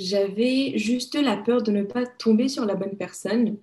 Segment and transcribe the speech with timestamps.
[0.00, 3.58] j'avais juste la peur de ne pas tomber sur la bonne personne.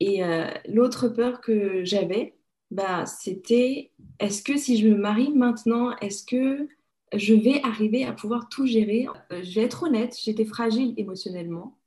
[0.00, 2.34] Et euh, l'autre peur que j'avais,
[2.70, 6.68] bah, c'était est-ce que si je me marie maintenant, est-ce que
[7.14, 9.06] je vais arriver à pouvoir tout gérer?
[9.32, 11.78] Euh, Je vais être honnête, j'étais fragile émotionnellement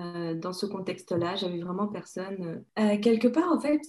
[0.00, 1.36] euh, dans ce contexte-là.
[1.36, 2.64] J'avais vraiment personne.
[3.02, 3.82] quelque part, en fait,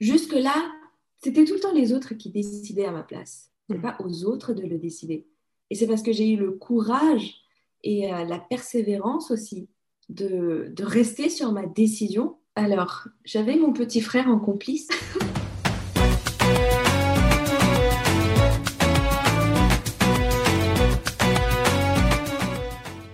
[0.00, 0.72] jusque-là,
[1.18, 3.50] c'était tout le temps les autres qui décidaient à ma place.
[3.68, 5.26] Ce n'est pas aux autres de le décider.
[5.68, 7.39] Et c'est parce que j'ai eu le courage
[7.82, 9.68] et la persévérance aussi
[10.08, 12.36] de, de rester sur ma décision.
[12.54, 14.88] Alors, j'avais mon petit frère en complice.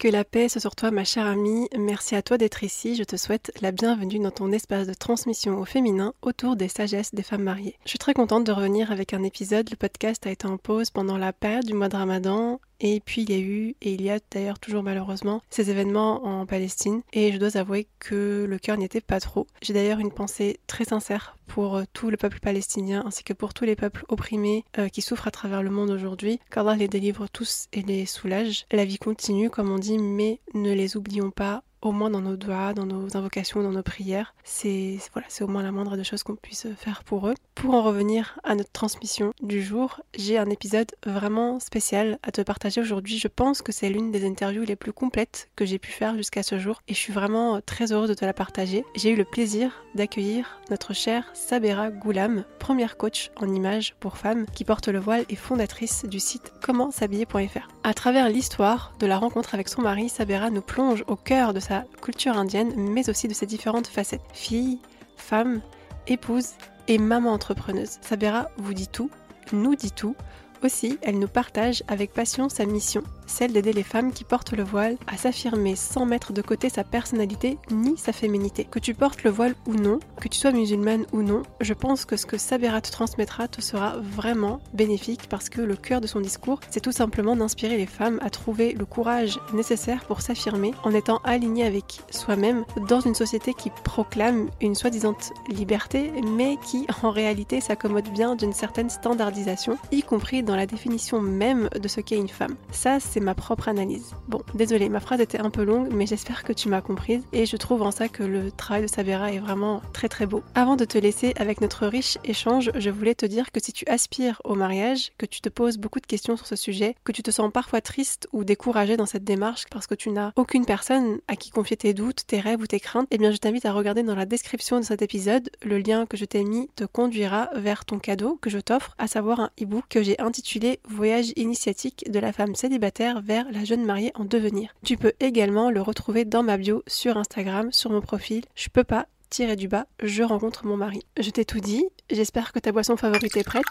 [0.00, 1.68] Que la paix soit sur toi, ma chère amie.
[1.78, 2.96] Merci à toi d'être ici.
[2.96, 7.14] Je te souhaite la bienvenue dans ton espace de transmission au féminin autour des sagesses
[7.14, 7.76] des femmes mariées.
[7.84, 9.68] Je suis très contente de revenir avec un épisode.
[9.68, 13.22] Le podcast a été en pause pendant la période du mois de Ramadan et puis
[13.22, 17.02] il y a eu, et il y a d'ailleurs toujours malheureusement, ces événements en Palestine.
[17.12, 19.46] Et je dois avouer que le cœur n'y était pas trop.
[19.62, 23.54] J'ai d'ailleurs une pensée très sincère pour euh, tout le peuple palestinien ainsi que pour
[23.54, 26.40] tous les peuples opprimés euh, qui souffrent à travers le monde aujourd'hui.
[26.50, 28.66] Qu'Allah les délivre tous et les soulage.
[28.70, 32.36] La vie continue, comme on dit, mais ne les oublions pas au moins dans nos
[32.36, 34.34] doigts, dans nos invocations, dans nos prières.
[34.44, 37.34] C'est voilà, c'est au moins la moindre des choses qu'on puisse faire pour eux.
[37.54, 42.40] Pour en revenir à notre transmission du jour, j'ai un épisode vraiment spécial à te
[42.42, 43.18] partager aujourd'hui.
[43.18, 46.42] Je pense que c'est l'une des interviews les plus complètes que j'ai pu faire jusqu'à
[46.42, 48.84] ce jour et je suis vraiment très heureuse de te la partager.
[48.94, 54.46] J'ai eu le plaisir d'accueillir notre chère Sabera Goulam, première coach en images pour femmes
[54.54, 57.68] qui porte le voile et fondatrice du site comment-s'habiller.fr.
[57.82, 61.60] À travers l'histoire de la rencontre avec son mari, Sabera nous plonge au cœur de
[61.60, 61.69] sa
[62.02, 64.24] culture indienne, mais aussi de ses différentes facettes.
[64.32, 64.78] Fille,
[65.16, 65.60] femme,
[66.06, 66.50] épouse
[66.88, 67.98] et maman entrepreneuse.
[68.00, 69.10] Sabera vous dit tout,
[69.52, 70.16] nous dit tout.
[70.62, 74.64] Aussi, elle nous partage avec passion sa mission, celle d'aider les femmes qui portent le
[74.64, 78.64] voile à s'affirmer sans mettre de côté sa personnalité ni sa féminité.
[78.64, 82.04] Que tu portes le voile ou non, que tu sois musulmane ou non, je pense
[82.04, 86.06] que ce que Sabera te transmettra te sera vraiment bénéfique parce que le cœur de
[86.06, 90.72] son discours, c'est tout simplement d'inspirer les femmes à trouver le courage nécessaire pour s'affirmer
[90.82, 95.16] en étant alignées avec soi-même dans une société qui proclame une soi-disant
[95.48, 101.20] liberté, mais qui en réalité s'accommode bien d'une certaine standardisation, y compris dans la définition
[101.20, 102.56] même de ce qu'est une femme.
[102.72, 104.14] Ça, c'est ma propre analyse.
[104.28, 107.46] Bon, désolé, ma phrase était un peu longue, mais j'espère que tu m'as comprise et
[107.46, 110.42] je trouve en ça que le travail de Sabera est vraiment très très beau.
[110.54, 113.84] Avant de te laisser avec notre riche échange, je voulais te dire que si tu
[113.86, 117.22] aspires au mariage, que tu te poses beaucoup de questions sur ce sujet, que tu
[117.22, 121.18] te sens parfois triste ou découragé dans cette démarche parce que tu n'as aucune personne
[121.28, 123.72] à qui confier tes doutes, tes rêves ou tes craintes, eh bien je t'invite à
[123.72, 127.50] regarder dans la description de cet épisode, le lien que je t'ai mis te conduira
[127.54, 132.10] vers ton cadeau que je t'offre, à savoir un e-book que j'ai intitulé Voyage initiatique
[132.10, 134.72] de la femme célibataire vers la jeune mariée en devenir.
[134.84, 138.44] Tu peux également le retrouver dans ma bio sur Instagram, sur mon profil.
[138.54, 141.02] Je peux pas tirer du bas, je rencontre mon mari.
[141.18, 143.64] Je t'ai tout dit, j'espère que ta boisson favorite est prête.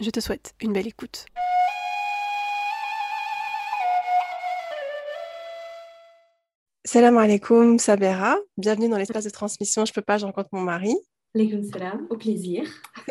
[0.00, 1.26] Je te souhaite une belle écoute.
[6.84, 10.94] Salam alaikum Sabera, bienvenue dans l'espace de transmission Je peux pas, je rencontre mon mari.
[11.34, 12.64] Alaikum salam, au plaisir.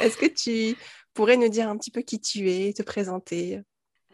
[0.00, 0.76] Est-ce que tu
[1.14, 3.60] pourrais nous dire un petit peu qui tu es, te présenter?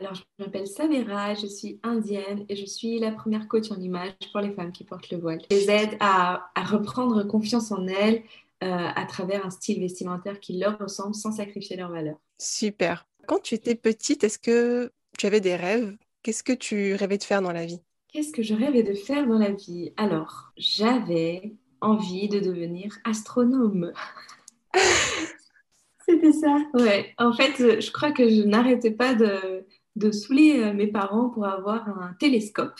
[0.00, 4.12] Alors, je m'appelle Samira, je suis indienne et je suis la première coach en image
[4.30, 5.40] pour les femmes qui portent le voile.
[5.50, 8.22] Je les aide à, reprendre confiance en elles
[8.62, 12.18] euh, à travers un style vestimentaire qui leur ressemble sans sacrifier leurs valeurs.
[12.38, 13.06] Super.
[13.26, 15.96] Quand tu étais petite, est-ce que tu avais des rêves?
[16.22, 17.80] Qu'est-ce que tu rêvais de faire dans la vie?
[18.12, 19.92] Qu'est-ce que je rêvais de faire dans la vie?
[19.96, 23.92] Alors, j'avais envie de devenir astronome.
[26.08, 26.56] C'était ça.
[26.74, 27.14] Ouais.
[27.18, 29.66] En fait, je crois que je n'arrêtais pas de,
[29.98, 32.78] de saouler euh, mes parents pour avoir un télescope.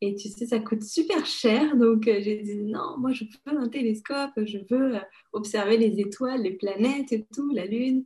[0.00, 1.76] Et tu sais, ça coûte super cher.
[1.76, 5.00] Donc, euh, j'ai dit non, moi, je veux un télescope, je veux euh,
[5.32, 8.04] observer les étoiles, les planètes et tout, la Lune.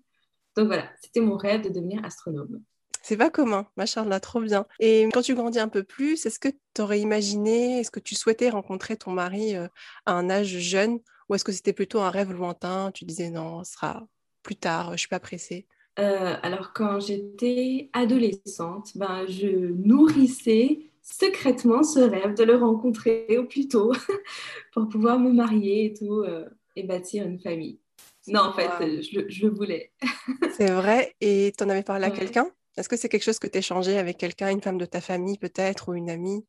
[0.56, 2.62] Donc, voilà, c'était mon rêve de devenir astronome.
[3.02, 4.66] C'est pas commun, ma Charlotte, trop bien.
[4.80, 8.16] Et quand tu grandis un peu plus, est-ce que tu aurais imaginé, est-ce que tu
[8.16, 9.68] souhaitais rencontrer ton mari à
[10.06, 10.98] un âge jeune?
[11.28, 12.90] Ou est-ce que c'était plutôt un rêve lointain?
[12.92, 14.08] Tu disais non, ce sera
[14.42, 15.68] plus tard, je suis pas pressée.
[15.96, 23.68] Alors quand j'étais adolescente, ben, je nourrissais secrètement ce rêve de le rencontrer au plus
[23.68, 23.92] tôt
[24.72, 27.78] pour pouvoir me marier et tout euh, et bâtir une famille.
[28.26, 29.92] Non, en fait, je, le voulais.
[30.56, 31.14] c'est vrai.
[31.20, 32.50] Et tu en avais parlé à quelqu'un?
[32.76, 35.38] Est-ce que c'est quelque chose que tu échangé avec quelqu'un, une femme de ta famille
[35.38, 36.44] peut-être ou une amie?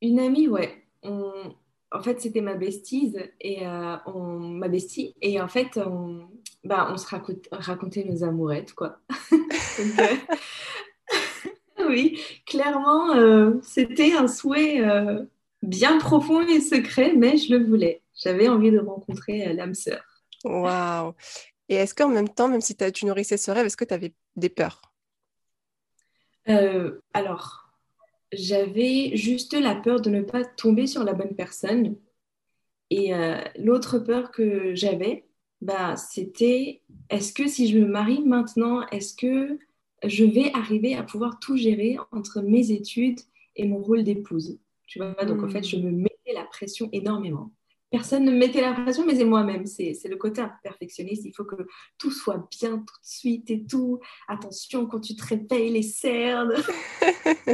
[0.00, 0.84] Une amie, ouais.
[1.02, 4.38] En fait, c'était ma bestise et euh, on...
[4.38, 5.16] ma bestie.
[5.20, 6.28] Et en fait, on,
[6.64, 8.98] bah, on se racontait nos amourettes, quoi.
[9.30, 10.16] Donc, euh,
[11.88, 15.24] oui, clairement, euh, c'était un souhait euh,
[15.62, 18.02] bien profond et secret, mais je le voulais.
[18.14, 20.02] J'avais envie de rencontrer l'âme sœur.
[20.44, 21.14] Waouh
[21.68, 24.14] Et est-ce qu'en même temps, même si tu nourrissais ce rêve, est-ce que tu avais
[24.36, 24.82] des peurs?
[27.12, 27.74] Alors,
[28.32, 31.96] j'avais juste la peur de ne pas tomber sur la bonne personne.
[32.88, 33.12] Et
[33.58, 35.27] l'autre peur que j'avais,
[35.60, 39.58] bah, c'était est-ce que si je me marie maintenant, est-ce que
[40.04, 43.20] je vais arriver à pouvoir tout gérer entre mes études
[43.56, 44.58] et mon rôle d'épouse?
[44.86, 47.52] Tu vois, donc en fait, je me mettais la pression énormément.
[47.90, 49.66] Personne ne me mettait la pression, mais c'est moi-même.
[49.66, 51.24] C'est le côté perfectionniste.
[51.24, 51.66] Il faut que
[51.96, 54.00] tout soit bien tout de suite et tout.
[54.28, 56.52] Attention, quand tu te réveilles, les cernes.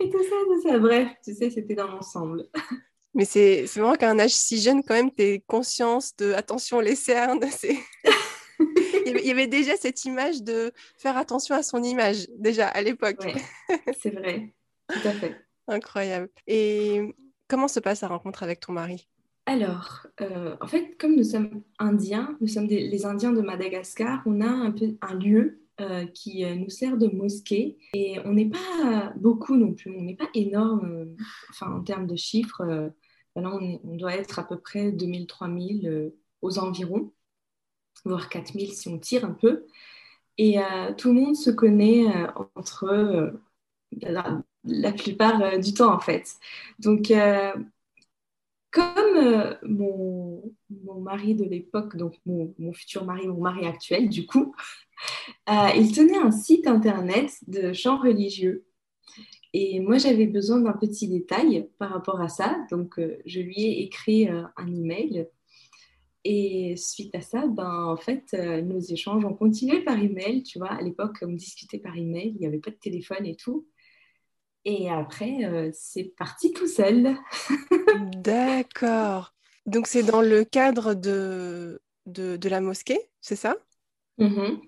[0.00, 0.78] et tout ça, tout ça.
[0.78, 2.46] Bref, tu sais, c'était dans l'ensemble.
[3.14, 6.80] Mais c'est vraiment qu'à un âge si jeune, quand même, tu es conscience de attention,
[6.80, 7.40] les cernes.
[9.06, 13.26] Il y avait déjà cette image de faire attention à son image, déjà à l'époque.
[14.00, 14.54] c'est vrai,
[14.88, 15.36] tout à fait.
[15.66, 16.28] Incroyable.
[16.46, 17.14] Et
[17.48, 19.08] comment se passe la rencontre avec ton mari?
[19.46, 24.40] Alors, euh, en fait, comme nous sommes indiens, nous sommes les Indiens de Madagascar, on
[24.40, 28.50] a un, peu, un lieu euh, qui euh, nous sert de mosquée et on n'est
[28.50, 31.14] pas beaucoup non plus, on n'est pas énorme
[31.50, 32.92] enfin, en termes de chiffres.
[33.34, 36.12] on, on, doit être à peu près 2000-3000
[36.42, 37.12] aux environs
[38.04, 39.66] voire 4000 si on tire un peu.
[40.38, 43.30] Et euh, tout le monde se connaît euh, entre euh,
[44.02, 46.34] la, plupart du temps, en fait.
[46.78, 47.12] Donc,
[48.70, 54.26] comme mon, mon, mari de l'époque, donc mon, mon, futur mari, mon mari actuel, du
[54.26, 54.54] coup,
[55.48, 58.64] il tenait un site internet de chants religieux.
[59.52, 62.56] Et moi, j'avais besoin d'un petit détail par rapport à ça.
[62.70, 65.26] Donc, je lui ai écrit un email
[66.24, 70.42] et suite à ça, ben, en fait, euh, nos échanges ont continué par email.
[70.42, 73.36] Tu vois, à l'époque, on discutait par email, il n'y avait pas de téléphone et
[73.36, 73.66] tout.
[74.66, 77.16] Et après, euh, c'est parti tout seul.
[78.16, 79.34] D'accord.
[79.64, 83.56] Donc, c'est dans le cadre de, de, la mosquée, c'est ça?
[84.18, 84.60] Mm-hmm.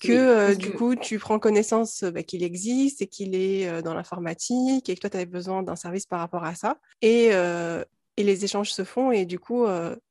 [0.00, 4.88] Que euh, du coup, tu prends connaissance bah, qu'il existe et qu'il est dans l'informatique
[4.88, 6.78] et que toi, tu avais besoin d'un service par rapport à ça.
[7.02, 9.66] Et, et les échanges se font et du coup,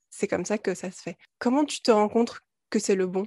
[0.10, 1.18] c'est comme ça que ça se fait.
[1.40, 2.40] Comment tu te rends compte
[2.70, 3.26] que c'est le bon?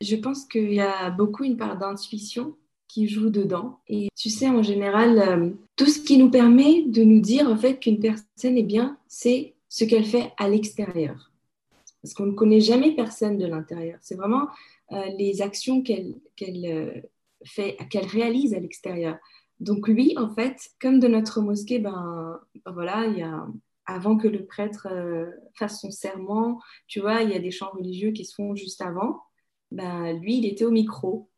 [0.00, 2.56] Je pense qu'il y a beaucoup une part d'intuition
[2.94, 3.80] qui joue dedans.
[3.88, 7.56] Et tu sais, en général, euh, tout ce qui nous permet de nous dire en
[7.56, 11.32] fait qu'une personne est bien, c'est ce qu'elle fait à l'extérieur.
[12.02, 13.98] Parce qu'on ne connaît jamais personne de l'intérieur.
[14.00, 14.46] C'est vraiment euh,
[14.90, 17.00] les actions qu'elle euh,
[17.44, 19.16] fait, qu'elle réalise à l'extérieur.
[19.60, 23.46] Donc lui, en fait, comme de notre mosquée, ben, ben voilà, il y a
[23.86, 27.70] avant que le prêtre euh, fasse son serment, tu vois, il y a des chants
[27.72, 29.20] religieux qui se font juste avant.
[29.70, 31.28] Ben, lui, il était au micro.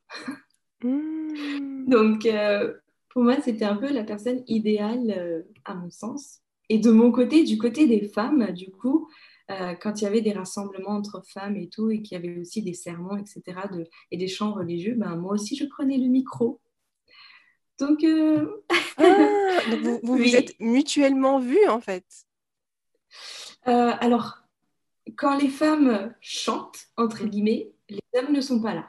[0.82, 1.87] Mmh.
[1.88, 2.75] Donc, euh,
[3.09, 6.40] pour moi, c'était un peu la personne idéale, euh, à mon sens.
[6.68, 9.09] Et de mon côté, du côté des femmes, du coup,
[9.48, 12.62] quand il y avait des rassemblements entre femmes et tout, et qu'il y avait aussi
[12.62, 16.60] des sermons, etc., de, et des chants religieux, ben, moi aussi, je prenais le micro.
[17.78, 18.44] Donc, ah,
[19.82, 22.04] vous, vous, vous êtes mutuellement vus, en fait.
[23.68, 24.38] Euh, alors,
[25.16, 27.28] quand les femmes chantent, entre mm.
[27.28, 28.88] guillemets, les hommes ne sont pas là.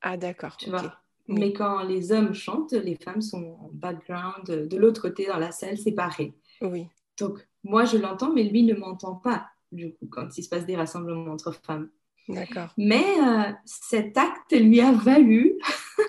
[0.00, 0.56] Ah, d'accord.
[0.56, 0.94] Tu vois
[1.26, 5.52] Mais quand les hommes chantent, les femmes sont en background, de l'autre côté dans la
[5.52, 6.34] salle, séparées.
[6.60, 6.86] Oui.
[7.18, 10.66] Donc, moi, je l'entends, mais lui ne m'entend pas, du coup, quand il se passe
[10.66, 11.90] des rassemblements entre femmes.
[12.28, 12.72] D'accord.
[12.76, 15.58] Mais euh, cet acte lui a valu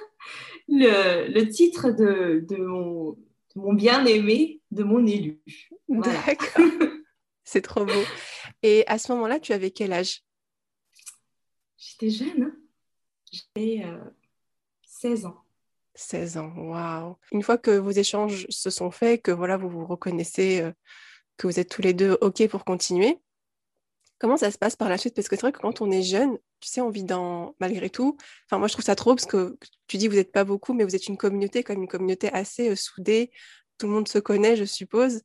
[0.68, 3.18] le, titre de, mon,
[3.56, 5.42] mon bien-aimé, de mon élu.
[5.88, 6.66] D'accord.
[7.44, 8.04] C'est trop beau.
[8.62, 10.24] Et à ce moment-là, tu avais quel âge?
[11.78, 12.44] J'étais jeune.
[12.44, 12.56] Hein.
[13.32, 13.84] J'avais
[14.84, 15.44] 16 euh, ans.
[15.96, 17.18] 16 ans, waouh.
[17.32, 20.72] Une fois que vos échanges se sont faits, que voilà, vous vous reconnaissez, euh,
[21.38, 23.18] que vous êtes tous les deux OK pour continuer,
[24.20, 25.16] comment ça se passe par la suite?
[25.16, 27.90] Parce que c'est vrai que quand on est jeune, tu sais, on vit dans, malgré
[27.90, 29.58] tout, enfin moi je trouve ça trop parce que
[29.88, 32.70] tu dis vous n'êtes pas beaucoup, mais vous êtes une communauté, comme une communauté assez
[32.70, 33.32] euh, soudée,
[33.78, 35.22] tout le monde se connaît, je suppose.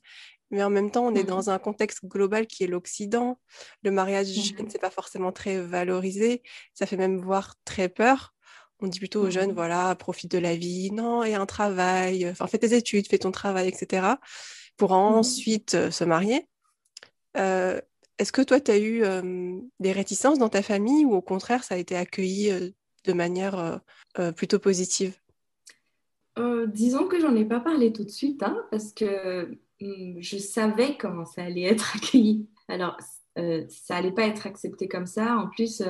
[0.50, 3.40] Mais en même temps, on est mmh dans un contexte global qui est l'Occident.
[3.82, 6.42] Le mariage mmh jeune, c'est pas forcément très valorisé.
[6.74, 8.34] Ça fait même voir très peur.
[8.80, 10.90] On dit plutôt aux jeunes, mmh voilà, profite de la vie.
[10.92, 12.28] Non, a un travail.
[12.28, 14.06] Enfin, fais tes études, fais ton travail, etc.
[14.76, 16.46] Pour ensuite euh, se marier.
[17.36, 17.80] Euh,
[18.18, 19.02] est-ce que toi, tu as eu
[19.80, 22.72] des réticences dans ta famille ou au contraire, ça a été accueilli
[23.04, 23.80] de manière
[24.36, 25.16] plutôt positive?
[26.66, 30.96] Disons que j'en ai pas parlé tout de suite, hein, parce que mmh, je savais
[30.96, 32.48] comment ça allait être accueilli.
[32.68, 32.96] Alors,
[33.68, 35.36] ça allait pas être accepté comme ça.
[35.36, 35.82] En plus,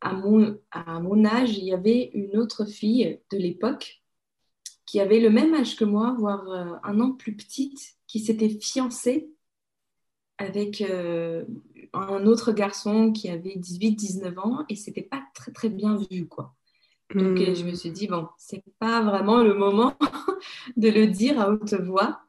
[0.00, 4.02] à, mon, à mon âge, il y avait une autre fille de l'époque
[4.86, 9.30] qui avait le même âge que moi, voire un an plus petite, qui s'était fiancée
[10.38, 11.44] avec euh,
[11.92, 16.54] un autre garçon qui avait 18-19 ans et c'était pas très très bien vu quoi.
[17.14, 19.94] Donc euh, je me suis dit bon, c'est pas vraiment le moment
[20.76, 22.20] de le dire à haute voix.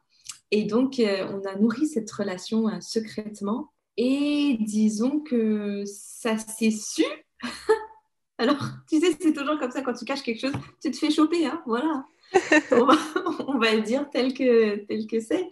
[0.50, 7.04] Et donc euh, on a nourri cette relation secrètement et disons que ça s'est su.
[8.38, 8.58] Alors,
[8.88, 11.46] tu sais, c'est toujours comme ça quand tu caches quelque chose, tu te fais choper,
[11.46, 12.04] hein, voilà.
[12.72, 12.98] on, va,
[13.46, 15.48] on va le dire tel que tel que c'est.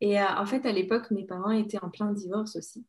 [0.00, 2.84] Et euh, en fait, à l'époque, mes parents étaient en plein divorce aussi.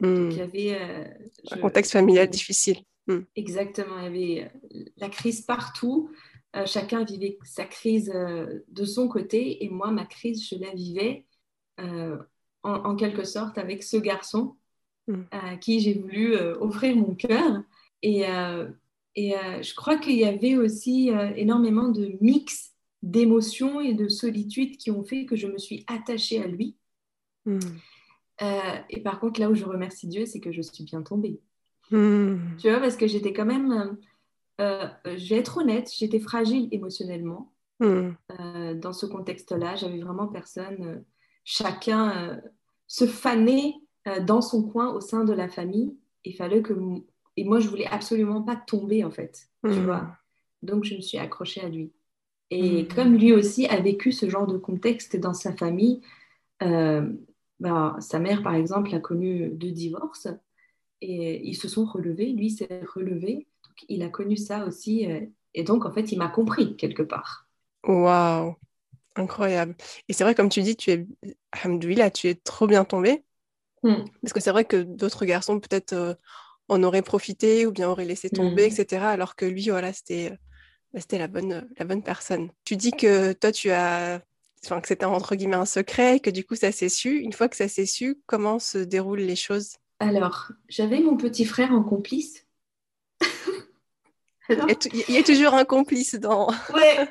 [0.00, 0.78] il y avait.
[0.80, 1.04] Euh,
[1.50, 2.78] un contexte familial difficile.
[3.06, 3.20] Hmm.
[3.34, 3.98] Exactement.
[3.98, 6.10] Il y avait euh, la crise partout.
[6.66, 9.64] chacun vivait sa crise de son côté.
[9.64, 11.24] Et moi, ma crise, je la vivais
[12.62, 14.56] en, quelque sorte avec ce garçon
[15.06, 15.22] hmm.
[15.30, 17.62] à qui j'ai voulu offrir mon cœur.
[18.02, 18.22] Et,
[19.14, 24.90] et je crois qu'il y avait aussi énormément de mix d'émotions et de solitude qui
[24.90, 26.76] ont fait que je me suis attachée à lui.
[27.46, 27.58] Hmm.
[28.42, 31.40] Euh, et par contre, là où je remercie Dieu, c'est que je suis bien tombée.
[31.90, 32.36] Hmm.
[32.58, 33.98] Tu vois, parce que j'étais quand même,
[34.60, 38.10] euh, euh, je vais être honnête, j'étais fragile émotionnellement hmm.
[38.74, 39.76] dans ce contexte-là.
[39.76, 41.04] J'avais vraiment personne.
[41.44, 42.40] chacun
[42.86, 43.74] se fanait
[44.26, 45.96] dans son coin au sein de la famille.
[46.24, 46.74] Il fallait que.
[47.36, 49.48] Et moi, je voulais absolument pas tomber, en fait.
[49.64, 50.16] Tu vois.
[50.62, 51.92] Donc, je me suis accrochée à lui.
[52.50, 52.88] Et mm.
[52.88, 56.00] comme lui aussi a vécu ce genre de contexte dans sa famille,
[56.62, 57.08] euh,
[57.60, 60.28] bah, sa mère, par exemple, a connu deux divorces
[61.00, 62.32] et ils se sont relevés.
[62.32, 63.46] Lui s'est relevé.
[63.64, 65.10] Donc, il a connu ça aussi.
[65.10, 65.20] Euh,
[65.54, 67.46] et donc, en fait, il m'a compris quelque part.
[67.84, 68.56] Waouh!
[69.16, 69.74] Incroyable.
[70.08, 71.06] Et c'est vrai, comme tu dis, tu es,
[71.96, 73.24] là, tu es trop bien tombée.
[73.82, 74.04] Mm.
[74.22, 76.14] Parce que c'est vrai que d'autres garçons, peut-être, euh,
[76.68, 78.72] en auraient profité ou bien auraient laissé tomber, mm.
[78.72, 79.04] etc.
[79.06, 80.32] Alors que lui, voilà, c'était
[80.92, 82.50] bah, c'était la bonne, la bonne personne.
[82.64, 84.22] Tu dis que toi, tu as,
[84.64, 87.18] enfin, que c'était entre guillemets un secret, que du coup, ça s'est su.
[87.18, 89.76] Une fois que ça s'est su, comment se déroulent les choses?
[90.00, 92.46] Alors, j'avais mon petit frère en complice.
[94.48, 96.48] il, y a, toujours un complice dans.
[96.74, 97.08] ouais.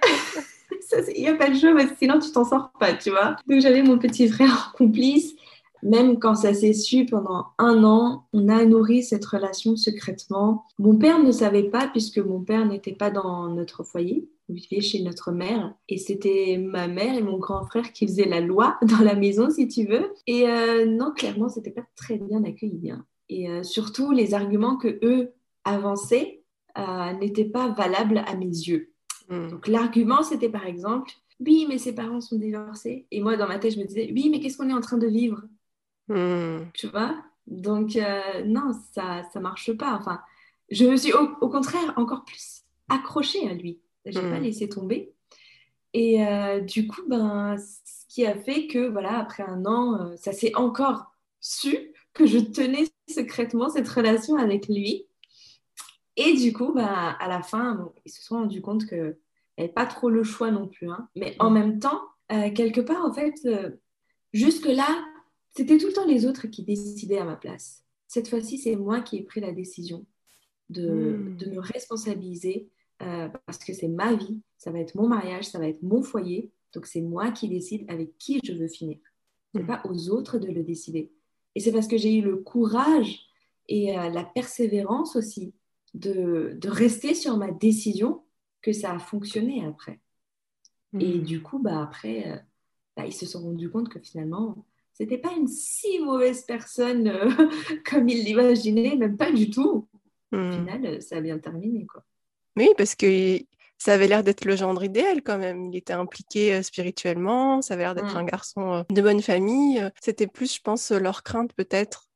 [1.16, 3.36] Il n'y a pas de jeu, sinon tu t'en sors pas, tu vois.
[3.48, 5.36] Donc j'avais mon petit frère en complice
[5.84, 10.66] même quand ça s'est su pendant un an, on a nourri cette relation secrètement.
[10.78, 14.30] Mon père ne savait pas puisque mon père n'était pas dans notre foyer.
[14.50, 18.26] Il vivait chez notre mère et c'était ma mère et mon grand frère qui faisaient
[18.26, 20.12] la loi dans la maison, si tu veux.
[20.28, 22.92] Et euh, non, clairement, c'était pas très bien accueilli.
[22.92, 23.06] Hein.
[23.30, 25.34] Et euh, surtout, les arguments que eux
[25.64, 26.44] avançaient
[26.78, 28.92] euh, n'étaient pas valables à mes yeux.
[29.30, 29.50] Hmm.
[29.50, 33.08] Donc l'argument, c'était par exemple, oui, mais ses parents sont divorcés.
[33.12, 34.98] Et moi, dans ma tête, je me disais, oui, mais qu'est-ce qu'on est en train
[34.98, 35.44] de vivre?
[36.10, 36.66] Hmm.
[36.74, 37.16] Tu vois?
[37.48, 39.94] Donc, euh, non, ça ne marche pas.
[39.94, 40.20] Enfin,
[40.70, 43.80] je me suis au, contraire encore plus accrochée à lui.
[44.06, 44.44] Je n'ai pas hmm.
[44.44, 45.14] laissé tomber.
[45.94, 50.16] Et euh, du coup, ben, ce qui a fait que, voilà, après un an, euh,
[50.16, 51.12] ça s'est encore
[51.42, 55.06] su que je tenais secrètement cette relation avec lui.
[56.16, 59.18] Et du coup, ben, à la fin, ils se sont rendus compte que
[59.58, 60.90] n'avaient pas trop le choix non plus.
[60.90, 61.08] Hein.
[61.16, 61.54] Mais en hmm.
[61.54, 63.36] même temps, quelque part, en fait,
[64.34, 65.04] jusque-là,
[65.56, 67.84] c'était tout le temps les autres qui décidaient à ma place.
[68.08, 70.06] Cette fois-ci, c'est moi qui ai pris la décision
[70.70, 71.54] de, hmm.
[71.54, 72.70] me responsabiliser
[73.02, 76.02] euh, parce que c'est ma vie, ça va être mon mariage, ça va être mon
[76.02, 76.52] foyer.
[76.74, 78.98] Donc c'est moi qui décide avec qui je veux finir.
[79.54, 79.68] Ce n'est hmm.
[79.68, 81.12] pas aux autres de le décider.
[81.56, 83.20] Et c'est parce que j'ai eu le courage
[83.68, 85.54] et euh, la persévérance aussi
[85.94, 88.24] de, rester sur ma décision
[88.62, 90.00] que ça a fonctionné après.
[91.00, 91.24] Et hmm.
[91.24, 92.38] du coup, bah, après, euh,
[92.96, 94.66] bah, ils se sont rendus compte que finalement,
[95.00, 97.30] c'était pas une si mauvaise personne euh,
[97.90, 99.88] comme il l'imaginait, même pas du tout.
[100.32, 100.52] Au hmm.
[100.52, 102.04] final, ça a bien terminé, quoi.
[102.56, 103.40] Oui, parce que
[103.78, 105.72] ça avait l'air d'être le gendre idéal quand même.
[105.72, 108.18] Il était impliqué euh, spirituellement, ça avait l'air d'être Mm.
[108.18, 109.80] un garçon euh, de bonne famille.
[109.80, 112.08] Euh, C'était plus, je pense, euh, leur crainte peut-être.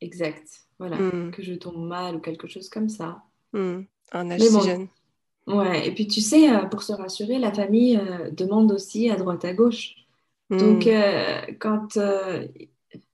[0.00, 0.46] Exact.
[0.78, 0.96] Voilà.
[0.96, 1.30] Mm.
[1.30, 3.22] Que je tombe mal ou quelque chose comme ça.
[3.52, 3.82] Hmm.
[4.12, 4.60] Un âge Mais si bon.
[4.60, 4.88] jeune.
[5.46, 5.88] Ouais.
[5.88, 9.44] Et puis, tu sais, euh, pour se rassurer, la famille euh, demande aussi à droite
[9.44, 9.94] à gauche.
[10.50, 10.90] Donc, Hmm.
[10.90, 12.46] euh, quand, euh,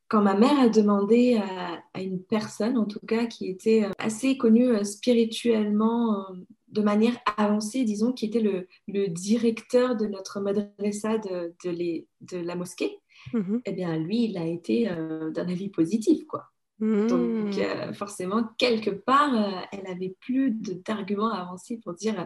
[0.08, 3.90] quand ma mère a demandé à, à une personne, en tout cas, qui était euh,
[3.98, 6.26] assez connue spirituellement,
[6.68, 12.06] de manière avancée, disons, qui était le, le directeur de notre madrasa de, de, les-
[12.20, 12.98] de la mosquée,
[13.32, 13.62] Mhm.
[13.64, 16.44] eh bien, lui, il a été d'un avis positif, quoi.
[17.08, 22.20] Donc, euh, forcément, quelque part, euh, elle avait plus de- d'arguments à avancer pour dire
[22.20, 22.24] euh,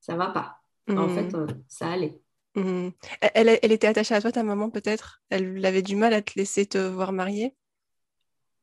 [0.00, 0.56] ça va pas.
[0.96, 2.20] En fait, euh, ça allait.
[2.58, 2.90] Hmm.
[3.34, 5.20] Elle, était attachée à toi, ta maman, peut-être?
[5.30, 7.54] Elle avait du mal à te laisser te voir mariée?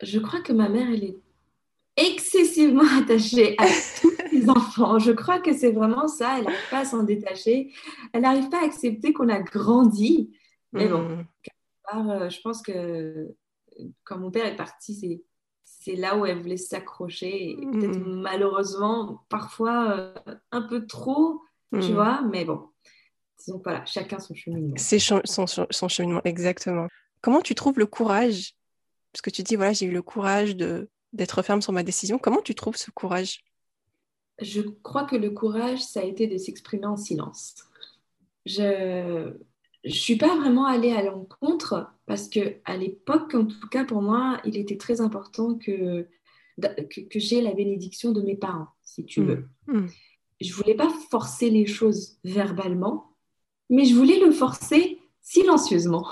[0.02, 1.18] Je crois que ma mère, elle est
[1.98, 3.68] excessivement attachée à
[4.02, 5.00] tous les enfants.
[5.00, 6.38] Je crois que c'est vraiment ça.
[6.38, 7.72] Elle n'arrive pas à s'en détacher.
[8.14, 10.32] Elle n'arrive pas à accepter qu'on a grandi.
[10.74, 11.24] Mais bon, Hmm.
[11.90, 13.34] part, euh, je pense que
[14.04, 15.24] quand mon père est parti, c'est
[15.64, 17.52] c'est là où elle voulait s'accrocher.
[17.52, 21.42] Et Peut-être malheureusement, parfois euh, un peu trop,
[21.74, 21.94] tu Hmm.
[21.94, 22.22] vois.
[22.24, 22.70] Mais bon,
[23.38, 24.76] disons voilà, chacun son cheminement.
[24.78, 26.88] C'est son, son- son cheminement, exactement.
[27.22, 28.56] Comment tu trouves le courage
[29.12, 32.20] Parce que tu dis, voilà, j'ai eu le courage de d'être ferme sur ma décision.
[32.20, 33.40] Comment tu trouves ce courage?
[34.42, 37.56] Je crois que le courage, ça a été de s'exprimer en silence.
[38.46, 39.30] Je
[39.86, 44.02] ne suis pas vraiment allée à l'encontre parce que à l'époque, en tout cas pour
[44.02, 46.06] moi, il était très important que,
[46.62, 49.48] que, que j'ai la bénédiction de mes parents, si tu veux.
[49.68, 49.88] Hmm.
[50.42, 53.15] Je voulais pas forcer les choses verbalement,
[53.70, 56.08] mais je voulais le forcer silencieusement.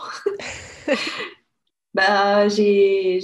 [1.93, 3.21] bah, j'ai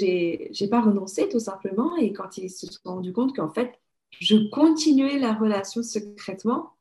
[0.70, 1.96] pas renoncé tout simplement.
[1.98, 3.74] Et quand ils se sont rendus compte qu'en fait,
[4.12, 6.74] je continuais la relation secrètement,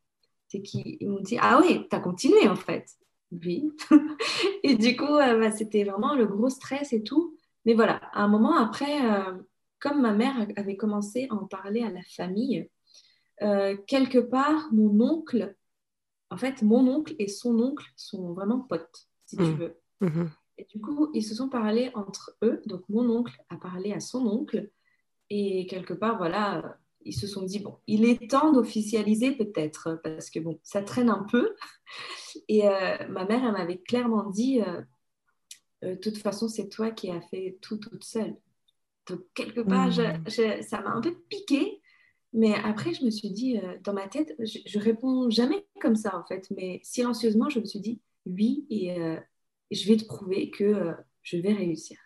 [0.49, 2.87] c'est qu'ils ils m'ont dit Ah oui, t'as continué en fait.
[3.33, 3.71] Oui.
[4.62, 7.37] et du coup, euh, bah, c'était vraiment le gros stress et tout.
[7.64, 9.35] Mais voilà, à un moment après, euh,
[9.78, 12.69] comme ma mère avait commencé à en parler à la famille,
[13.43, 15.55] euh, quelque part, mon oncle,
[16.30, 19.54] en fait, mon oncle et son oncle sont vraiment potes, si tu Mm.
[19.56, 19.80] veux.
[20.00, 20.30] Mhm.
[20.58, 22.60] Et du coup, ils se sont parlé entre eux.
[22.67, 24.71] Donc, mon oncle a parlé à son oncle.
[25.30, 30.30] Et quelque part, voilà, ils se sont dit, bon, il est temps d'officialiser peut-être, parce
[30.30, 31.54] que bon, ça traîne un peu.
[32.49, 34.82] Et euh, ma mère, elle m'avait clairement dit, euh,
[35.84, 38.34] Euh, de toute façon, c'est toi qui as fait tout toute seule.
[39.08, 40.25] Donc, quelque part, je- Mm.
[40.26, 41.77] je- ça m'a un peu piqué.
[42.34, 45.97] Mais après, je me suis dit, euh, dans ma tête, je, je réponds jamais comme
[45.97, 46.47] ça, en fait.
[46.56, 49.17] Mais silencieusement, je me suis dit, oui, et euh,
[49.71, 51.99] je vais te prouver que euh, je vais réussir,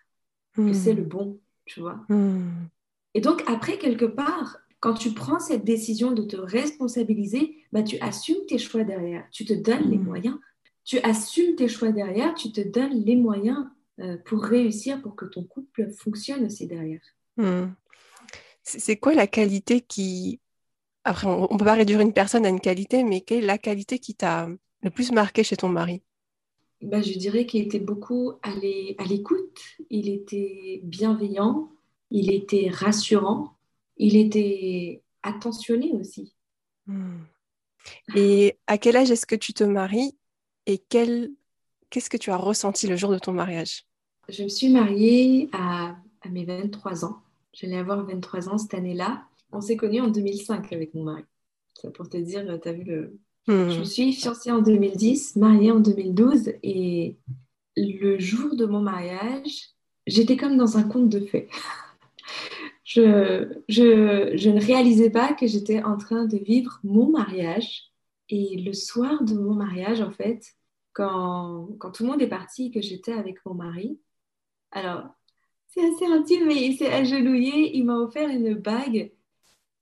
[0.54, 2.04] que c'est le bon, tu vois.
[2.08, 2.50] Hmm.
[3.14, 7.98] Et donc, après, quelque part, quand tu prends cette décision de te responsabiliser, bah, tu
[8.00, 9.26] assumes tes choix derrière.
[9.32, 10.04] Tu te donnes les Mhm.
[10.04, 10.38] moyens.
[10.84, 12.34] Tu assumes tes choix derrière.
[12.34, 13.66] Tu te donnes les moyens
[14.24, 17.02] pour réussir, pour que ton couple fonctionne aussi derrière.
[18.64, 20.40] C'est quoi la qualité qui...
[21.04, 23.58] Après, on ne peut pas réduire une personne à une qualité, mais quelle est la
[23.58, 24.48] qualité qui t'a
[24.82, 26.02] le plus marqué chez ton mari?
[26.80, 29.58] Bah, je dirais qu'il était beaucoup à l'é- à l'écoute.
[29.90, 31.70] Il était bienveillant.
[32.10, 33.56] Il était rassurant.
[33.96, 36.34] Il était attentionné aussi.
[36.86, 37.18] Hmm.
[38.14, 40.16] Et à quel âge est-ce que tu te maries
[40.66, 41.30] et quel...
[41.90, 43.86] qu'est-ce que tu as ressenti le jour de ton mariage?
[44.28, 47.22] Je me suis mariée à, à mes 23 ans.
[47.52, 49.24] J'allais avoir 23 ans cette année-là.
[49.52, 51.24] On s'est connus en 2005 avec mon mari.
[51.74, 53.18] Ça pour te dire, tu as vu le...
[53.46, 53.70] Hmm.
[53.70, 57.16] Je me suis fiancée en 2010, mariée en 2012 et
[57.76, 59.70] le jour de mon mariage,
[60.06, 61.48] j'étais comme dans un conte de fées.
[62.84, 67.84] Je, je, je ne réalisais pas que j'étais en train de vivre mon mariage.
[68.28, 70.44] Et le soir de mon mariage, en fait,
[70.92, 73.98] quand, quand tout le monde est parti et que j'étais avec mon mari,
[74.72, 75.04] alors
[75.72, 79.10] c'est assez intime, mais il s'est agenouillé, il m'a offert une bague.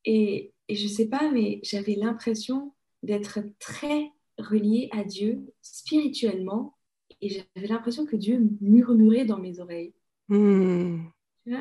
[0.05, 2.72] Et, et je sais pas, mais j'avais l'impression
[3.03, 6.76] d'être très reliée à Dieu spirituellement.
[7.20, 9.92] Et j'avais l'impression que Dieu murmurait dans mes oreilles.
[10.29, 11.00] Hmm.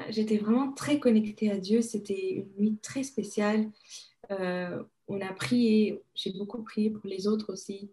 [0.10, 1.82] J'étais vraiment très connectée à Dieu.
[1.82, 3.72] C'était une nuit très spéciale.
[4.32, 6.02] Euh, on a prié.
[6.14, 7.90] J'ai beaucoup prié pour les autres aussi.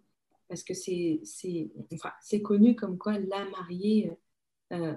[0.49, 1.21] Parce que c'est
[1.93, 2.13] enfin,
[2.45, 4.13] connu comme quoi la mariée,
[4.73, 4.95] euh,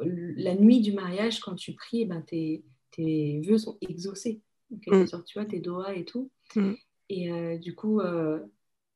[0.00, 4.40] la nuit du mariage, quand tu pries, eh ben, tes, tes vœux sont exaucés.
[4.70, 5.06] Mm.
[5.06, 6.30] sorte, tu vois, tes doigts et tout.
[6.54, 6.72] Mm.
[7.08, 8.40] Et euh, du coup, euh,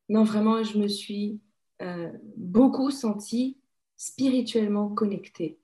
[0.08, 1.40] non, vraiment, je me suis
[1.80, 3.58] euh, beaucoup sentie
[3.96, 5.58] spirituellement connectée.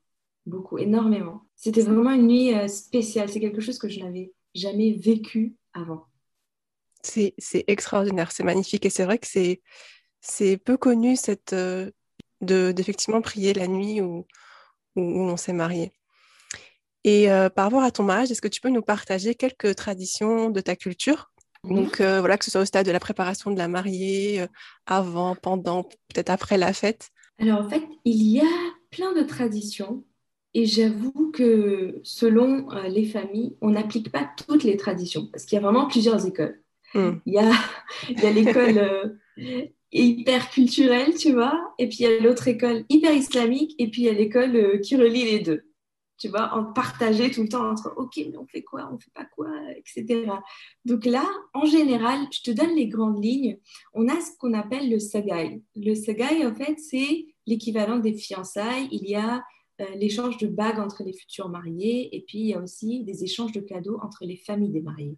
[0.47, 1.43] Beaucoup, énormément.
[1.57, 3.29] C'était vraiment une nuit spéciale.
[3.29, 6.07] C'est quelque chose que je n'avais jamais vécu avant.
[7.03, 7.35] C'est
[7.67, 8.87] extraordinaire, c'est magnifique.
[8.87, 9.27] Et c'est vrai que
[10.21, 11.93] c'est peu connu cette, de
[12.73, 14.27] d'effectivement prier la nuit où,
[14.99, 15.93] où, on s'est marié.
[17.05, 20.51] Et euh, par rapport à ton mariage, est-ce que tu peux nous partager quelques traditions
[20.51, 21.33] de ta culture?
[21.65, 24.45] Donc euh, voilà, que ce soit au stade de la préparation de la mariée,
[24.87, 27.11] avant, pendant, peut-être après la fête.
[27.39, 30.05] Alors en fait, il y a plein de traditions
[30.55, 35.59] et j'avoue que selon les familles, on n'applique pas toutes les traditions parce qu'il y
[35.59, 36.61] a vraiment plusieurs écoles.
[36.95, 37.19] Hmm.
[37.27, 37.51] Il y a,
[38.09, 42.49] il y a l'école euh, hyper culturelle, tu vois, et puis il y a l'autre
[42.49, 45.63] école hyper islamique, et puis il y a l'école euh, qui relie les deux.
[46.19, 49.13] Tu vois, en partager tout le temps entre OK, mais on fait quoi, on fait
[49.15, 50.27] pas quoi, etc.
[50.85, 51.25] Donc là,
[51.55, 53.59] en général, je te donne les grandes lignes.
[53.95, 55.63] On a ce qu'on appelle le sagaï.
[55.77, 58.89] Le sagaï, en fait, c'est l'équivalent des fiançailles.
[58.91, 59.45] Il y a
[59.81, 63.23] euh, l'échange de bagues entre les futurs mariés, et puis il y a aussi des
[63.23, 65.17] échanges de cadeaux entre les familles des mariés.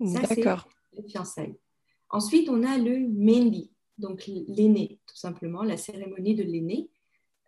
[0.00, 0.66] D'accord
[1.02, 1.56] fiançailles.
[2.10, 6.88] Ensuite, on a le mendi, donc l'aîné, tout simplement, la cérémonie de l'aîné,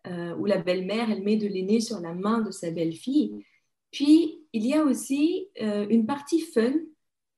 [0.06, 3.44] euh, où la belle-mère, elle met de l'aîné sur la main de sa belle-fille.
[3.90, 6.72] Puis, il y a aussi euh, une partie fun,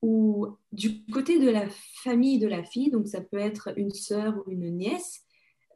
[0.03, 1.69] où du côté de la
[2.03, 5.25] famille de la fille, donc ça peut être une sœur ou une nièce,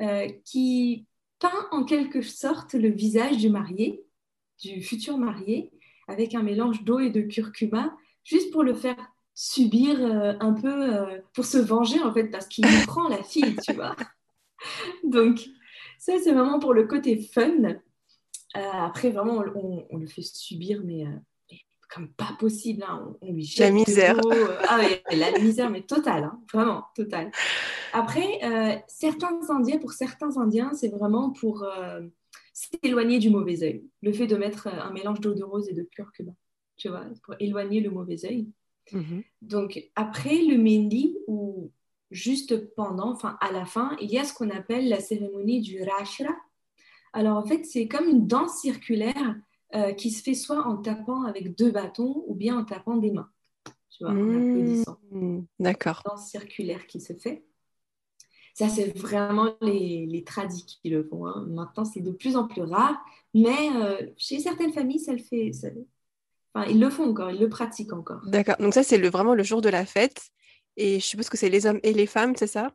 [0.00, 1.06] euh, qui
[1.38, 4.02] peint en quelque sorte le visage du marié,
[4.62, 5.70] du futur marié,
[6.08, 10.94] avec un mélange d'eau et de curcuma, juste pour le faire subir euh, un peu
[10.94, 13.96] euh, pour se venger en fait parce qu'il prend la fille, tu vois.
[15.02, 15.40] Donc
[15.98, 17.64] ça c'est vraiment pour le côté fun.
[18.56, 19.44] Euh, après vraiment
[19.90, 21.04] on, le fait subir mais
[21.92, 22.84] comme pas possible.
[22.88, 23.16] Hein.
[23.20, 24.20] On, lui jette la misère.
[24.68, 24.80] ah
[25.12, 26.40] la misère mais totale, hein.
[26.52, 27.30] vraiment totale.
[27.92, 28.40] Après
[28.86, 31.66] certains Indiens, pour certains Indiens c'est vraiment pour
[32.52, 33.84] s'éloigner du mauvais œil.
[34.02, 36.32] Le fait de mettre un mélange d'eau de rose et de curcuma,
[36.76, 38.48] tu vois, pour éloigner le mauvais œil.
[38.92, 39.22] Mhm.
[39.42, 41.70] Donc, après le Mendi, ou
[42.10, 45.82] juste pendant, enfin à la fin, il y a ce qu'on appelle la cérémonie du
[45.82, 46.34] Rashra.
[47.12, 49.36] Alors, en fait, c'est comme une danse circulaire
[49.74, 53.10] euh, qui se fait soit en tapant avec deux bâtons ou bien en tapant des
[53.10, 53.30] mains.
[53.90, 54.50] Tu vois, en mmh.
[54.50, 54.98] applaudissant.
[55.58, 56.02] D'accord.
[56.04, 57.44] Danse circulaire qui se fait.
[58.54, 61.26] Ça, c'est vraiment les, les tradis qui le font.
[61.26, 61.44] Hein.
[61.48, 62.96] Maintenant, c'est de plus en plus rare,
[63.34, 65.68] mais euh, chez certaines familles, ça le fait, ça,
[66.68, 68.20] ils le font encore, ils le pratiquent encore.
[68.26, 68.56] D'accord.
[68.58, 70.30] Donc ça, c'est le, vraiment le jour de la fête.
[70.76, 72.72] Et je suppose que c'est les hommes et les femmes, c'est ça?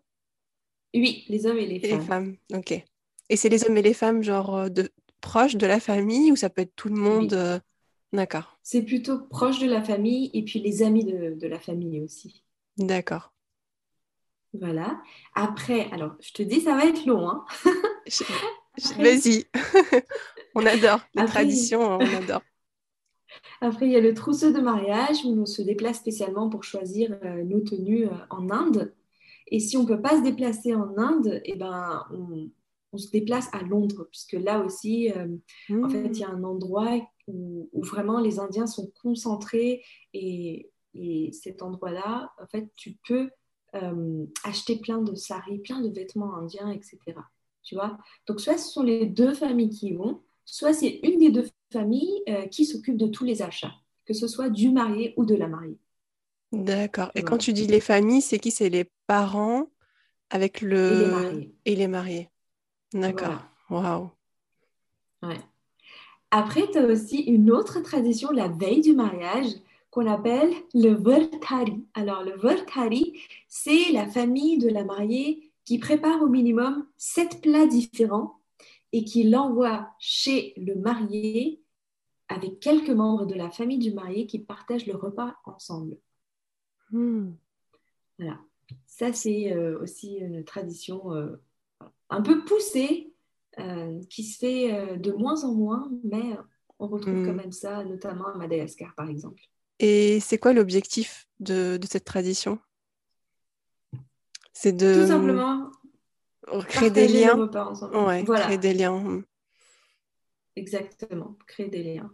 [0.93, 1.99] Oui, les hommes et les femmes.
[1.99, 2.83] Les femmes, ok.
[3.29, 4.89] Et c'est les hommes et les femmes, genre, euh, de,
[5.21, 7.59] proches de la famille ou ça peut être tout le monde euh,
[8.11, 8.59] D'accord.
[8.63, 12.43] C'est plutôt proche de la famille et puis les amis de, la famille aussi.
[12.77, 13.33] D'accord.
[14.53, 14.99] Voilà.
[15.35, 17.29] Après, alors, je te dis, ça va être long.
[17.29, 17.45] Hein
[18.97, 19.45] Vas-y.
[20.55, 22.41] on adore les traditions, on adore.
[23.61, 27.17] Après, il y a le trousseau de mariage où on se déplace spécialement pour choisir
[27.23, 28.93] euh, nos tenues euh, en Inde.
[29.47, 32.49] Et si on ne peut pas se déplacer en Inde, eh ben, on,
[32.97, 35.27] se déplace à Londres, puisque là aussi, euh,
[35.83, 40.71] en fait, il y a un endroit où, vraiment les Indiens sont concentrés et,
[41.31, 43.29] cet endroit-là, en fait, tu peux
[44.43, 46.97] acheter plein de saris, plein de vêtements indiens, etc.
[47.61, 47.97] Tu vois?
[48.25, 52.23] Donc, soit ce sont les deux familles qui vont, soit c'est une des deux familles
[52.27, 53.73] euh, qui s'occupe de tous les achats,
[54.05, 55.77] que ce soit du marié ou de la mariée.
[56.51, 57.11] D'accord.
[57.15, 58.51] Et quand tu dis les familles, c'est qui?
[58.51, 59.67] C'est les parents
[60.29, 60.91] avec le...
[60.91, 61.55] Et les mariés.
[61.65, 62.29] Et les mariés.
[62.93, 63.39] D'accord.
[63.69, 64.09] Waouh.
[65.21, 65.37] Ouais.
[66.31, 69.51] Après, tu as aussi une autre tradition, la veille du mariage,
[69.91, 71.83] qu'on appelle le Volkari.
[71.93, 77.67] Alors, le Volkari, c'est la famille de la mariée qui prépare au minimum sept plats
[77.67, 78.39] différents
[78.91, 81.58] et qui l'envoie chez le marié
[82.29, 85.97] avec quelques membres de la famille du marié qui partagent le repas ensemble.
[86.91, 87.31] Hmm.
[88.17, 88.39] Voilà.
[88.85, 91.41] Ça, c'est euh, aussi une tradition euh,
[92.09, 93.11] un peu poussée
[93.57, 96.37] euh, qui se fait de moins en moins, mais
[96.77, 97.25] on retrouve hmm.
[97.25, 99.41] quand même ça, notamment à Madagascar, par exemple.
[99.79, 102.59] Et c'est quoi l'objectif de, cette tradition?
[104.53, 105.01] C'est de...
[105.01, 105.71] Tout simplement
[106.67, 107.47] créer des liens?
[107.47, 109.23] créer des liens.
[110.55, 112.11] Exactement, créer des liens.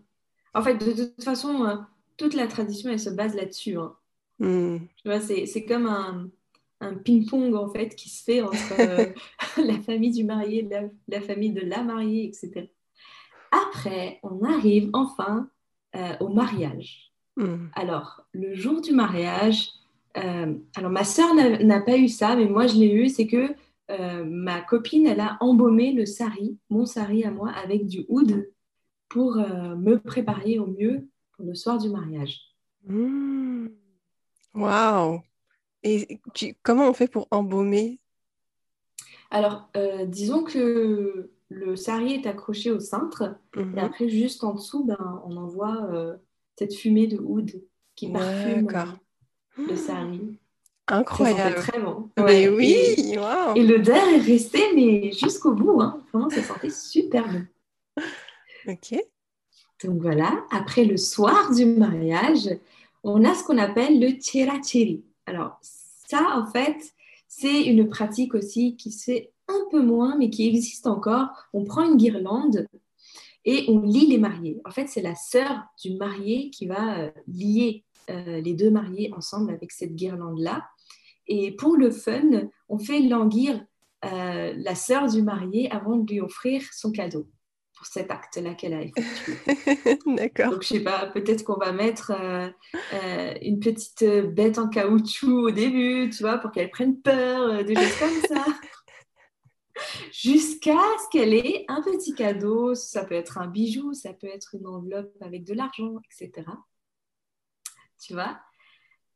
[0.56, 1.76] En fait, de, toute façon, euh,
[2.18, 3.78] toute la tradition, elle se base là-dessus.
[3.78, 3.96] Hein.
[4.40, 4.78] Hmm.
[5.22, 6.30] C'est comme un,
[6.82, 9.06] un ping-pong en fait qui se fait entre euh,
[9.58, 12.70] la famille du marié, la, la, famille de la mariée, etc.
[13.52, 15.50] Après, on arrive enfin
[15.96, 17.12] euh, au mariage.
[17.38, 17.68] Hmm.
[17.74, 19.70] Alors, le jour du mariage,
[20.76, 23.54] alors ma sœur n'a pas eu ça, mais moi je l'ai eu, c'est que
[23.92, 28.50] euh, ma copine, elle a embaumé le sari, mon sari à moi, avec du oud
[29.10, 32.40] pour euh, me préparer au mieux pour le soir du mariage.
[32.86, 33.68] Mmh.
[34.54, 35.22] Waouh
[35.84, 36.20] Et
[36.64, 38.00] comment on fait pour embaumer?
[39.32, 43.78] Alors, euh, disons que le sari est accroché au cintre, et mhm.
[43.80, 46.16] après, juste en dessous, ben, on envoie euh,
[46.58, 47.52] cette fumée de oud
[47.96, 48.68] qui parfume
[49.58, 50.40] le sari.
[50.88, 51.56] Incroyable.
[51.56, 52.10] très bon.
[52.18, 53.14] Mais oui, et,
[53.56, 55.82] et l'odeur est restée, mais jusqu'au bout.
[55.82, 56.04] Hein.
[56.14, 57.44] Vraiment, ça sentait super bon.
[59.84, 62.50] Donc voilà, après le soir du mariage,
[63.04, 65.04] on a ce qu'on appelle le tirachiri.
[65.26, 66.78] Alors ça, en fait,
[67.28, 71.28] c'est une pratique aussi qui se fait un peu moins, mais qui existe encore.
[71.54, 72.68] On prend une guirlande
[73.44, 74.60] et on lie les mariés.
[74.66, 79.12] En fait, c'est la sœur du marié qui va euh, lier euh, les deux mariés
[79.14, 80.66] ensemble avec cette guirlande-là.
[81.28, 83.64] Et pour le fun, on fait languir
[84.06, 87.28] euh, la sœur du marié avant de lui offrir son cadeau
[87.86, 89.36] pour cet acte-là qu'elle a effectué.
[90.16, 90.52] D'accord.
[90.52, 92.50] Donc, je sais pas, peut-être qu'on va mettre euh,
[92.94, 97.64] euh, une petite bête en caoutchouc au début, tu vois, pour qu'elle prenne peur, euh,
[97.64, 98.46] des choses comme ça.
[100.12, 104.56] Jusqu'à ce qu'elle ait un petit cadeau, ça peut être un bijou, ça peut être
[104.56, 106.48] une enveloppe avec de l'argent, etc.
[108.00, 108.40] Tu vois?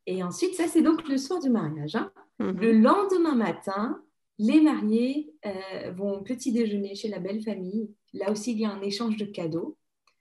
[0.05, 1.95] Et ensuite, ça, c'est donc le soir du mariage.
[1.95, 2.11] Hein.
[2.39, 2.59] Mhm.
[2.59, 4.03] Le lendemain matin,
[4.37, 7.89] les mariés euh, vont petit déjeuner chez la belle famille.
[8.13, 9.77] Là aussi, il y a un échange de cadeaux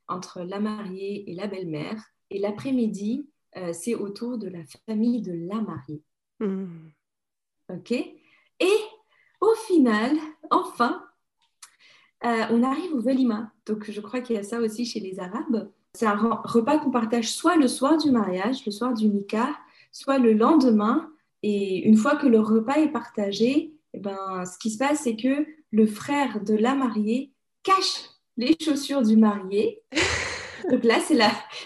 [0.08, 2.02] entre la mariée et la belle-mère.
[2.30, 6.02] Et l'après-midi, euh, c'est autour de la famille de la mariée.
[6.40, 6.88] Hmm.
[7.70, 7.92] OK?
[7.92, 8.78] Et
[9.40, 10.16] au final,
[10.50, 11.04] enfin,
[12.24, 13.52] euh, on arrive au velima.
[13.66, 15.70] Donc, je crois qu'il y a ça aussi chez les Arabes.
[15.94, 19.56] C'est un repas qu'on partage soit le soir du mariage, le soir du nikah,
[19.92, 21.10] soit le lendemain.
[21.42, 25.16] Et une fois que le repas est partagé, eh ben, ce qui se passe, c'est
[25.16, 27.32] que le frère de la mariée
[27.68, 29.82] cache les chaussures du marié.
[30.70, 31.18] Donc là, c'est,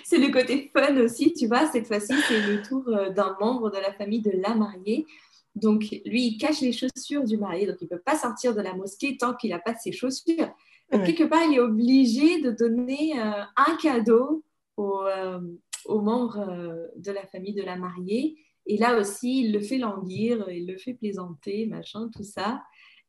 [0.04, 1.66] c'est le côté fun aussi, tu vois.
[1.66, 5.06] Cette fois-ci, c'est le tour euh, d'un membre de la famille de la mariée.
[5.54, 7.66] Donc, lui, il cache les chaussures du marié.
[7.66, 10.48] Donc, il ne peut pas sortir de la mosquée tant qu'il n'a pas ses chaussures.
[10.90, 14.44] Donc, quelque part, il est obligé de donner euh, un cadeau
[14.76, 15.40] aux, euh,
[15.86, 18.36] aux membres de la famille de la mariée.
[18.66, 22.62] Et là aussi, il le fait languir, il le fait plaisanter, machin, tout ça.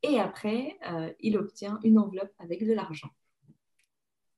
[0.04, 3.10] Et après, euh, il obtient une enveloppe avec de l'argent.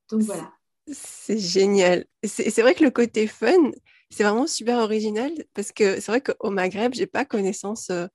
[0.10, 0.54] Donc voilà.
[0.92, 2.06] C'est génial.
[2.24, 3.72] C'est vrai que le côté fun,
[4.12, 8.06] c'est vraiment super original parce que c'est vrai qu'au Maghreb, j'ai pas connaissance euh,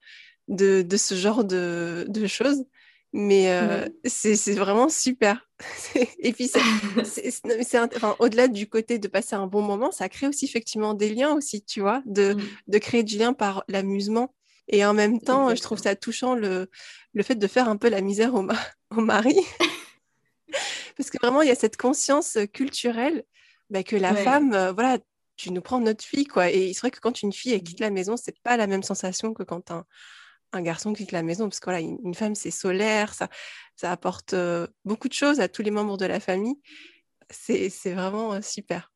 [0.47, 2.65] de, de, ce genre de, de choses.
[3.13, 5.51] Mais euh, c'est vraiment super.
[6.21, 6.49] Et puis,
[8.21, 11.65] au-delà du côté de passer un bon moment, ça crée aussi effectivement des liens aussi,
[11.65, 12.41] tu vois, de, mmh.
[12.69, 14.33] de créer du lien par l'amusement.
[14.71, 16.71] Et en même temps, je trouve ça touchant le,
[17.13, 18.47] le fait de faire un peu la misère au,
[18.97, 19.37] au mari.
[20.97, 23.25] Parce que vraiment, il y a cette conscience culturelle
[23.69, 24.99] bah, que la femme, euh, voilà,
[25.37, 26.51] tu nous prends notre fille, quoi.
[26.51, 28.83] Et c'est vrai que quand une fille elle quitte la maison, c'est pas la même
[28.83, 29.87] sensation que quand un,
[30.53, 33.29] un garçon quitte la maison, parce que voilà, une, femme, c'est solaire, ça,
[33.77, 36.57] ça apporte euh, beaucoup de choses à tous les membres de la famille.
[37.31, 38.90] C'est vraiment euh, super.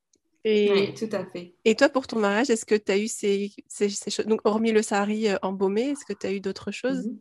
[0.45, 1.55] Et, oui, tout à fait.
[1.65, 4.73] Et toi, pour ton mariage, est-ce que tu as eu ces, ces, choses Donc, hormis
[4.73, 7.07] le sari euh, embaumé, est-ce que tu as eu d'autres choses?
[7.07, 7.19] Mhm.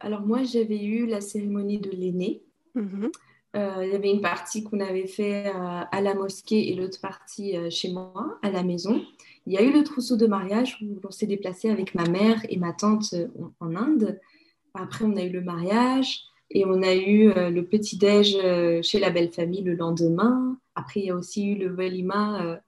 [0.00, 2.42] Alors, moi, j'avais eu la cérémonie de l'aîné.
[2.74, 3.10] Mhm.
[3.54, 7.92] Il y avait une partie qu'on avait fait à la mosquée et l'autre partie chez
[7.92, 9.02] moi, à la maison.
[9.46, 12.40] Il y a eu le trousseau de mariage où on s'est déplacé avec ma mère
[12.48, 13.28] et ma tante euh,
[13.60, 14.20] en Inde.
[14.74, 18.98] Après, on a eu le mariage et on a eu euh, le petit-déj euh, chez
[19.00, 20.56] la belle famille le lendemain.
[20.74, 22.60] Après, il y a aussi eu le velima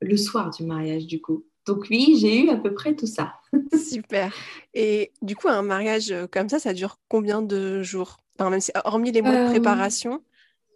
[0.00, 1.44] le soir du mariage, du coup.
[1.66, 3.34] Donc oui, j'ai eu à peu près tout ça.
[3.74, 4.32] Super.
[4.74, 8.18] Et du coup, un mariage comme ça, ça dure combien de jours?
[8.38, 10.22] Même si, Hormis les mois de préparation,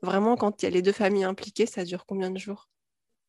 [0.03, 2.69] vraiment, quand il y a les deux familles impliquées, ça dure combien de jours?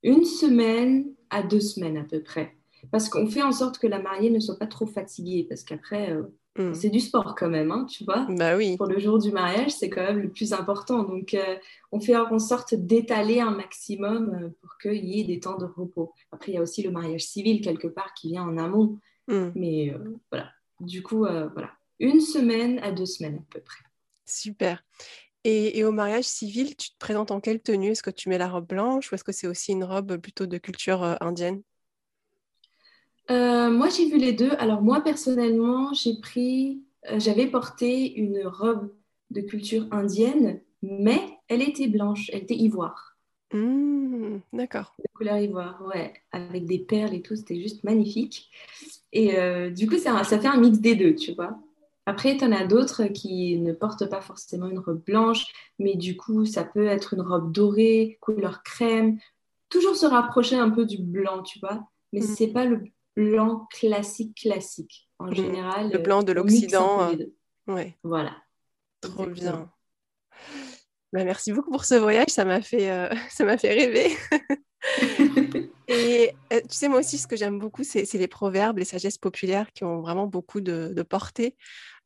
[0.03, 2.55] Une semaine à deux semaines à peu près.
[2.91, 6.11] Parce qu'on fait en sorte que la mariée ne soit pas trop fatiguée, parce qu'après,
[6.11, 6.23] euh,
[6.59, 6.73] hmm.
[6.73, 8.27] c'est du sport quand même, hein, tu vois.
[8.29, 8.77] Bah oui.
[8.77, 11.03] Pour le jour du mariage, c'est quand même le plus important.
[11.03, 11.55] Donc, euh,
[11.91, 15.65] on fait en sorte d'étaler un maximum euh, pour qu'il y ait des temps de
[15.65, 16.13] repos.
[16.31, 18.99] Après, il y a aussi le mariage civil quelque part qui vient en amont.
[19.27, 19.49] Hmm.
[19.55, 19.95] Mais
[20.31, 20.51] voilà.
[20.79, 21.71] Du coup, voilà.
[21.99, 23.83] Une semaine à deux semaines à peu près.
[24.25, 24.81] Super.
[25.45, 27.91] Et, au mariage civil, tu te présentes en quelle tenue?
[27.91, 30.45] Est-ce que tu mets la robe blanche ou est-ce que c'est aussi une robe plutôt
[30.45, 31.61] de culture euh, indienne?
[33.29, 34.51] Euh, Moi, j'ai vu les deux.
[34.59, 38.91] Alors moi, personnellement, j'ai pris, euh, j'avais porté une robe
[39.31, 43.17] de culture indienne, mais elle était blanche, elle était ivoire.
[43.51, 44.93] Mmh, d'accord.
[44.99, 48.49] De couleur ivoire, ouais, avec des perles et tout, c'était juste magnifique.
[49.11, 49.33] Et
[49.71, 51.57] du coup, ça, ça fait un mix des deux, tu vois.
[52.09, 55.45] Après, tu en as d'autres qui ne portent pas forcément une robe blanche,
[55.77, 59.19] mais du coup, ça peut être une robe dorée, couleur crème.
[59.69, 61.87] Toujours se rapprocher un peu du blanc, tu vois.
[62.11, 62.35] Mais ce mm.
[62.35, 62.81] c'est pas le,
[63.19, 65.09] blanc classique, classique.
[65.19, 65.35] En mmh.
[65.35, 65.91] général.
[65.91, 67.11] Le blanc de l'Occident.
[67.67, 67.97] Ouais.
[68.03, 68.35] Voilà.
[69.01, 69.69] Trop bien.
[71.11, 74.15] Bah, merci beaucoup pour ce voyage, ça m'a fait, euh, ça m'a fait rêver.
[75.87, 79.17] Et euh, tu sais, moi aussi, ce que j'aime beaucoup, c'est, les proverbes, les sagesses
[79.17, 81.57] populaires qui ont vraiment beaucoup de, portée.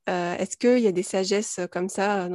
[0.08, 2.28] Euh, est-ce qu'il y a des sagesses comme ça,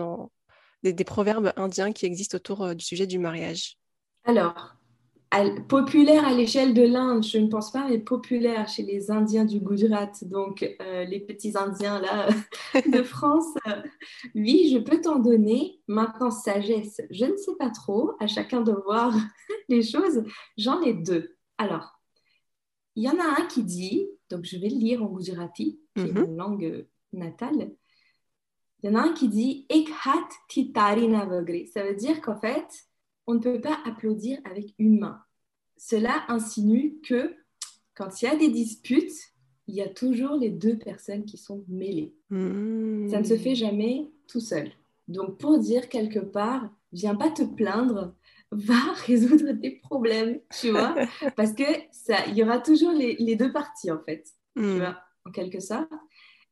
[0.83, 3.77] des, des, proverbes indiens qui existent autour du sujet du mariage?
[4.25, 4.75] Alors,
[5.67, 9.59] populaire à l'échelle de l'Inde, je ne pense pas, mais populaire chez les Indiens du
[9.59, 12.29] Gujarat, donc euh, les petits Indiens là
[12.91, 13.53] de France.
[13.67, 13.81] Euh,
[14.33, 15.81] oui, je peux t'en donner.
[15.87, 18.13] Maintenant, sagesse, je ne sais pas trop.
[18.19, 19.13] À chacun de voir
[19.69, 20.23] les choses.
[20.57, 21.35] J'en ai deux.
[21.59, 21.99] Alors,
[22.95, 26.03] il y en a un qui dit, donc je vais le lire en gujarati, qui
[26.03, 26.25] est mhm.
[26.25, 27.71] mon langue natale.
[28.81, 31.11] Il y en a un qui dit Ek hat titari
[31.71, 32.88] Ça veut dire qu'en fait,
[33.29, 35.21] on ne peut pas applaudir avec une main.
[35.77, 37.35] Cela insinue que
[37.93, 39.13] quand il y a des disputes,
[39.67, 42.15] il y a toujours les deux personnes qui sont mêlées.
[42.31, 44.71] Ça ne se fait jamais tout seul.
[45.07, 48.15] Donc pour dire quelque part, viens pas te plaindre,
[48.51, 50.95] va résoudre tes problèmes, tu vois,
[51.35, 54.25] parce que ça, il y aura toujours les, deux parties en fait,
[54.57, 54.77] tu hmm.
[54.77, 55.87] vois, en quelque sorte.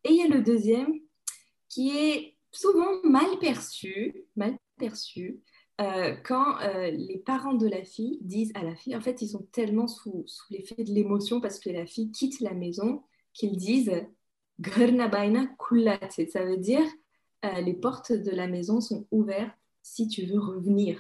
[0.04, 0.94] Et il y a le deuxième
[1.70, 5.42] qui est souvent mal perçu, mal perçu,
[5.80, 9.30] euh, quand euh, les parents de la fille disent à la fille, en fait, ils
[9.30, 13.58] sont tellement sous, sous l'effet de l'émotion parce que la fille quitte la maison qu'ils
[13.58, 13.92] disent
[14.64, 16.84] Ça veut dire
[17.46, 21.00] euh, les portes de la maison sont ouvertes si tu veux revenir.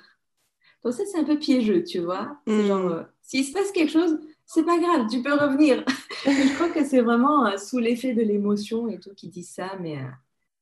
[0.83, 2.37] Donc, ça, c'est un peu piégeux, tu vois.
[2.45, 3.07] C'est genre, hmm.
[3.23, 5.83] s'il se passe quelque chose, c'est pas grave, tu peux revenir.
[6.25, 9.97] je crois que c'est vraiment sous l'effet de l'émotion et tout qui dit ça, mais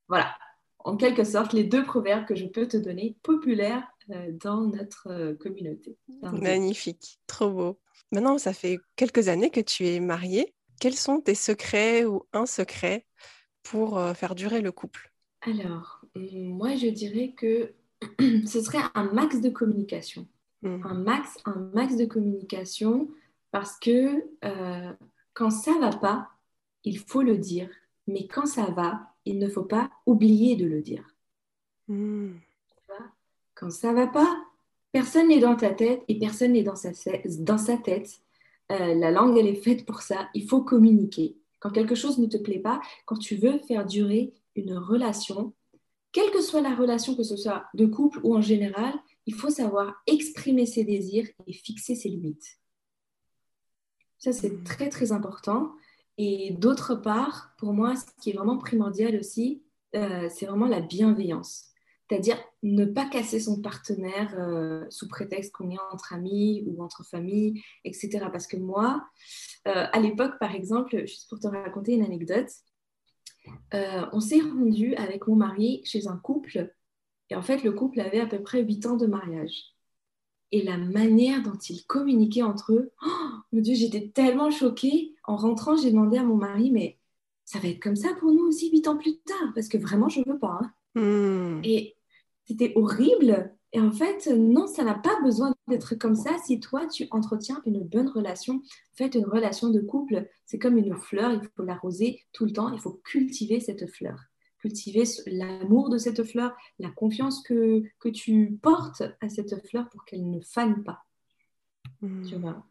[0.08, 0.34] voilà.
[0.80, 5.34] En quelque sorte, les deux proverbes que je peux te donner, populaires dans notre euh,
[5.36, 5.98] communauté.
[6.22, 7.80] Magnifique, trop beau.
[8.12, 10.54] Maintenant, ça fait quelques années que tu es mariée.
[10.80, 13.06] Quels sont tes secrets ou un secret
[13.63, 15.12] pour euh, faire durer le couple?
[15.41, 17.74] Alors, moi, je dirais que
[18.48, 20.28] ce serait un max de communication.
[20.62, 20.86] Mmh.
[20.86, 23.10] Un max, un max de communication
[23.52, 24.26] parce que
[25.34, 26.28] quand ça va pas,
[26.84, 27.70] il faut le dire.
[28.08, 31.08] Mais quand ça va, il ne faut pas oublier de le dire.
[31.88, 32.34] Mmh.
[33.56, 34.38] Quand ça va pas,
[34.91, 36.91] personne n'est dans ta tête et personne n'est dans sa,
[37.39, 38.22] dans sa tête.
[38.72, 40.30] Euh, la langue, elle est faite pour ça.
[40.34, 41.38] Il faut communiquer.
[41.60, 45.54] Quand quelque chose ne te plaît pas, quand tu veux faire durer une relation,
[46.12, 48.94] quelle que soit la relation, que ce soit de couple ou en général,
[49.26, 52.60] il faut savoir exprimer ses désirs et fixer ses limites.
[54.18, 54.63] Ça, c'est mmh.
[54.63, 55.74] très, très important.
[56.18, 59.62] Et d'autre part, pour moi, ce qui est vraiment primordial aussi,
[59.96, 61.75] euh, c'est vraiment la bienveillance.
[62.08, 67.04] C'est-à-dire ne pas casser son partenaire euh, sous prétexte qu'on est entre amis ou entre
[67.04, 68.28] familles, etc.
[68.32, 69.04] Parce que moi,
[69.68, 72.50] euh, à l'époque, par exemple, juste pour te raconter une anecdote,
[73.74, 76.72] euh, on s'est rendu avec mon mari chez un couple,
[77.30, 79.74] et en fait, le couple avait à peu près 8 ans de mariage.
[80.52, 85.15] Et la manière dont ils communiquaient entre eux, oh, mon Dieu, j'étais tellement choquée.
[85.24, 87.00] En rentrant, j'ai demandé à mon mari, mais
[87.46, 90.08] ça va être comme ça pour nous aussi 8 ans plus tard, parce que vraiment,
[90.08, 90.60] je ne veux pas.
[90.62, 90.72] Hein.
[90.96, 91.62] Hmm.
[91.63, 91.95] Et
[92.46, 93.52] c'était horrible.
[93.74, 97.62] Et en fait, non, ça n'a pas besoin d'être comme ça si toi, tu entretiens
[97.66, 98.56] une bonne relation.
[98.56, 102.52] En fait, une relation de couple, c'est comme une fleur, il faut l'arroser tout le
[102.52, 104.18] temps, il faut cultiver cette fleur.
[104.60, 110.06] Cultiver l'amour de cette fleur, la confiance que, que tu portes à cette fleur pour
[110.06, 111.00] qu'elle ne fane pas.
[112.02, 112.24] Hmm.
[112.26, 112.66] Tu vois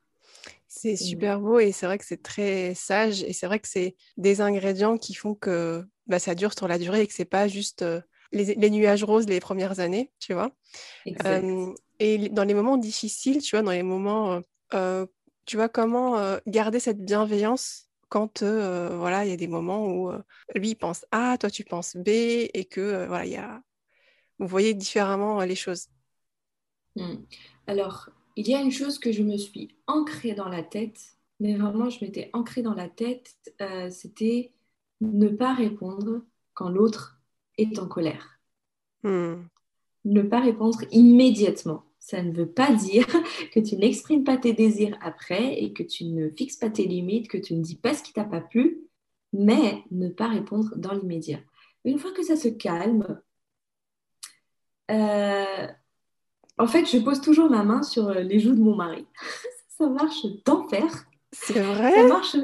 [0.76, 3.94] c'est super beau et c'est vrai que c'est très sage et c'est vrai que c'est
[4.16, 7.46] des ingrédients qui font que bah, ça dure sur la durée et que c'est pas
[7.46, 8.00] juste euh,
[8.34, 10.50] les, nuages roses les premières années, tu vois.
[12.00, 14.40] et dans les moments difficiles, tu vois, dans les moments,
[15.46, 20.12] tu vois, comment garder cette bienveillance quand voilà, il y a des moments où
[20.54, 23.62] lui pense A, toi tu penses B, et que voilà, il y a,
[24.38, 25.88] vous voyez différemment les choses.
[26.96, 27.14] Mmh.
[27.66, 31.00] Alors, il y a une chose que je me suis ancrée dans la tête,
[31.40, 33.34] mais vraiment je m'étais ancrée dans la tête,
[33.90, 34.52] c'était
[35.00, 36.22] ne pas répondre
[36.54, 37.13] quand l'autre
[37.58, 38.38] est en colère.
[39.02, 39.44] Hmm.
[40.04, 41.84] Ne pas répondre immédiatement.
[41.98, 43.06] Ça ne veut pas dire
[43.52, 47.28] que tu n'exprimes pas tes désirs après et que tu ne fixes pas tes limites,
[47.28, 48.82] que tu ne dis pas ce qui t'a pas plu,
[49.32, 51.40] mais ne pas répondre dans l'immédiat.
[51.84, 53.20] Une fois que ça se calme,
[54.90, 55.66] euh,
[56.58, 59.06] en fait, je pose toujours ma main sur les joues de mon mari.
[59.68, 61.06] ça marche d'enfer.
[61.32, 61.94] C'est vrai?
[61.94, 62.36] Ça marche,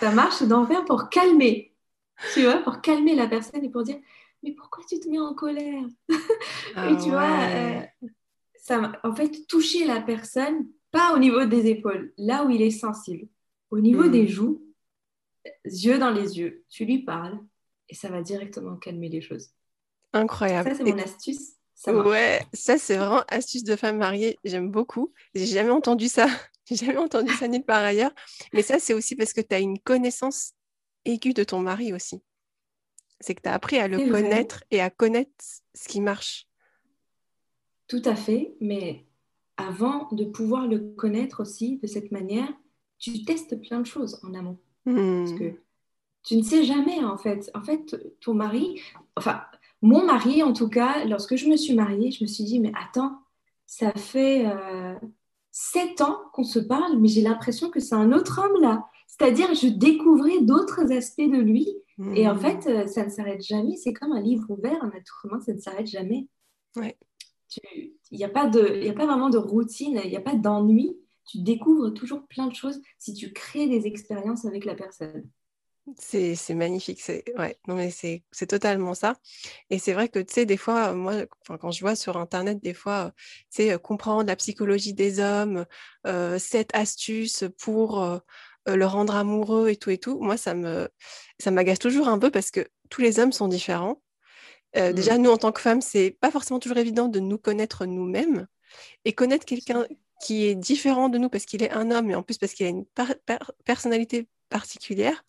[0.00, 1.74] ça marche d'enfer pour calmer
[2.32, 3.98] tu vois, pour calmer la personne et pour dire
[4.44, 5.84] mais pourquoi tu te mets en colère?
[6.76, 7.80] Ah Et tu vois, euh,
[8.56, 12.70] ça, en fait, toucher la personne, pas au niveau des épaules, là où il est
[12.70, 13.26] sensible,
[13.70, 14.28] au niveau des hmm.
[14.28, 14.62] joues,
[15.64, 17.38] yeux dans les yeux, tu lui parles
[17.88, 19.50] et ça va directement calmer les choses.
[20.12, 20.70] Incroyable.
[20.70, 21.52] Ça, c'est mon astuce.
[21.74, 24.38] Ça ouais, ça, c'est vraiment astuce de femme mariée.
[24.44, 25.12] J'aime beaucoup.
[25.34, 26.26] J'ai jamais entendu ça.
[26.66, 28.12] J'ai jamais entendu ça nulle part ailleurs.
[28.52, 30.52] Mais ça, c'est aussi parce que tu as une connaissance
[31.04, 32.22] aiguë de ton mari aussi.
[33.24, 35.32] C'est que tu as appris à le connaître et à connaître
[35.72, 36.46] ce qui marche.
[37.88, 38.54] Tout à fait.
[38.60, 39.06] Mais
[39.56, 42.52] avant de pouvoir le connaître aussi de cette manière,
[42.98, 44.58] tu testes plein de choses en amont.
[44.84, 45.38] Parce hmm.
[45.38, 45.54] que
[46.22, 47.50] tu ne sais jamais, en fait.
[47.54, 48.82] En fait, ton mari,
[49.16, 49.40] enfin,
[49.80, 52.72] mon mari, en tout cas, lorsque je me suis mariée, je me suis dit, mais
[52.78, 53.22] attends,
[53.64, 54.94] ça fait euh,
[55.50, 58.86] sept ans qu'on se parle, mais j'ai l'impression que c'est un autre homme là.
[59.06, 61.68] C'est-à-dire, je découvrais d'autres aspects de lui.
[62.14, 62.38] Et en hmm.
[62.38, 63.76] fait, euh, ça ne s'arrête jamais.
[63.76, 64.90] C'est comme un livre ouvert, un
[65.24, 66.26] humain, ça ne s'arrête jamais.
[66.76, 66.96] Ouais.
[68.10, 71.40] Il n'y a, pas a pas vraiment de routine, il n'y a pas d'ennui tu
[71.40, 75.28] découvres toujours plein de choses si tu crées des expériences avec la personne.
[75.98, 79.16] C'est magnifique, c'est ouais, non mais c'est totalement ça.
[79.68, 81.26] Et c'est vrai que tu sais, des fois, moi,
[81.60, 83.12] quand je vois sur internet, des fois,
[83.50, 85.66] tu sais, comprendre la psychologie des hommes,
[86.06, 88.18] euh, cette astuce pour euh,
[88.66, 90.88] le rendre amoureux et tout et tout, moi, ça me
[91.38, 94.00] ça m'agace toujours un peu parce que tous les hommes sont différents.
[94.76, 94.94] Euh, mmh.
[94.94, 98.46] Déjà, nous, en tant que femmes, c'est pas forcément toujours évident de nous connaître nous-mêmes
[99.04, 99.86] et connaître quelqu'un
[100.22, 102.66] qui est différent de nous parce qu'il est un homme et en plus parce qu'il
[102.66, 102.86] a une
[103.64, 105.24] personnalité particulière,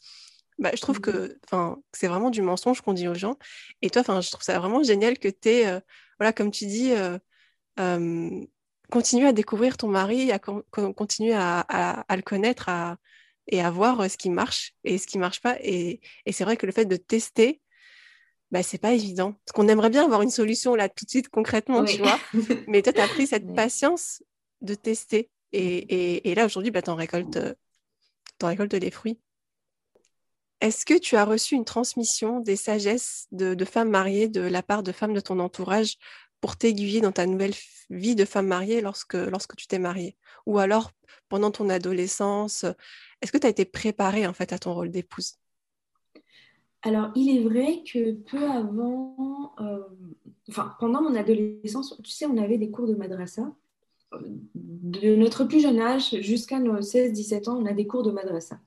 [0.57, 1.75] bah, je trouve que mmh.
[1.93, 3.37] c'est vraiment du mensonge qu'on dit aux gens.
[3.81, 5.79] Et toi, je trouve ça vraiment génial que tu es, euh,
[6.19, 6.93] voilà, comme tu dis,
[7.77, 8.45] euh,
[8.89, 12.69] continue à découvrir ton mari, à continuer à, le connaître
[13.47, 15.57] et à voir euh, ce qui marche et ce qui marche pas.
[15.61, 17.61] Et, c'est vrai que le fait de tester,
[18.51, 19.33] bah, c'est pas évident.
[19.45, 22.19] Parce qu'on aimerait bien avoir une solution là tout de suite concrètement, tu vois.
[22.67, 24.23] Mais toi, tu as pris cette patience
[24.61, 25.29] de tester.
[25.51, 27.39] Et, et, là, aujourd'hui, bah, tu en, récoltes,
[28.41, 29.19] en récoltes les fruits.
[30.61, 34.83] Est-ce que tu as reçu une transmission des sagesses de, femmes mariées de la part
[34.83, 35.97] de femmes de ton entourage
[36.41, 37.53] pour t'aiguiller dans ta nouvelle
[37.89, 40.17] vie de femme mariée lorsque, lorsque tu t'es mariée?
[40.45, 40.91] Ou alors
[41.29, 42.65] pendant ton adolescence
[43.25, 45.39] Est-ce que tu as été préparée en fait à ton rôle d'épouse?
[46.83, 49.79] Alors, il est vrai que peu avant, euh,
[50.47, 53.51] enfin, pendant mon adolescence, tu sais, on avait des cours de madrasa
[54.21, 58.59] de notre plus jeune âge jusqu'à nos 16-17 ans, on a des cours de madrasa.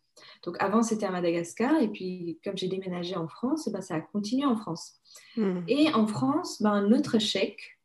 [0.42, 3.94] Donc avant, c'était à Madagascar, et puis comme j'ai déménagé en France, eh ben, ça
[3.94, 4.94] a continué en France.
[5.36, 5.60] Hmm.
[5.68, 7.78] Et en France, ben, notre chèque,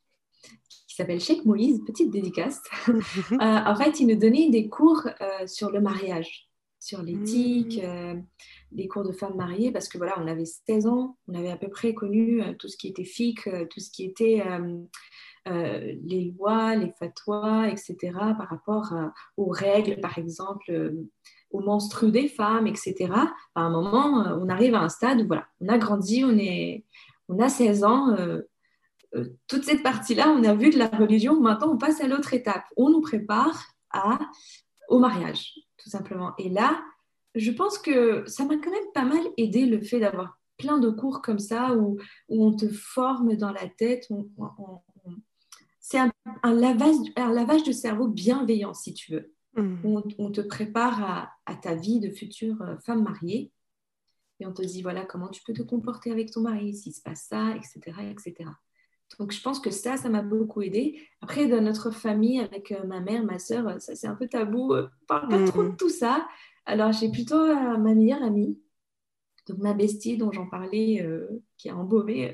[0.87, 5.45] qui s'appelle Cheikh Moïse, petite dédicace, euh, en fait, il nous donnait des cours euh,
[5.45, 6.49] sur le mariage,
[6.83, 7.85] sur l'éthique, hmm.
[7.85, 8.15] euh,
[8.71, 11.57] des cours de femmes mariées, parce que voilà, on avait 16 ans, on avait à
[11.57, 14.43] peu près connu tout ce qui était fiqh, tout ce qui était
[15.49, 18.93] euh, les lois, les fatwas, etc., par rapport
[19.35, 21.09] aux règles, par exemple, euh,
[21.51, 23.11] aux menstrues des femmes, etc.
[23.53, 26.37] À un moment, euh, on arrive à un stade où voilà, on a grandi, on,
[26.37, 26.85] est,
[27.27, 28.15] on a 16 ans.
[29.47, 31.39] toute cette partie-là, on a vu de la religion.
[31.39, 32.63] Maintenant, on passe à l'autre étape.
[32.77, 34.19] On nous prépare à,
[34.87, 35.53] au mariage,
[35.83, 36.33] tout simplement.
[36.37, 36.81] Et là,
[37.35, 40.89] je pense que ça m'a quand même pas mal aidé le fait d'avoir plein de
[40.89, 41.97] cours comme ça où,
[42.29, 44.27] où, on te forme dans la tête, on,
[45.79, 46.11] c'est un,
[46.43, 49.33] lavage, un lavage de cerveau bienveillant, si tu veux.
[49.55, 50.01] Mmh.
[50.17, 53.51] On, te prépare à, ta vie de future euh, femme mariée
[54.39, 57.01] et on te dit voilà comment tu peux te comporter avec ton mari s'il se
[57.01, 57.79] passe ça, etc.,
[58.09, 58.49] etc.
[59.19, 61.01] Donc je pense que ça, ça m'a beaucoup aidé.
[61.21, 64.73] Après, dans notre famille, avec euh, ma mère, ma soeur, ça c'est un peu tabou.
[64.73, 65.77] On parle pas trop de mmh.
[65.77, 66.27] tout ça.
[66.65, 68.59] Alors j'ai plutôt euh, ma meilleure amie,
[69.47, 71.05] donc ma bestie dont j'en parlais,
[71.57, 72.33] qui a embaumé,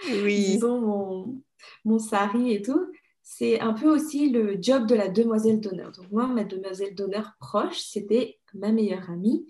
[0.22, 0.44] oui.
[0.44, 1.42] disons, mon,
[1.84, 2.90] mon sari et tout,
[3.22, 5.92] c'est un peu aussi le job de la demoiselle d'honneur.
[5.92, 9.46] Donc moi, ma demoiselle d'honneur proche, c'était ma meilleure amie.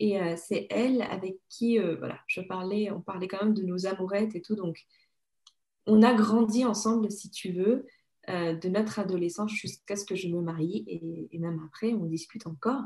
[0.00, 3.62] Et euh, c'est elle avec qui, euh, voilà, je parlais, on parlait quand même de
[3.62, 4.54] nos amourettes et tout.
[4.54, 4.78] Donc,
[5.86, 7.86] on a grandi ensemble, si tu veux,
[8.28, 10.84] euh, de notre adolescence jusqu'à ce que je me marie.
[10.86, 12.82] Et, même après, on discute encore.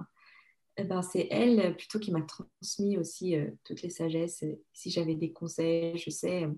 [0.76, 3.34] Eh ben, c'est elle plutôt qui m'a transmis aussi
[3.64, 4.44] toutes les sagesses.
[4.72, 6.49] Si j'avais des conseils, je sais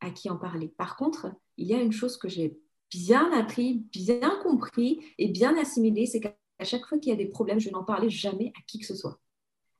[0.00, 0.68] à qui en parler.
[0.68, 2.58] Par contre, il y a une chose que j'ai
[2.90, 7.26] bien appris, bien compris et bien assimilé, c'est qu'à chaque fois qu'il y a des
[7.26, 9.18] problèmes, je n'en parlais jamais à qui que ce soit.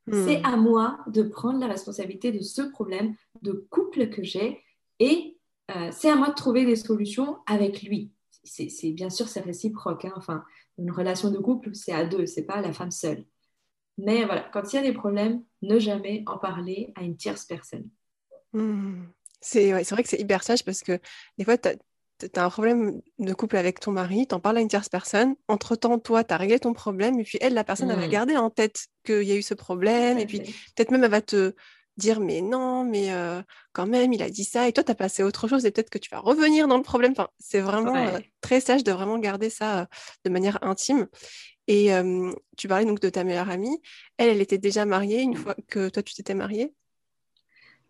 [0.07, 0.27] Hmm.
[0.27, 4.63] C'est à moi de prendre la responsabilité de ce problème de couple que j'ai
[4.99, 5.39] et
[5.75, 8.13] euh, c'est à moi de trouver des solutions avec lui.
[8.45, 10.05] C'est bien sûr c'est réciproque.
[10.05, 10.13] Hein.
[10.17, 10.45] Enfin,
[10.79, 13.25] une relation de couple, c'est à deux, c'est pas à la femme seule.
[13.99, 17.45] Mais voilà, quand il y a des problèmes, ne jamais en parler à une tierce
[17.45, 17.89] personne.
[18.53, 19.05] Hmm.
[19.41, 20.99] C'est vrai que c'est hyper sage parce que
[21.39, 21.69] des fois, tu
[22.35, 25.35] as un problème de couple avec ton mari, tu en parles à une tierce personne.
[25.49, 27.19] Entre-temps, toi, tu as réglé ton problème.
[27.19, 28.11] Et puis, elle, la personne, elle va mmh.
[28.11, 30.19] garder en tête qu'il y a eu ce problème.
[30.19, 31.55] Et puis, peut-être même, elle va te
[32.01, 33.43] dire, mais non, mais euh,
[33.73, 34.69] quand même, il a dit ça.
[34.69, 35.65] Et toi, tu as passé autre chose.
[35.65, 37.13] Et peut-être que tu vas revenir dans le problème.
[37.13, 39.85] Enfin, c'est vraiment euh, très sage de vraiment garder ça euh,
[40.25, 41.07] de manière intime.
[41.69, 41.91] Et
[42.57, 43.81] tu parlais donc de ta meilleure amie.
[44.17, 46.75] Elle, elle était déjà mariée une fois que toi, tu t'étais mariée?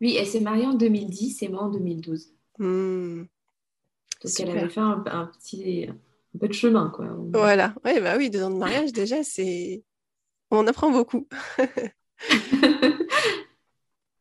[0.03, 2.35] Oui, elle s'est mariée en 2010 et moi en 2012.
[2.59, 3.23] Mmh.
[4.23, 5.89] Donc elle avait fait un, petit
[6.39, 7.07] peu de chemin, quoi.
[7.33, 9.83] Voilà, ouais, bah oui, deux ans de mariage déjà, c'est
[10.51, 11.27] on apprend beaucoup.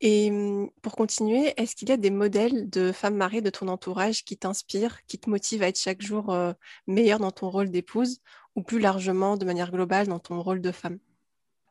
[0.01, 3.67] Et mmh, pour continuer, est-ce qu'il y a des modèles de femmes mariées de ton
[3.67, 6.35] entourage qui t'inspirent, qui te motivent à être chaque jour
[6.87, 8.19] meilleure dans ton rôle d'épouse
[8.55, 10.99] ou plus largement de manière globale dans ton rôle de femme?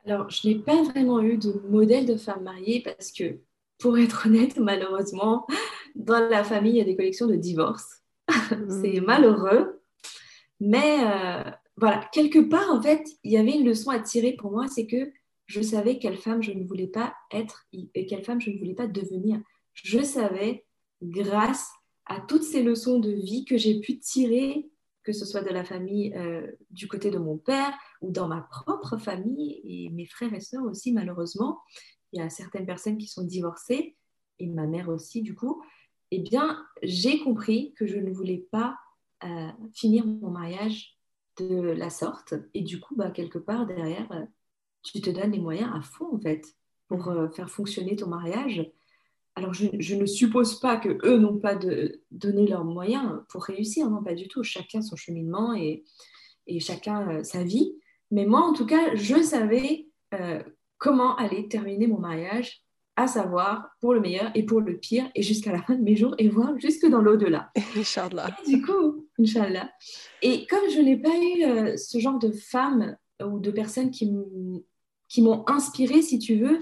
[0.07, 3.41] Alors, je n'ai pas vraiment eu de modèle de femme mariée parce que,
[3.79, 5.47] pour être honnête, malheureusement,
[5.95, 8.03] dans la famille, il y a des collections de divorce.
[8.29, 9.05] c'est mmh.
[9.05, 9.83] malheureux.
[10.61, 14.51] Mais euh, voilà, quelque part, en fait, il y avait une leçon à tirer pour
[14.51, 15.11] moi, c'est que
[15.49, 18.75] je savais quelle femme je ne voulais pas être et quelle femme je ne voulais
[18.75, 19.41] pas devenir.
[19.75, 20.65] Je savais,
[21.03, 21.69] grâce
[22.07, 24.71] à toutes ces leçons de vie que j'ai pu tirer,
[25.03, 28.43] que ce soit de la famille euh, du côté de mon père ou dans ma
[28.43, 31.59] propre famille et mes frères et sœurs aussi, malheureusement.
[32.13, 33.97] Il y a certaines personnes qui sont divorcées
[34.39, 35.63] et ma mère aussi, du coup
[36.11, 38.77] eh bien, j'ai compris que je ne voulais pas
[39.25, 40.97] euh, finir mon mariage
[41.39, 42.35] de la sorte.
[42.55, 44.25] Et du coup, bah, quelque part, derrière, euh,
[44.93, 46.45] tu te donnes les moyens à fond, en fait,
[46.89, 48.71] pour euh, faire fonctionner ton mariage.
[49.35, 53.89] Alors, je, ne suppose pas que eux n'ont pas de, donné leurs moyens pour réussir,
[53.89, 54.43] non, pas du tout.
[54.43, 55.85] Chacun son cheminement et,
[56.47, 57.75] et chacun sa vie.
[58.11, 59.87] Mais moi, en tout cas, je savais
[60.79, 62.65] comment aller terminer mon mariage
[62.99, 65.95] à savoir pour le meilleur et pour le pire, et jusqu'à la fin de mes
[65.95, 67.53] jours, et voir jusque dans l'au-delà.
[67.77, 68.37] Inch'Allah.
[68.45, 69.71] du coup, Inch'Allah.
[70.21, 74.13] Et comme je n'ai pas eu euh, ce genre de femmes ou de personnes qui
[75.19, 76.61] m'ont inspirée, si tu veux,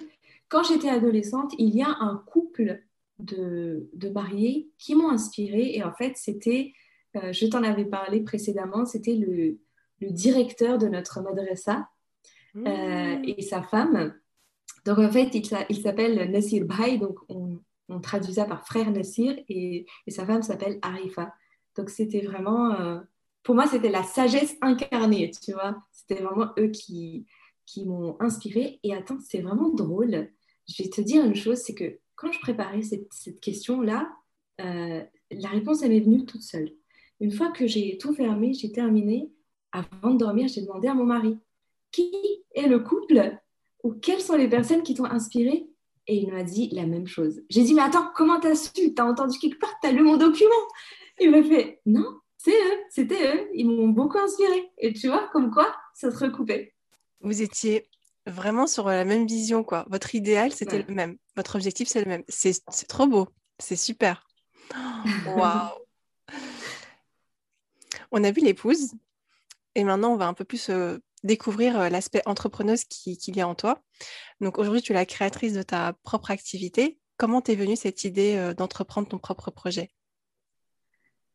[0.48, 2.82] quand j'étais adolescente, il y a un couple
[3.18, 6.72] de, de mariés qui m'ont inspirée, et en fait, c'était,
[7.16, 9.58] euh, je t'en avais parlé précédemment, c'était le,
[10.00, 11.88] le, directeur de notre madrasa
[12.56, 12.60] euh,
[13.18, 13.24] mmh.
[13.26, 14.14] et sa femme.
[14.84, 17.60] Donc en fait, il, s'appelle Nassir Bhai, donc on,
[18.00, 21.34] traduit ça par frère Nassir, et, sa femme s'appelle Arifa.
[21.76, 23.00] Donc c'était vraiment, euh,
[23.42, 25.76] pour moi, c'était la sagesse incarnée, tu vois.
[25.90, 27.26] C'était vraiment eux qui,
[27.66, 28.80] qui m'ont inspirée.
[28.82, 30.30] Et attends, c'est vraiment drôle.
[30.68, 34.10] Je vais te dire une chose, c'est que quand je préparais cette, question-là,
[34.60, 36.70] euh, la réponse, elle est venue toute seule.
[37.20, 39.30] Une fois que j'ai tout fermé, j'ai terminé,
[39.72, 41.38] avant de dormir, j'ai demandé à mon mari,
[41.90, 42.10] qui
[42.54, 43.38] est le couple
[43.82, 45.68] ou quelles sont les personnes qui t'ont inspiré?
[46.08, 47.42] Et il m'a dit la même chose.
[47.50, 48.94] J'ai dit, mais attends, comment t'as su?
[48.94, 49.74] T'as entendu quelque part?
[49.82, 50.50] T'as lu mon document?
[51.18, 53.48] Il m'a fait, non, c'est eux, c'était eux.
[53.54, 54.70] Ils m'ont beaucoup inspiré.
[54.78, 56.75] Et tu vois, comme quoi, ça se recoupait.
[57.20, 57.88] Vous étiez
[58.26, 59.86] vraiment sur la même vision, quoi.
[59.88, 61.16] Votre idéal, c'était le même.
[61.36, 62.24] Votre objectif, c'est le même.
[62.28, 63.28] C'est trop beau.
[63.58, 64.26] C'est super.
[65.36, 65.70] Waouh
[68.10, 68.92] On a vu l'épouse.
[69.74, 73.40] Et maintenant, on va un peu plus euh, découvrir euh, l'aspect entrepreneuse qu'il qui y
[73.40, 73.82] a en toi.
[74.40, 76.98] Donc aujourd'hui, tu es la créatrice de ta propre activité.
[77.18, 79.90] Comment t'es venue cette idée euh, d'entreprendre ton propre projet?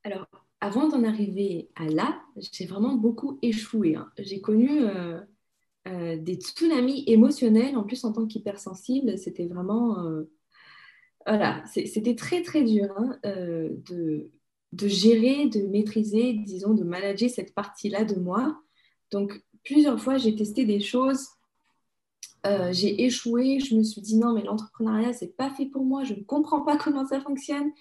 [0.04, 0.28] Alors,
[0.60, 3.96] avant d'en arriver à là, j'ai vraiment beaucoup échoué.
[3.96, 4.12] Hein.
[4.18, 4.82] J'ai connu
[5.88, 9.98] euh, des tsunamis émotionnels, en plus en tant qu'hypersensible, c'était vraiment...
[11.26, 14.32] voilà, c'était très très dur hein, de,
[14.74, 18.60] de gérer, de maîtriser, disons, de manager cette partie-là de moi.
[19.12, 21.28] Donc, plusieurs fois, j'ai testé des choses.
[22.46, 26.04] Euh, j'ai échoué, je me suis dit non, mais l'entrepreneuriat, c'est pas fait pour moi,
[26.04, 27.72] je ne comprends pas comment ça fonctionne.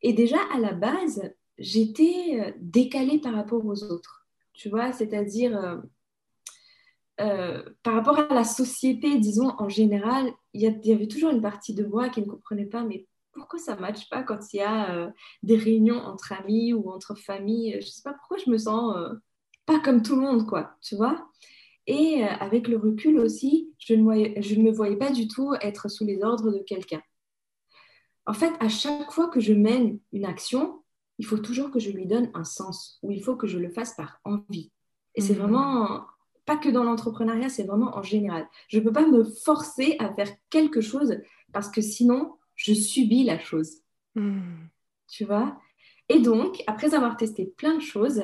[0.00, 5.82] Et déjà, à la base, j'étais euh, décalée par rapport aux autres, tu vois, c'est-à-dire
[7.20, 11.74] euh, par rapport à la société, disons, en général, il y, avait toujours une partie
[11.74, 14.62] de moi qui ne comprenait pas, mais pourquoi ça ne matche pas quand il y
[14.62, 15.12] a
[15.42, 17.72] des réunions entre amis ou entre familles?
[17.74, 18.96] Je ne sais pas pourquoi je me sens
[19.68, 21.28] pas comme tout le monde, quoi, tu vois?
[21.88, 25.54] Et euh, avec le recul aussi, je ne, je ne me voyais pas du tout
[25.60, 27.02] être sous les ordres de quelqu'un.
[28.26, 30.82] En fait, à chaque fois que je mène une action,
[31.18, 33.70] il faut toujours que je lui donne un sens, ou il faut que je le
[33.70, 34.70] fasse par envie.
[35.14, 35.38] Et c'est mmh.
[35.38, 36.06] vraiment,
[36.48, 38.48] pas que dans l'entrepreneuriat, c'est vraiment en général.
[38.68, 41.20] Je ne peux pas me forcer à faire quelque chose
[41.52, 43.82] parce que sinon, je subis la chose.
[44.14, 44.40] Mmh.
[45.08, 45.60] Tu vois?
[46.08, 48.22] Et donc, après avoir testé plein de choses,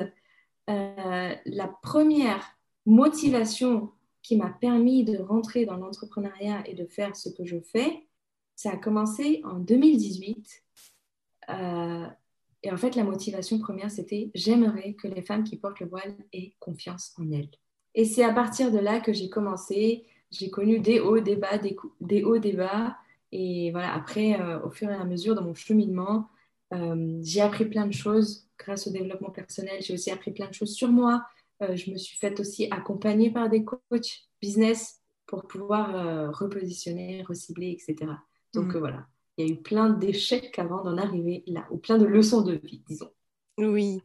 [0.71, 2.43] euh, la première
[2.87, 3.91] motivation
[4.23, 8.07] qui m'a permis de rentrer dans l'entrepreneuriat et de faire ce que je fais,
[8.55, 10.63] ça a commencé en 2018.
[11.49, 12.07] Euh,
[12.63, 16.15] Et en fait, la motivation première, c'était j'aimerais que les femmes qui portent le voile
[16.33, 17.51] aient confiance en elles.
[17.95, 20.05] Et c'est à partir de là que j'ai commencé.
[20.29, 22.97] J'ai connu des hauts, des bas, des, des hauts, des bas.
[23.31, 26.29] Et voilà, après, euh, au fur et à mesure, dans mon cheminement,
[26.73, 29.81] euh, j'ai appris plein de choses grâce au développement personnel.
[29.81, 31.25] J'ai aussi appris plein de choses sur moi.
[31.61, 37.71] Euh, je me suis faite aussi accompagner par des coachs business pour pouvoir repositionner, recibler,
[37.71, 38.11] etc.
[38.53, 38.77] Donc mm.
[38.77, 42.41] voilà, il y a eu plein d'échecs avant d'en arriver là, ou plein de leçons
[42.41, 43.09] de vie, disons.
[43.57, 44.01] Oui.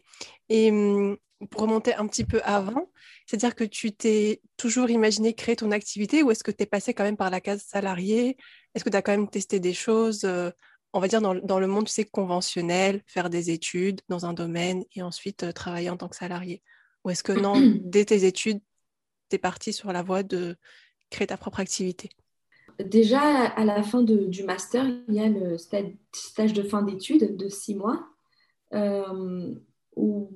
[0.49, 1.19] Et hum,
[1.49, 2.91] pour remonter un petit peu avant,
[3.27, 6.93] c'est-à-dire que tu t'es toujours imaginé créer ton activité ou est-ce que tu es passé
[6.93, 8.37] quand même par la case salariée?
[8.75, 10.51] Est-ce que tu as quand même testé des choses, euh,
[10.93, 14.85] on va dire, dans, le monde tu sais, conventionnel, faire des études dans un domaine
[14.95, 16.63] et ensuite euh, travailler en tant que salarié?
[17.05, 18.61] Ou est-ce que non, dès tes études,
[19.31, 20.57] tu es parti sur la voie de
[21.09, 22.11] créer ta propre activité?
[22.79, 27.49] Déjà, à la fin du master, il y a le stage de fin d'études de
[27.49, 28.07] six mois.
[28.73, 29.55] Euh,
[29.97, 30.31] où,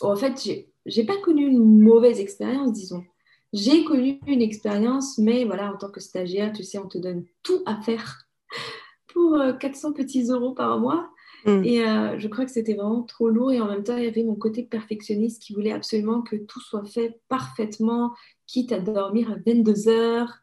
[0.00, 0.48] en fait,
[0.86, 3.04] j'ai pas connu une mauvaise expérience, disons.
[3.52, 7.24] J'ai connu une expérience, mais voilà, en tant que stagiaire, tu sais, on te donne
[7.42, 8.26] tout à faire
[9.14, 11.10] pour 400 euh, petits euros par mois.
[11.46, 11.64] Mm.
[11.64, 13.52] Et euh, je crois que c'était vraiment trop lourd.
[13.52, 16.60] Et en même temps, il y avait mon côté perfectionniste qui voulait absolument que tout
[16.60, 18.14] soit fait parfaitement,
[18.46, 20.34] quitte à dormir à 22 heures,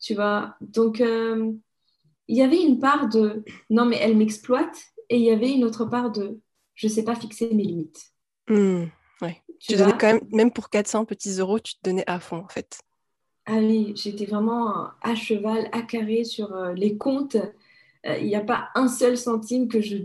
[0.00, 0.56] tu vois.
[0.60, 1.52] Donc, euh,
[2.28, 4.76] il y avait une part de non, mais elle m'exploite.
[5.08, 6.40] Et il y avait une autre part de
[6.74, 8.12] je ne sais pas fixer mes limites.
[9.20, 12.38] Hmm, tu, donnais quand même, même pour 400 petits euros, tu te donnais à fond
[12.38, 12.80] en fait.
[13.46, 17.36] Ah oui, j'étais vraiment à cheval, à carré sur euh, les comptes.
[18.06, 19.98] Euh, il n'y a pas un seul centime que je,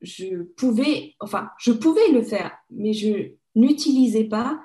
[0.00, 4.60] je pouvais, enfin, je pouvais le faire, mais je n'utilisais pas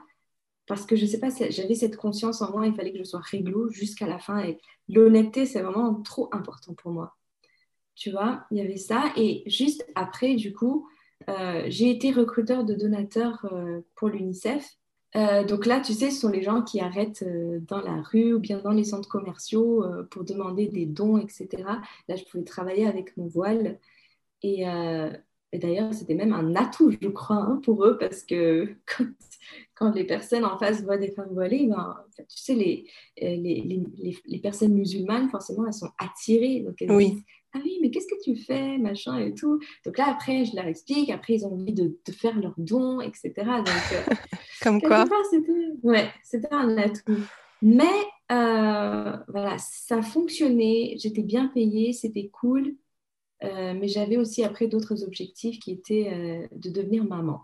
[0.68, 3.04] parce que je ne sais pas, j'avais cette conscience en moi, il fallait que je
[3.04, 4.40] sois réglo jusqu'à la fin.
[4.40, 7.16] Et l'honnêteté, c'est vraiment trop important pour moi.
[7.94, 9.14] Tu vois, il y avait ça.
[9.16, 10.88] Et juste après, du coup,
[11.68, 14.78] j'ai été recruteur de donateurs euh, pour l'UNICEF.
[15.16, 17.24] Euh, donc là, tu sais, ce sont les gens qui arrêtent
[17.68, 21.48] dans la rue ou bien dans les centres commerciaux pour demander des dons, etc.
[22.08, 23.80] Là, je pouvais travailler avec mon voile.
[24.44, 24.66] Et,
[25.54, 28.76] d'ailleurs, c'était même un atout, je crois, hein, pour eux, parce que
[29.76, 33.84] quand, les personnes en face voient des femmes voilées, ben, tu sais, les les,
[34.26, 36.60] les, personnes musulmanes, forcément, elles sont attirées.
[36.60, 37.24] Donc, elles oui
[37.56, 39.62] ah oui, mais qu'est-ce que tu fais, machin et tout.
[39.86, 41.10] Donc là, après, je leur explique.
[41.10, 43.32] Après, ils ont envie de, faire leurs dons, etc.
[43.36, 44.14] Donc, euh,
[44.62, 45.54] Comme quoi c'était,
[45.84, 46.10] ouais,
[46.52, 47.18] un atout.
[47.62, 47.86] Mais
[48.30, 50.98] euh, voilà, ça fonctionnait.
[51.00, 52.76] J'étais bien payée, c'était cool.
[53.44, 57.42] Euh, mais j'avais aussi après d'autres objectifs qui étaient de devenir maman.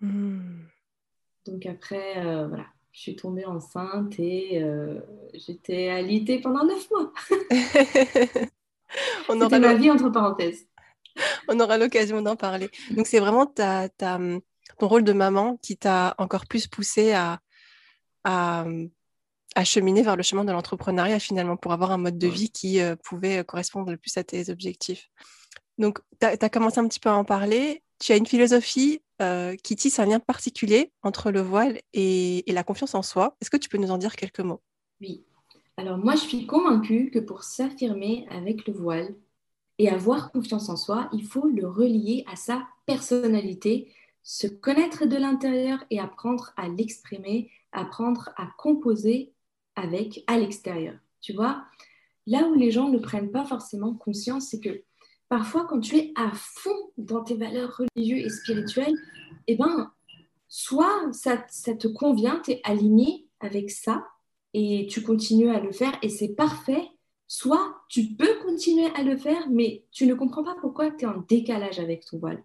[0.00, 0.60] Hmm.
[1.44, 4.62] Donc après, voilà, je suis tombée enceinte et
[5.34, 7.12] j'étais alitée pendant neuf mois.
[9.28, 10.66] On aura ma vie entre parenthèses.
[11.48, 12.70] On aura l'occasion d'en parler.
[12.90, 14.40] Donc c'est vraiment ta, ton
[14.80, 17.40] rôle de maman qui t'a encore plus poussé à,
[18.24, 18.64] à,
[19.64, 22.96] cheminer vers le chemin de l'entrepreneuriat finalement pour avoir un mode de vie qui euh,
[22.96, 25.08] pouvait correspondre le plus à tes objectifs.
[25.78, 27.82] Donc tu as, commencé un petit peu à en parler.
[28.00, 32.52] Tu as une philosophie euh, qui tisse un lien particulier entre le voile et, et
[32.52, 33.36] la confiance en soi.
[33.40, 34.62] Est-ce que tu peux nous en dire quelques mots?
[35.00, 35.24] Oui.
[35.76, 39.14] Alors moi, je suis convaincue que pour s'affirmer avec le voile
[39.78, 45.16] et avoir confiance en soi, il faut le relier à sa personnalité, se connaître de
[45.16, 49.32] l'intérieur et apprendre à l'exprimer, apprendre à composer
[49.74, 50.94] avec à l'extérieur.
[51.20, 51.64] Tu vois,
[52.26, 54.82] là où les gens ne prennent pas forcément conscience, c'est que
[55.28, 58.94] parfois quand tu es à fond dans tes valeurs religieuses et spirituelles,
[59.48, 59.92] eh ben,
[60.48, 64.06] soit ça, ça te convient, tu es aligné avec ça,
[64.54, 66.88] et tu continues à le faire et c'est parfait.
[67.26, 71.08] Soit tu peux continuer à le faire, mais tu ne comprends pas pourquoi tu es
[71.08, 72.42] en décalage avec ton voile.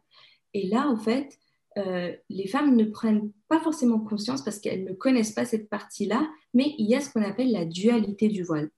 [0.53, 1.38] Et là, en fait,
[1.78, 6.28] euh, les femmes ne prennent pas forcément conscience parce qu'elles ne connaissent pas cette partie-là,
[6.53, 8.72] mais il y a ce qu'on appelle la dualité du voile.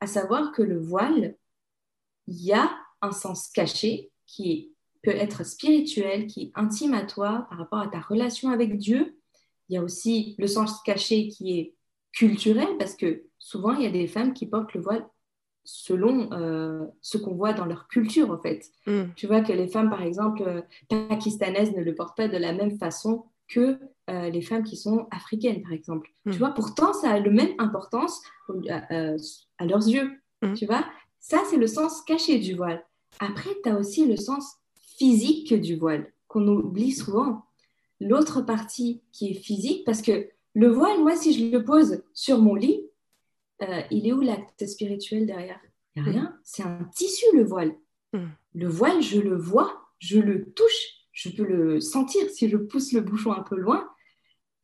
[0.00, 1.36] À savoir que le voile,
[2.28, 2.70] il y a
[3.02, 4.72] un sens caché qui
[5.02, 9.18] peut être spirituel, qui est intime à toi par rapport à ta relation avec Dieu.
[9.68, 11.75] Il y a aussi le sens caché qui est
[12.16, 15.06] culturel, parce que souvent, il y a des femmes qui portent le voile
[15.64, 18.64] selon euh, ce qu'on voit dans leur culture, en fait.
[18.86, 19.02] Mm.
[19.16, 20.62] Tu vois que les femmes, par exemple, euh,
[21.08, 25.08] pakistanaises ne le portent pas de la même façon que euh, les femmes qui sont
[25.10, 26.08] africaines, par exemple.
[26.24, 26.32] Mm.
[26.32, 28.22] Tu vois, pourtant, ça a la même importance
[28.78, 30.10] à leurs yeux.
[30.40, 30.54] Mm.
[30.54, 30.84] Tu vois,
[31.20, 32.82] ça, c'est le sens caché du voile.
[33.18, 37.44] Après, tu as aussi le sens physique du voile, qu'on oublie souvent.
[38.00, 42.38] L'autre partie qui est physique, parce que le voile, moi, si je le pose sur
[42.38, 42.80] mon lit,
[43.60, 45.60] euh, il est où l'acte spirituel derrière?
[45.94, 46.40] Il n'y a rien.
[46.44, 47.76] C'est un tissu, le voile.
[48.14, 48.28] Hmm.
[48.54, 49.82] Le voile, je le vois.
[49.98, 53.86] je le touche, je peux le sentir si je pousse le bouchon un peu loin.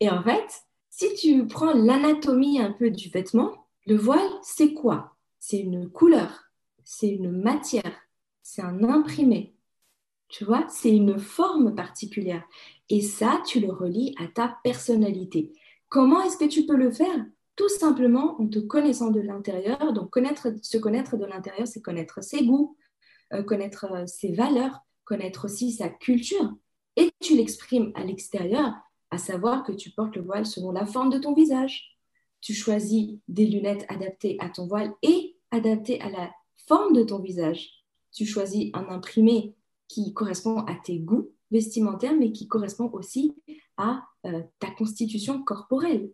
[0.01, 5.17] Et en fait, si tu prends l'anatomie un peu du vêtement, le voile, c'est quoi?
[5.41, 6.45] C'est une couleur,
[6.85, 8.01] c'est une matière,
[8.43, 9.55] c'est un imprimé.
[10.29, 12.45] Tu vois, c'est une forme particulière.
[12.89, 15.53] Et ça, tu le relis à ta personnalité.
[15.93, 17.27] Comment est-ce que tu peux le faire?
[17.55, 19.93] Tout simplement en te connaissant de l'intérieur.
[19.93, 22.79] Donc, connaître, se connaître de l'intérieur, c'est connaître ses goûts,
[23.35, 26.51] euh, connaître euh, ses valeurs, connaître aussi sa culture.
[26.97, 28.73] Et tu l'exprimes à l'extérieur,
[29.11, 31.99] à savoir que tu portes le voile selon la forme de ton visage.
[32.41, 36.31] Tu choisis des lunettes adaptées à ton voile et adaptées à la
[36.69, 37.69] forme de ton visage.
[38.15, 39.57] Tu choisis un imprimé
[39.89, 43.37] qui correspond à tes goûts vestimentaires, mais qui correspond aussi
[43.77, 46.11] à euh, ta constitution corporelle.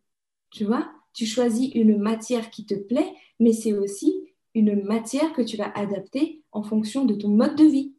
[0.50, 5.42] Tu vois, tu choisis une matière qui te plaît, mais c'est aussi une matière que
[5.42, 7.94] tu vas adapter en fonction de ton mode de vie.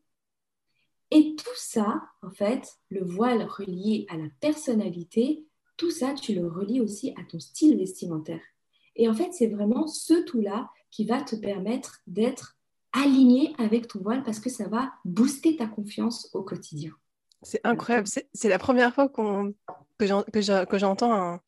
[1.11, 5.45] Et tout ça, en fait, le voile relié à la personnalité,
[5.77, 8.41] tout ça, tu le relis aussi à ton style vestimentaire.
[8.95, 12.57] Et en fait, c'est vraiment ce tout-là qui va te permettre d'être
[12.91, 16.91] aligné avec ton voile parce que ça va booster ta confiance au quotidien.
[17.41, 18.07] C'est incroyable.
[18.33, 19.07] C'est la première fois
[19.99, 21.39] que j'entends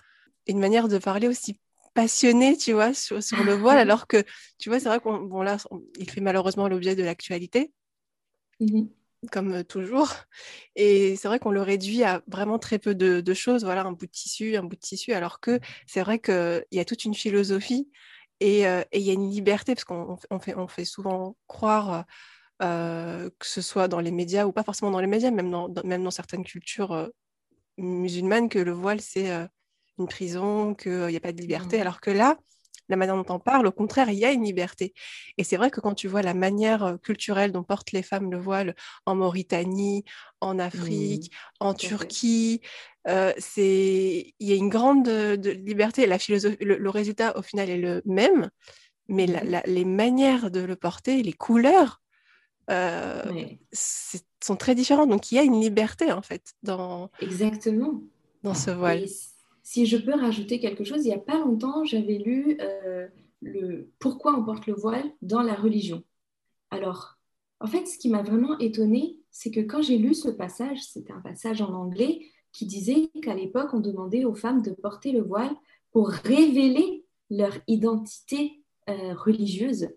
[0.47, 1.59] une manière de parler aussi
[1.93, 4.23] passionnée, tu vois, sur, le voile, alors que,
[4.57, 5.57] tu vois, c'est vrai qu'on bon, là,
[5.97, 7.71] il fait malheureusement l'objet de l'actualité.
[8.59, 8.83] Mmh
[9.31, 10.11] comme toujours.
[10.75, 14.07] Et c'est vrai qu'on le réduit à vraiment très peu de, choses, voilà, un bout
[14.07, 17.13] de tissu, un bout de tissu, alors que c'est vrai qu'il y a toute une
[17.13, 17.87] philosophie
[18.39, 22.05] et il y a une liberté, parce qu'on fait, on fait souvent croire,
[22.59, 26.03] que ce soit dans les médias ou pas forcément dans les médias, même dans, même
[26.03, 27.11] dans certaines cultures
[27.78, 29.30] musulmanes, que le voile, c'est
[29.97, 31.82] une prison, qu'il n'y a pas de liberté, mmh.
[31.82, 32.38] alors que là,
[32.91, 34.93] la manière dont on parle, au contraire, il y a une liberté.
[35.38, 38.30] Et c'est vrai que quand tu vois la manière euh, culturelle dont portent les femmes
[38.30, 40.03] le voile en Mauritanie,
[40.41, 42.61] en Afrique, mmh, en Turquie,
[43.07, 46.05] euh, c'est il y a une grande euh, liberté.
[46.05, 48.49] La philosophie, le, résultat au final est le même,
[49.07, 52.01] mais mmh les manières de le porter, les couleurs,
[54.43, 55.09] sont très différentes.
[55.09, 58.01] Donc il y a une liberté en fait dans exactement
[58.43, 59.05] dans ce voile.
[59.63, 63.07] Si je peux rajouter quelque chose, il n'y a pas longtemps, j'avais lu euh,
[63.41, 66.03] le pourquoi on porte le voile dans la religion.
[66.71, 67.17] Alors,
[67.59, 71.13] en fait, ce qui m'a vraiment étonnée, c'est que quand j'ai lu ce passage, c'était
[71.13, 72.21] un passage en anglais
[72.51, 75.55] qui disait qu'à l'époque, on demandait aux femmes de porter le voile
[75.91, 79.89] pour révéler leur identité euh, religieuse,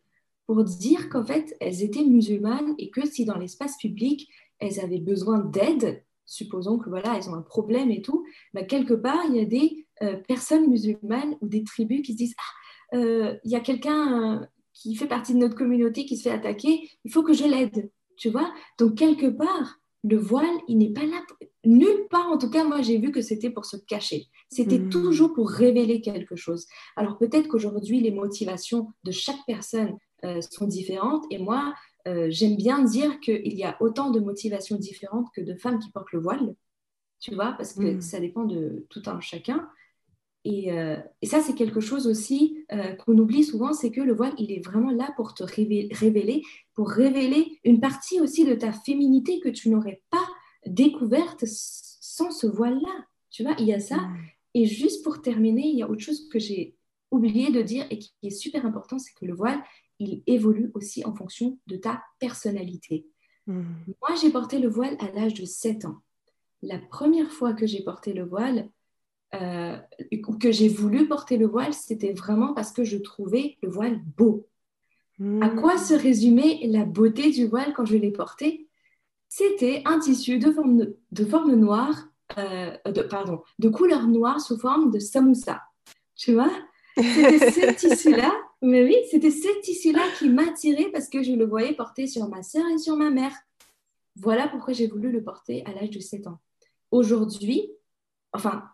[0.47, 4.29] pour dire qu'en fait, elles étaient musulmanes et que si dans l'espace public,
[4.59, 8.95] elles avaient besoin d'aide, supposons que voilà, elles ont un problème et tout, bah, quelque
[8.95, 12.97] part, il y a des euh, personnes musulmanes ou des tribus qui se disent Ah,
[12.97, 16.35] euh, il y a quelqu'un euh, qui fait partie de notre communauté qui se fait
[16.35, 17.91] attaquer, il faut que je l'aide.
[18.17, 21.23] Tu vois Donc, quelque part, le voile, il n'est pas là.
[21.65, 24.27] Nulle part, en tout cas, moi, j'ai vu que c'était pour se cacher.
[24.51, 24.91] C'était hmm.
[24.91, 26.67] toujours pour révéler quelque chose.
[26.97, 29.97] Alors, peut-être qu'aujourd'hui, les motivations de chaque personne
[30.51, 31.25] sont différentes.
[31.31, 31.75] Et moi,
[32.07, 35.91] euh, j'aime bien dire qu'il y a autant de motivations différentes que de femmes qui
[35.91, 36.55] portent le voile,
[37.19, 38.01] tu vois, parce que mm.
[38.03, 39.69] ça dépend de tout un chacun.
[40.45, 44.13] Et, euh, et ça, c'est quelque chose aussi euh, qu'on oublie souvent, c'est que le
[44.13, 46.43] voile, il est vraiment là pour te révéler,
[46.75, 50.27] pour révéler une partie aussi de ta féminité que tu n'aurais pas
[50.67, 53.07] découverte sans ce voile-là.
[53.31, 53.97] Tu vois, il y a ça.
[53.97, 54.17] Mm.
[54.57, 56.77] Et juste pour terminer, il y a autre chose que j'ai
[57.11, 59.63] oublié de dire et qui est super important, c'est que le voile,
[59.99, 63.07] il évolue aussi en fonction de ta personnalité.
[63.47, 63.63] Hmm.
[64.01, 65.99] Moi, j'ai porté le voile à l'âge de 7 ans.
[66.63, 68.69] La première fois que j'ai porté le voile,
[69.35, 69.77] euh,
[70.41, 74.49] que j'ai voulu porter le voile, c'était vraiment parce que je trouvais le voile beau.
[75.21, 75.61] À hmm.
[75.61, 78.69] quoi se résumait la beauté du voile quand je l'ai porté?
[79.29, 84.59] C'était un tissu de forme, de forme noire, euh, de, pardon, de couleur noire sous
[84.59, 85.63] forme de samoussa.
[86.17, 86.51] Tu vois?
[86.97, 88.33] C'était ce tissu-là
[88.65, 92.43] mais oui, c'était ce tissu-là qui m'attirait parce que je le voyais porter sur ma
[92.43, 93.35] sœur et sur ma mère.
[94.17, 96.39] Voilà pourquoi j'ai voulu le porter à l'âge de 7 ans.
[96.91, 97.71] Aujourd'hui,
[98.33, 98.65] enfin,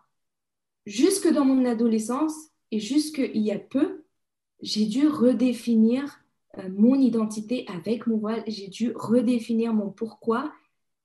[0.85, 2.33] jusque dans mon adolescence
[2.71, 4.03] et jusque il y a peu,
[4.61, 6.23] j'ai dû redéfinir
[6.57, 10.53] euh, mon identité avec mon voile, j'ai dû redéfinir mon pourquoi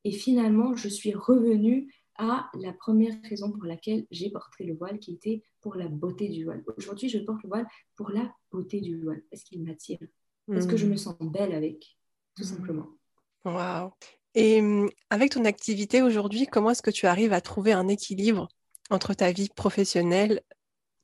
[0.04, 4.98] et finalement, je suis revenue à la première raison pour laquelle j'ai porté le voile,
[4.98, 6.64] qui était pour la beauté du voile.
[6.76, 9.98] Aujourd'hui, je porte le voile pour la beauté du voile, parce qu'il m'attire,
[10.46, 10.98] parce que je me hmm.
[10.98, 11.98] sens belle avec,
[12.36, 12.46] tout hmm.
[12.46, 12.88] simplement.
[13.44, 13.92] Waouh
[14.34, 18.48] Et hum, avec ton activité aujourd'hui, comment est-ce que tu arrives à trouver un équilibre
[18.90, 20.42] entre ta vie professionnelle,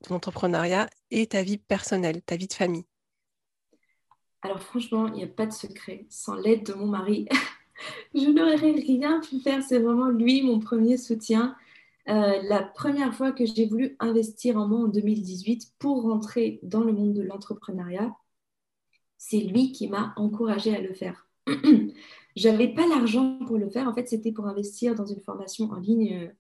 [0.05, 2.85] ton entrepreneuriat et ta vie personnelle, ta vie de famille?
[4.43, 6.05] Alors franchement, il n'y a pas de secret.
[6.11, 7.29] Sans l'aide de mon mari,
[8.15, 9.63] je n'aurais rien pu faire.
[9.63, 11.57] C'est vraiment lui mon premier soutien.
[12.09, 16.83] Euh, la première fois que j'ai voulu investir en moi en 2018 pour rentrer dans
[16.83, 18.15] le monde de l'entrepreneuriat,
[19.19, 21.29] c'est lui qui m'a encouragé à le faire.
[22.37, 23.89] J'avais pas l'argent pour le faire.
[23.89, 26.33] En fait, c'était pour investir dans une formation en ligne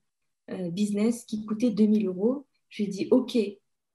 [0.51, 2.47] euh, euh, business qui coûtait 2000 euros.
[2.68, 3.38] Je lui ai dit, OK,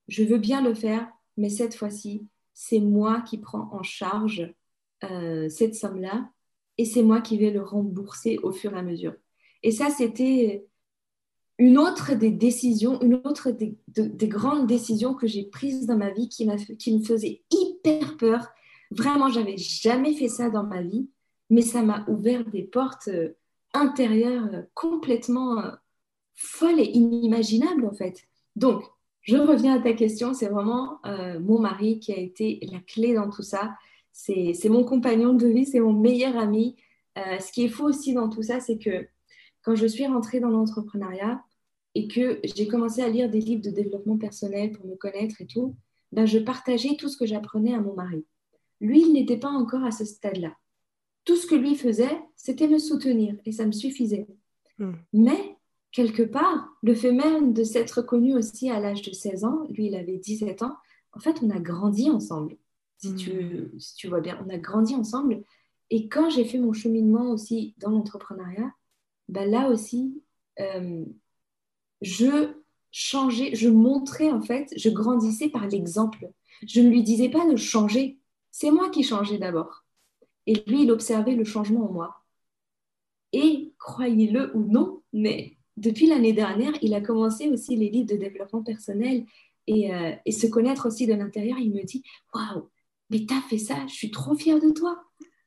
[0.08, 4.54] je veux bien le faire, mais cette fois-ci, c'est moi qui prends en charge
[5.50, 6.28] cette somme-là
[6.78, 9.13] et c'est moi qui vais le rembourser au fur et à mesure.
[9.63, 10.67] Et ça, c'était
[11.57, 13.78] une autre des décisions, une autre des,
[14.28, 18.47] grandes décisions que j'ai prises dans ma vie qui, me faisait hyper peur.
[18.91, 21.09] Vraiment, j'avais jamais fait ça dans ma vie,
[21.49, 23.34] mais ça m'a ouvert des portes euh,
[23.73, 25.71] intérieures euh, complètement euh,
[26.36, 28.28] folles et inimaginables en fait.
[28.55, 28.84] Donc,
[29.21, 33.30] je reviens à ta question, c'est vraiment mon mari qui a été la clé dans
[33.30, 33.75] tout ça.
[34.20, 36.76] C'est mon compagnon de vie, c'est mon meilleur ami.
[37.15, 39.07] ce qui est fou aussi dans tout ça, c'est que
[39.61, 41.41] quand je suis rentrée dans l'entrepreneuriat,
[41.97, 45.47] et que j'ai commencé à lire des livres de développement personnel pour me connaître et
[45.47, 45.76] tout,
[46.11, 48.24] ben je partageais tout ce que j'apprenais à mon mari.
[48.80, 50.55] Lui, il n'était pas encore à ce stade-là.
[51.26, 54.28] Tout ce que lui faisait, c'était me soutenir et ça me suffisait.
[54.78, 54.93] Hmm.
[55.11, 55.57] Mais,
[55.91, 59.88] quelque part, le fait même de s'être connu aussi à l'âge de 16 ans, lui,
[59.88, 60.76] il avait 17 ans,
[61.13, 62.57] en fait, on a grandi ensemble.
[62.98, 63.80] Si, tu, hmm.
[63.80, 65.43] si tu vois bien, on a grandi ensemble.
[65.89, 68.72] Et quand j'ai fait mon cheminement aussi dans l'entrepreneuriat,
[69.30, 70.22] ben là aussi,
[70.60, 71.06] euh,
[72.02, 72.54] je
[72.91, 76.30] changeais, je montrais en fait, je grandissais par l'exemple.
[76.66, 78.18] Je ne lui disais pas de changer,
[78.52, 79.86] c'est moi qui changeais d'abord.
[80.45, 82.16] Et lui, il observait le changement en moi.
[83.34, 88.16] Et croyez-le ou non, mais depuis l'année dernière, il a commencé aussi les livres de
[88.16, 89.26] développement personnel
[89.68, 91.60] et, euh, se connaître aussi de l'intérieur.
[91.60, 92.70] Il me dit Waouh,
[93.10, 95.03] mais t'as fait ça, je suis trop fière de toi.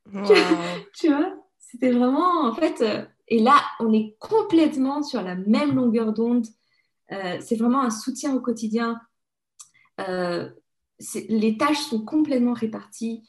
[0.94, 2.80] tu vois, c'était vraiment en fait.
[2.80, 6.46] Euh, et là, on est complètement sur la même longueur d'onde.
[7.12, 9.00] Euh, c'est vraiment un soutien au quotidien.
[10.00, 10.48] Euh,
[11.28, 13.22] les tâches sont complètement réparties.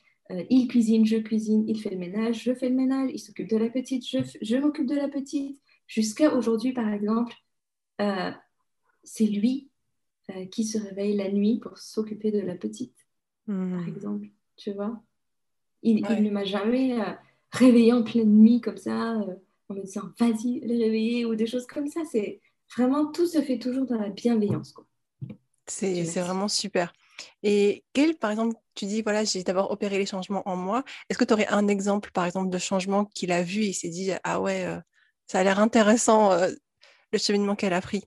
[0.49, 3.57] Il cuisine, je cuisine, il fait le ménage, je fais le ménage, il s'occupe de
[3.57, 5.61] la petite, je, m'occupe de la petite.
[5.87, 7.35] Jusqu'à aujourd'hui, par exemple,
[9.03, 9.69] c'est lui
[10.49, 12.95] qui se réveille la nuit pour s'occuper de la petite,
[13.77, 14.27] par exemple.
[14.55, 15.01] Tu vois
[15.81, 16.95] Il, il ne m'a jamais
[17.51, 19.17] réveillé en pleine nuit comme ça
[19.69, 22.01] en me disant vas-y, les réveiller ou des choses comme ça.
[22.11, 22.41] C'est
[22.75, 24.73] vraiment tout se fait toujours dans la bienveillance.
[25.67, 26.93] C'est vraiment super.
[27.43, 30.83] Et quel, par exemple, tu dis, voilà, j'ai d'abord opéré les changements en moi.
[31.09, 33.89] Est-ce que tu aurais un exemple, par exemple, de changement qu'il a vu et s'est
[33.89, 34.79] dit, ah ouais, euh,
[35.27, 36.49] ça a l'air intéressant, euh,
[37.11, 38.03] le cheminement qu'elle a pris?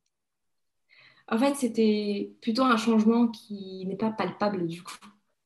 [1.29, 4.97] En fait, c'était plutôt un changement qui n'est pas palpable du coup,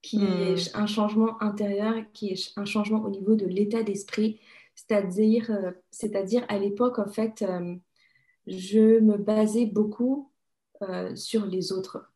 [0.02, 0.80] qui est hmm.
[0.80, 4.40] un changement intérieur, qui est un changement au niveau de l'état d'esprit,
[4.78, 7.74] c'est-à-dire, euh, c'est-à-dire à l'époque, en fait, euh,
[8.46, 10.32] je me basais beaucoup
[10.82, 12.12] euh, sur les autres.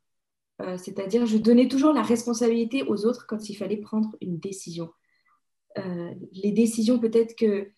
[0.79, 4.93] c'est-à-dire, je donnais toujours la responsabilité aux autres quand il fallait prendre une décision.
[5.77, 7.73] les décisions, peut-être que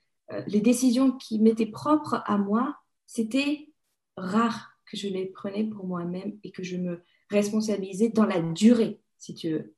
[0.47, 2.77] les décisions qui m'étaient propres à moi,
[3.07, 3.73] c'était
[4.19, 9.01] rare que je les prenais pour moi-même et que je me responsabilisais dans la durée,
[9.17, 9.75] si tu veux.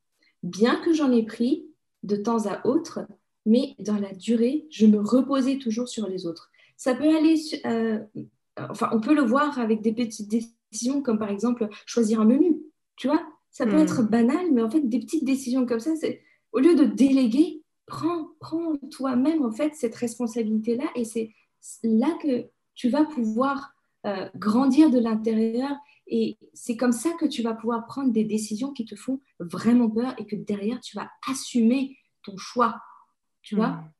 [0.47, 1.67] Bien que j'en ai pris
[2.05, 3.01] de temps à autre,
[3.47, 6.51] mais dans la durée, je me reposais toujours sur les autres.
[6.77, 7.35] Ça peut aller,
[7.65, 7.99] euh,
[8.57, 12.59] enfin, on peut le voir avec des petites décisions comme par exemple choisir un menu.
[12.95, 14.07] Tu vois, ça peut être hmm.
[14.07, 16.23] banal, mais en fait, des petites décisions comme ça, c'est
[16.53, 21.33] au lieu de déléguer, prends, prends toi-même en fait cette responsabilité-là et c'est
[21.83, 23.73] là que tu vas pouvoir
[24.07, 25.73] euh, grandir de l'intérieur
[26.07, 29.91] et c'est comme ça que tu vas pouvoir prendre des décisions qui te font vraiment
[29.91, 32.81] peur et que derrière, tu vas assumer ton choix
[33.47, 33.69] tu vois.
[33.69, 33.91] Hmm.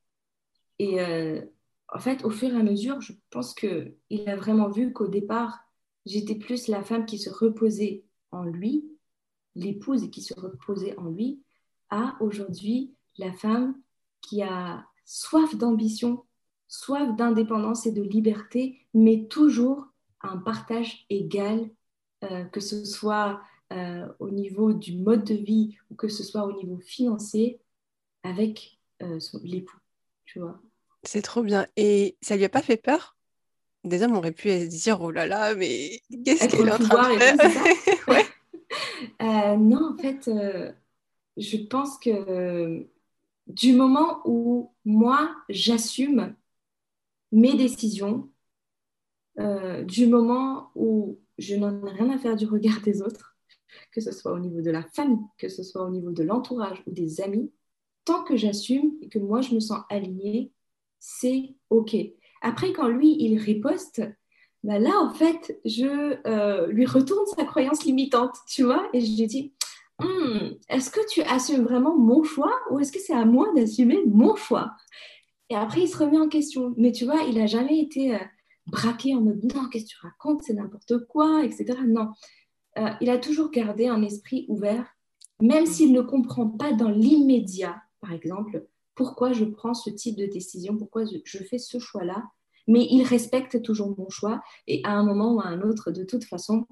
[0.79, 1.41] Et euh,
[1.87, 3.95] en fait, au fur et à mesure, je pense qu'il
[4.27, 5.59] a vraiment vu qu'au départ,
[6.05, 8.85] j'étais plus la femme qui se reposait en lui,
[9.55, 11.41] l'épouse qui se reposait en lui,
[11.89, 13.79] à aujourd'hui la femme
[14.19, 16.25] qui a soif d'ambition,
[16.67, 19.87] soif d'indépendance et de liberté, mais toujours
[20.19, 21.69] un partage égal,
[22.23, 23.41] euh, que ce soit
[23.71, 27.59] euh, au niveau du mode de vie ou que ce soit au niveau financier,
[28.23, 29.77] avec euh, l'époux,
[30.25, 30.59] tu vois.
[31.03, 31.67] C'est trop bien.
[31.75, 33.15] Et ça lui a pas fait peur?
[33.83, 37.13] Des hommes auraient pu se dire oh là là, mais qu'est-ce qu'elle est en train
[37.13, 38.07] de faire?
[38.07, 38.25] Ouais.
[39.57, 40.29] Non, en fait,
[41.37, 42.87] je pense que
[43.45, 46.35] du moment où moi j'assume
[47.31, 48.29] mes décisions,
[49.37, 53.37] du moment où je n'en ai rien à faire du regard des autres,
[53.91, 56.81] que ce soit au niveau de la famille, que ce soit au niveau de l'entourage
[56.87, 57.51] ou des amis,
[58.05, 60.51] tant que j'assume et que moi je me sens alignée,
[60.99, 61.95] c'est OK.
[62.41, 64.01] Après, quand lui, il riposte,
[64.63, 69.17] bah là, en fait, je euh, lui retourne sa croyance limitante, tu vois, et je
[69.17, 69.53] lui dis,
[69.99, 73.99] hmm, est-ce que tu assumes vraiment mon choix ou est-ce que c'est à moi d'assumer
[74.05, 74.71] mon choix?
[75.49, 76.73] Et après, il se remet en question.
[76.77, 78.19] Mais tu vois, il n'a jamais été euh,
[78.67, 81.79] braqué en mode, non, qu'est-ce que tu racontes, c'est n'importe quoi, etc.
[81.87, 82.11] Non,
[82.77, 84.85] euh, il a toujours gardé un esprit ouvert,
[85.41, 90.25] même s'il ne comprend pas dans l'immédiat, par exemple, pourquoi je prends ce type de
[90.25, 92.23] décision, pourquoi je fais ce choix-là
[92.67, 96.03] mais il respecte toujours mon choix et à un moment ou à un autre, de
[96.03, 96.67] toute façon,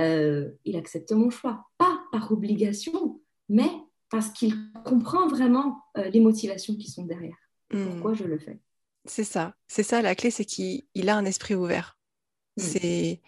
[0.00, 1.66] euh, il accepte mon choix.
[1.78, 3.70] Pas par obligation, mais
[4.08, 4.54] parce qu'il
[4.84, 7.36] comprend vraiment euh, les motivations qui sont derrière.
[7.72, 7.86] Hmm.
[7.86, 8.60] Pourquoi je le fais.
[9.04, 9.54] C'est ça.
[9.68, 11.98] C'est ça la clé, c'est qu'il a un esprit ouvert.
[12.56, 12.62] Hmm.
[12.62, 13.20] C'est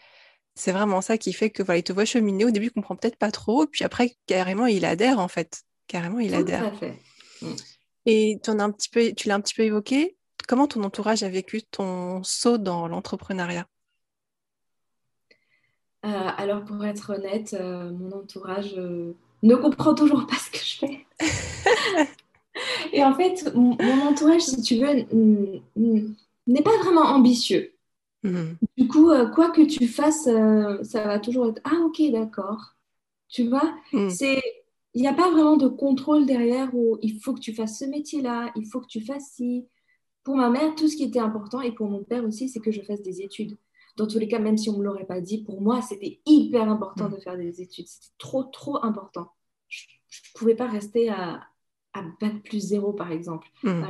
[0.55, 2.45] c'est vraiment ça qui fait que voilà, il te voit cheminer.
[2.45, 5.63] Au début, il comprend peut-être pas trop, puis après, carrément, il adhère en fait.
[5.87, 6.61] Carrément, il adhère.
[6.61, 6.99] Tout à fait.
[7.41, 7.55] Hmm.
[8.07, 10.17] Et tu un petit peu, tu l'as un petit peu évoqué.
[10.49, 13.67] Comment ton entourage a vécu ton saut dans l'entrepreneuriat?
[16.05, 20.59] Euh, Alors, pour être honnête, euh, mon entourage euh, ne comprend toujours pas ce que
[20.59, 21.07] je fais.
[22.93, 23.77] Et en fait, mon,
[24.07, 25.07] entourage, si tu veux,
[26.47, 27.73] n'est pas vraiment ambitieux.
[28.23, 28.57] Mhm.
[28.77, 32.75] Du coup, quoi que tu fasses, ça va toujours être Ah, ok, d'accord.
[33.29, 34.11] Tu vois, mhm.
[34.11, 34.43] c'est
[34.95, 37.85] il n'y a pas vraiment de contrôle derrière où il faut que tu fasses ce
[37.85, 39.67] métier-là, il faut que tu fasses ci,
[40.23, 42.71] pour ma mère, tout ce qui était important, et pour mon père aussi, c'est que
[42.71, 43.57] je fasse des études.
[43.97, 46.21] Dans tous les cas, même si on ne me l'aurait pas dit, pour moi, c'était
[46.27, 47.15] hyper important mm.
[47.15, 47.89] de faire des études.
[47.89, 49.31] C'était trop, trop important.
[49.69, 51.43] Je ne pouvais pas rester à,
[51.95, 53.49] à bac plus zéro, par exemple.
[53.63, 53.85] Mm.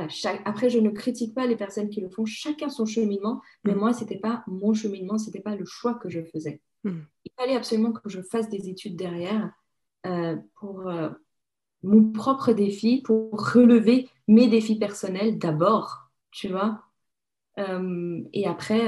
[0.45, 3.77] Après, je ne critique pas les personnes qui le font, chacun son cheminement, mais mm.
[3.77, 6.61] moi, ce n'était pas mon cheminement, ce n'était pas le choix que je faisais.
[6.85, 9.51] Il fallait absolument que je fasse des études derrière
[10.05, 11.09] euh, pour euh,
[11.81, 16.81] mon propre défi, pour relever mes défis personnels d'abord tu vois.
[17.59, 18.81] Euh, et après,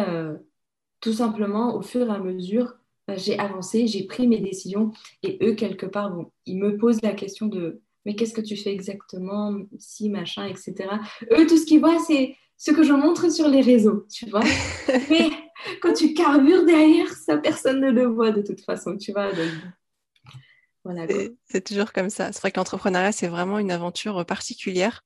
[0.99, 2.73] tout simplement, au fur et à mesure,
[3.07, 4.91] j'ai avancé, j'ai pris mes décisions.
[5.21, 8.55] Et eux, quelque part, bon, ils me posent la question de mais qu'est-ce que tu
[8.55, 10.75] fais exactement, si, machin, etc.
[11.31, 14.43] Eux, tout ce qu'ils voient, c'est ce que je montre sur les réseaux, tu vois.
[15.09, 15.29] mais
[15.81, 19.31] quand tu carbures derrière, ça, personne ne le voit de toute façon, tu vois.
[20.83, 21.07] voilà,
[21.45, 22.31] c'est toujours comme ça.
[22.31, 25.03] C'est vrai que l'entrepreneuriat, c'est vraiment une aventure particulière.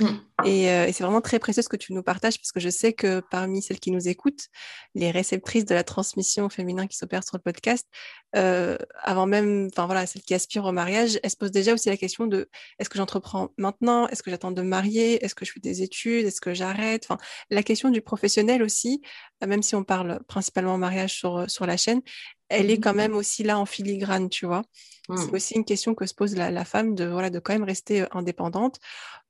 [0.00, 0.06] Mm.
[0.44, 2.92] Euh, et, c'est vraiment très précieux ce que tu nous partages parce que je sais
[2.92, 4.48] que parmi celles qui nous écoutent,
[4.94, 7.86] les réceptrices de la transmission féminin qui s'opère sur le podcast,
[8.34, 11.88] euh, avant même, enfin voilà, celles qui aspirent au mariage, elles se posent déjà aussi
[11.88, 14.08] la question de est-ce que j'entreprends maintenant?
[14.08, 15.24] Est-ce que j'attends de me marier?
[15.24, 16.26] Est-ce que je fais des études?
[16.26, 17.06] Est-ce que j'arrête?
[17.50, 19.02] La question du professionnel aussi,
[19.46, 22.02] même si on parle principalement mariage sur, sur la chaîne,
[22.48, 24.62] elle est mmh quand même aussi là en filigrane, tu vois.
[25.08, 25.34] C'est mmh.
[25.34, 28.06] aussi une question que se pose la, femme de, voilà, de quand même rester euh,
[28.12, 28.78] indépendante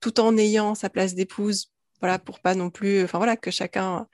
[0.00, 4.06] tout en ayant sa place d'épouse, voilà, pour pas non plus, enfin voilà, que chacun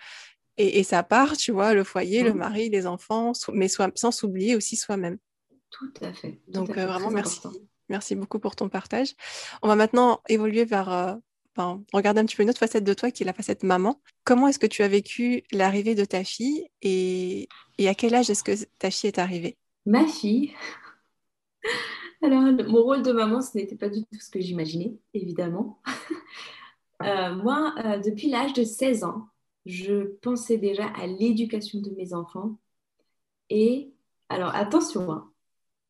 [0.56, 2.38] ait, sa part, tu vois, le foyer, le mmh.
[2.38, 5.18] mari, les enfants, mais sans s'oublier aussi soi-même.
[5.70, 6.40] Tout à fait.
[6.48, 7.40] Donc euh, vraiment, merci.
[7.88, 9.14] Merci beaucoup pour ton partage.
[9.62, 11.14] On va maintenant évoluer vers, euh,
[11.92, 14.00] regarder un petit peu une autre facette de toi qui est la facette maman.
[14.24, 17.48] Comment est-ce que tu as vécu l'arrivée de ta fille et,
[17.78, 19.56] et à quel âge est-ce que ta fille est arrivée?
[19.86, 20.52] Ma fille,
[22.22, 25.80] alors, mon rôle de maman, ce n'était pas du tout ce que j'imaginais, évidemment.
[27.02, 29.28] Euh, moi, euh, depuis l'âge de 16 ans,
[29.64, 32.58] je pensais déjà à l'éducation de mes enfants.
[33.48, 33.94] Et,
[34.28, 35.30] alors attention, hein,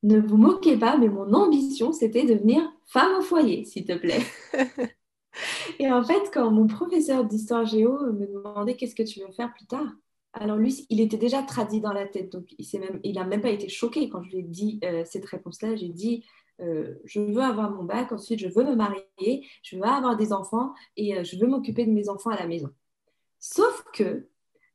[0.04, 3.98] ne vous moquez pas, mais mon ambition, c'était de devenir femme au foyer, s'il te
[3.98, 4.22] plaît.
[5.78, 9.52] Et en fait, quand mon professeur d'histoire géo me demandait qu'est-ce que tu veux faire
[9.52, 9.86] plus tard,
[10.32, 13.68] alors lui, il était déjà traduit dans la tête, donc il n'a même, pas été
[13.68, 15.74] choqué quand je lui ai dit euh, cette réponse-là.
[15.74, 16.24] J'ai dit,
[16.60, 20.32] euh, je veux avoir mon bac, ensuite je veux me marier, je veux avoir des
[20.32, 22.70] enfants et euh, je veux m'occuper de mes enfants à la maison.
[23.40, 24.28] Sauf que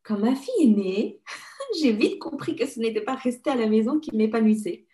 [0.03, 1.22] quand ma fille est née,
[1.80, 4.86] j'ai vite compris que ce n'était pas rester à la maison qui m'épanouissait.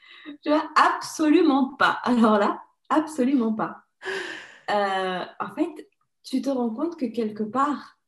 [0.46, 2.00] Je vois absolument pas.
[2.04, 3.78] Alors là, absolument pas.
[4.72, 5.90] En fait,
[6.24, 8.00] tu te rends compte que quelque part,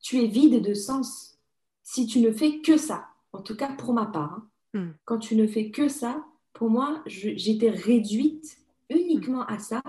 [0.00, 1.38] tu es vide de sens
[1.82, 3.06] si tu ne fais que ça.
[3.32, 4.32] En tout cas, pour ma part.
[4.32, 4.48] Hein.
[4.74, 4.90] Hmm.
[5.04, 8.58] Quand tu ne fais que ça, pour moi, j'étais réduite
[8.90, 9.82] uniquement à ça.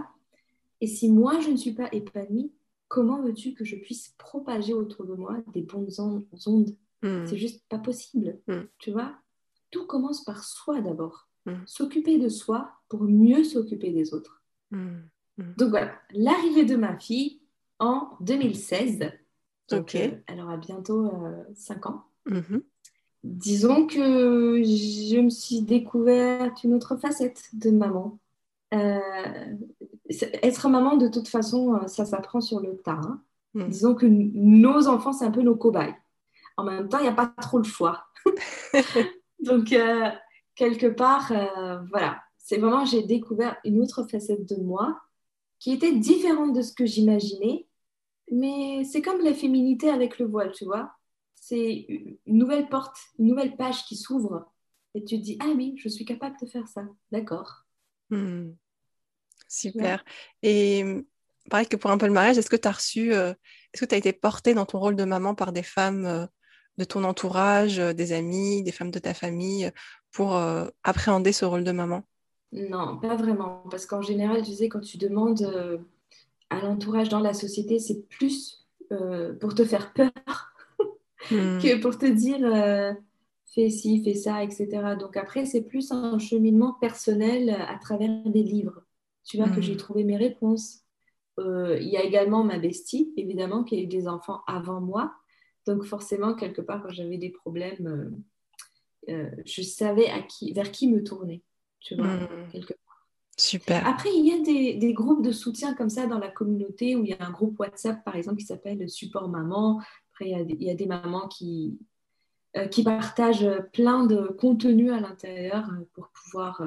[0.82, 2.52] Et si moi, je ne suis pas épanouie,
[2.88, 6.76] comment veux-tu que je puisse propager autour de moi des bonnes ondes?
[7.02, 7.26] Hmm.
[7.26, 8.40] C'est juste pas possible.
[8.48, 8.64] Hmm.
[8.80, 9.16] Tu vois?
[9.72, 11.28] Tout commence par soi d'abord.
[11.66, 14.37] S'occuper de soi pour mieux s'occuper des autres.
[14.72, 17.42] Donc voilà, l'arrivée de ma fille
[17.80, 19.12] en 2016
[19.70, 21.12] donc, euh, elle aura bientôt
[21.54, 22.04] 5 euh, ans.
[22.26, 22.64] Mhm.
[23.24, 28.18] Disons que je me suis découverte une autre facette de maman.
[28.74, 29.00] Euh,
[30.44, 33.00] être maman, de toute façon, ça s'apprend sur le tas.
[33.04, 33.22] Hein.
[33.54, 33.68] Hmm.
[33.68, 35.96] Disons que nos enfants, c'est un peu nos cobayes.
[36.58, 38.06] En même temps, il n'y a pas trop le choix.
[39.40, 40.10] Donc, euh,
[40.56, 45.02] quelque part, euh, voilà, c'est vraiment, j'ai découvert une autre facette de moi
[45.60, 47.68] qui était différente de ce que j'imaginais.
[48.32, 50.94] Mais c'est comme la féminité avec le voile, tu vois.
[51.36, 51.86] C'est
[52.26, 54.50] une nouvelle porte, une nouvelle page qui s'ouvre.
[54.94, 56.84] Et tu te dis, ah oui, je suis capable de faire ça.
[57.12, 57.66] D'accord.
[58.12, 58.52] Hmm.
[59.50, 60.06] Super.
[60.42, 60.86] Et
[61.50, 63.34] pareil que pour un peu le mariage, est-ce que tu as reçu, euh,
[63.74, 66.26] est-ce que tu as été portée dans ton rôle de maman par des femmes euh,
[66.78, 69.70] de ton entourage, euh, des amis, des femmes de ta famille,
[70.14, 70.38] pour
[70.84, 72.04] appréhender ce rôle de maman?
[72.52, 73.64] Non, pas vraiment.
[73.70, 75.44] Parce qu'en général, tu sais, quand tu demandes
[76.50, 78.66] à l'entourage dans la société, c'est plus
[79.40, 80.12] pour te faire peur
[81.32, 81.60] hmm.
[81.60, 82.40] que pour te dire
[83.54, 84.96] fais ci, fais ça, etc.
[84.98, 88.82] Donc après, c'est plus un cheminement personnel à travers des livres.
[89.26, 89.78] Tu vois que j'ai hmm.
[89.78, 90.86] trouvé mes réponses.
[91.40, 95.14] Euh, il y a également ma bestie, évidemment, qui a eu des enfants avant moi.
[95.66, 98.24] Donc forcément, quelque part, quand j'avais des problèmes,
[99.10, 101.44] euh, euh, je savais à qui, vers qui me tourner.
[101.80, 102.50] Tu vois, hmm.
[102.52, 103.08] quelque part.
[103.38, 103.88] Super.
[103.88, 107.04] Après, il y a des, des, groupes de soutien comme ça dans la communauté où
[107.04, 109.80] il y a un groupe WhatsApp, par exemple, qui s'appelle Support Maman.
[110.12, 111.78] Après, il y a des, il y a des mamans qui,
[112.72, 116.64] qui partagent plein de contenu à l'intérieur pour pouvoir,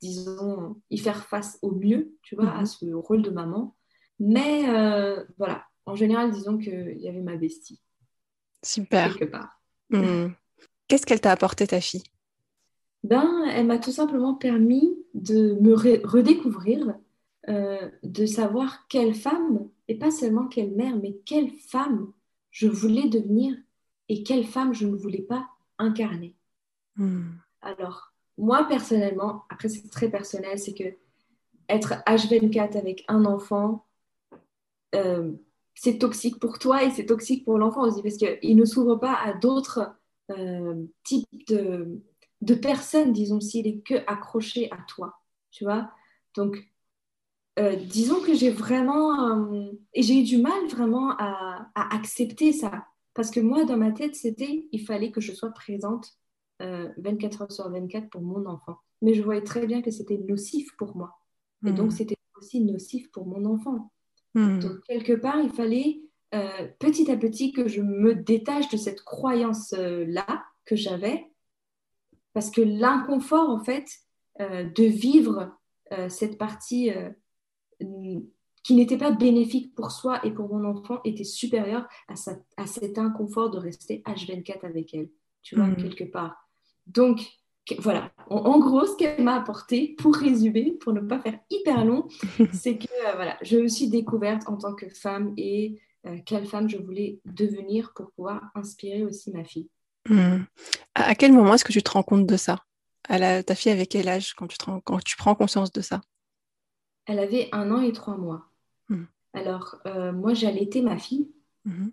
[0.00, 2.66] disons, y faire face au mieux, tu vois, à mhm.
[2.66, 3.74] ce rôle de maman.
[4.20, 7.80] Mais euh, voilà, en général, disons qu'il y avait ma bestie.
[8.64, 9.16] Super.
[9.16, 9.60] Quelque part.
[9.90, 10.28] Hmm.
[10.88, 12.02] Qu'est-ce qu'elle t'a apporté, ta fille?
[13.04, 16.94] Ben, Elle m'a tout simplement permis de me redécouvrir,
[17.48, 22.12] euh, de savoir quelle femme, et pas seulement quelle mère, mais quelle femme
[22.50, 23.56] je voulais devenir
[24.08, 26.34] et quelle femme je ne voulais pas incarner.
[26.96, 27.30] Hmm.
[27.60, 30.94] Alors, moi personnellement, après c'est très personnel, c'est que
[31.68, 33.86] être H24 avec un enfant,
[34.94, 35.32] euh,
[35.74, 39.14] c'est toxique pour toi et c'est toxique pour l'enfant aussi parce qu'il ne s'ouvre pas
[39.14, 39.94] à d'autres
[40.30, 42.00] euh, types de,
[42.40, 45.14] de, personnes, disons, s'il est que accroché à toi,
[45.50, 45.90] tu vois.
[46.34, 46.58] Donc,
[47.58, 49.52] euh, disons que j'ai vraiment,
[49.94, 53.90] et j'ai eu du mal vraiment à, à, accepter ça parce que moi, dans ma
[53.90, 56.12] tête, c'était, il fallait que je sois présente
[56.60, 58.76] 24 heures sur 24 pour mon enfant.
[59.02, 61.18] Mais je voyais très bien que c'était nocif pour moi.
[61.66, 61.90] Et donc, hmm.
[61.90, 63.92] c'était aussi nocif pour mon enfant.
[64.34, 64.60] Hmm.
[64.60, 66.00] Donc, quelque part, il fallait
[66.34, 71.26] euh, petit à petit que je me détache de cette croyance-là que j'avais,
[72.32, 73.86] parce que l'inconfort, en fait,
[74.40, 75.50] euh, de vivre
[75.92, 76.90] euh, cette partie
[78.62, 82.14] qui n'était pas bénéfique pour soi et pour mon enfant était supérieur à,
[82.56, 85.10] à cet inconfort de rester H24 avec elle,
[85.42, 85.76] tu vois, hmm.
[85.76, 86.36] quelque part.
[86.86, 87.20] Donc,
[87.78, 92.08] voilà, en, gros, ce qu'elle m'a apporté, pour résumer, pour ne pas faire hyper long,
[92.52, 96.46] c'est que euh, voilà, je me suis découverte en tant que femme et euh, quelle
[96.46, 99.68] femme je voulais devenir pour pouvoir inspirer aussi ma fille.
[100.08, 100.44] Hmm.
[100.94, 102.64] À, quel moment est-ce que tu te rends compte de ça?
[103.08, 106.00] À Ta fille avait quel âge quand tu, quand tu prends conscience de ça?
[107.06, 108.50] Elle avait un an et trois mois.
[108.88, 109.04] Hmm.
[109.32, 111.30] Alors, euh, moi, j'ai allaité ma fille.
[111.64, 111.88] Hmm.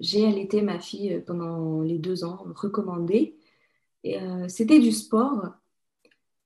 [0.00, 3.36] j'ai allaité ma fille pendant les deux ans recommandés.
[4.06, 5.50] Euh, c'était du sport.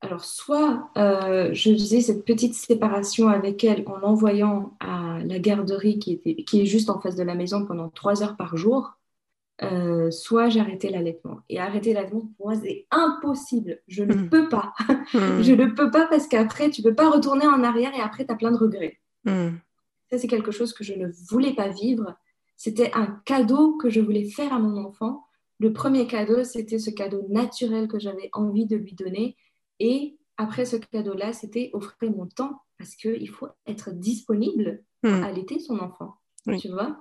[0.01, 5.99] Alors, soit euh, je faisais cette petite séparation avec elle en l'envoyant à la garderie
[5.99, 8.99] qui, était, qui est juste en face de la maison pendant trois heures par jour,
[9.62, 11.40] euh, soit j'arrêtais l'allaitement.
[11.48, 13.80] Et arrêter l'allaitement, pour moi, c'est impossible.
[13.88, 14.28] Je ne hmm.
[14.28, 14.72] peux pas.
[15.12, 15.42] Hmm.
[15.42, 18.24] je ne peux pas parce qu'après, tu ne peux pas retourner en arrière et après,
[18.24, 18.98] tu as plein de regrets.
[19.24, 19.56] Hmm.
[20.10, 22.16] Ça, c'est quelque chose que je ne voulais pas vivre.
[22.56, 25.24] C'était un cadeau que je voulais faire à mon enfant
[25.59, 29.36] le premier cadeau, c'était ce cadeau naturel que j'avais envie de lui donner.
[29.78, 35.59] Et après ce cadeau-là, c'était offrir mon temps parce qu'il faut être disponible à allaiter
[35.59, 36.16] son enfant.
[36.59, 36.98] Tu vois?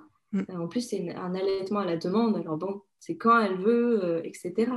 [0.52, 2.36] En plus, c'est un allaitement à la demande.
[2.36, 4.72] Alors bon, c'est quand elle veut, euh, etc.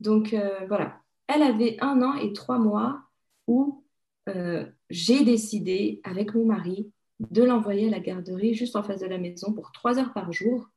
[0.00, 1.00] Donc euh, voilà.
[1.26, 3.02] Elle avait un an et trois mois
[3.46, 3.84] où
[4.90, 9.16] j'ai décidé avec mon mari de l'envoyer à la garderie juste en face de la
[9.16, 10.68] maison pour trois heures par jour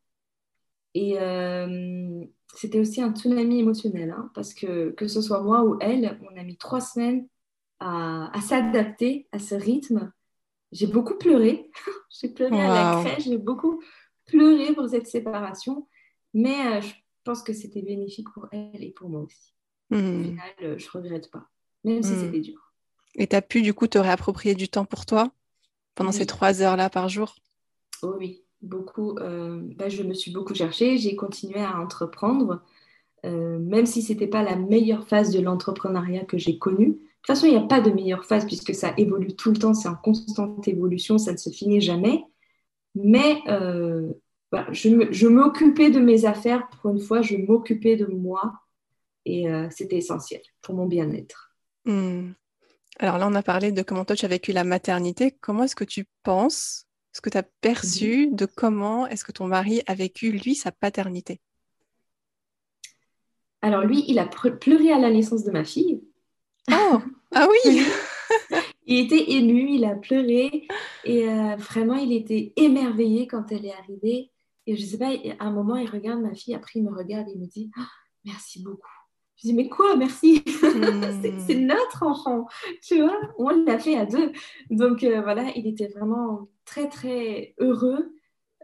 [0.94, 2.24] et euh,
[2.54, 6.38] c'était aussi un tsunami émotionnel, hein, parce que que ce soit moi ou elle, on
[6.38, 7.28] a mis trois semaines
[7.80, 10.12] à, s'adapter à ce rythme.
[10.72, 11.72] J'ai beaucoup pleuré.
[12.10, 13.82] j'ai pleuré à la crèche, j'ai beaucoup
[14.26, 15.88] pleuré pour cette séparation.
[16.34, 16.94] Mais euh, je
[17.24, 19.54] pense que c'était bénéfique pour elle et pour moi aussi.
[19.92, 20.24] Au hmm.
[20.24, 21.50] final, euh, je ne regrette pas,
[21.84, 22.20] même si hmm.
[22.20, 22.74] c'était dur.
[23.16, 25.32] Et tu as pu du coup te réapproprier du temps pour toi
[25.96, 27.36] pendant ces trois heures-là par jour?
[28.02, 32.64] Oh oui, beaucoup, euh, bah, je me suis beaucoup cherchée, j'ai continué à entreprendre,
[33.24, 37.46] même si ce n'était pas la meilleure phase de l'entrepreneuriat que j'ai connue, toute façon,
[37.46, 39.96] il n'y a pas de meilleure phase puisque ça évolue tout le temps, c'est en
[39.96, 42.24] constante évolution, ça ne se finit jamais.
[42.96, 44.12] Mais euh,
[44.72, 48.54] je m'occupais de mes affaires pour une fois, je m'occupais de moi
[49.26, 51.56] et euh, c'était essentiel pour mon bien-être.
[51.86, 52.32] Hmm.
[53.00, 55.32] Alors là, on a parlé de comment toi tu as vécu la maternité.
[55.32, 58.36] Comment est-ce que tu penses, ce que tu as perçu mhm.
[58.36, 61.40] de comment est-ce que ton mari a vécu, lui, sa paternité?
[63.62, 66.04] Alors lui, il a pleuré à la naissance de ma fille.
[66.72, 67.00] Oh,
[67.34, 67.82] ah oui
[68.86, 70.68] Il était ému, il a pleuré
[71.04, 74.32] et euh, vraiment, il était émerveillé quand elle est arrivée.
[74.68, 77.28] Et je sais pas, à un moment, il regarde ma fille, après il me regarde
[77.28, 77.88] et il me dit ah,
[78.26, 78.90] Merci beaucoup.
[79.38, 81.66] Je dis, mais quoi, merci C'est hmm.
[81.66, 82.48] notre enfant,
[82.84, 83.20] tu vois?
[83.40, 84.32] On l'a fait à deux.
[84.70, 88.14] Donc euh, voilà, il était vraiment très, très heureux.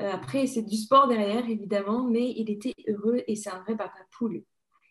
[0.01, 3.75] Euh, après, c'est du sport derrière, évidemment, mais il était heureux et c'est un vrai
[3.75, 4.43] papa poule.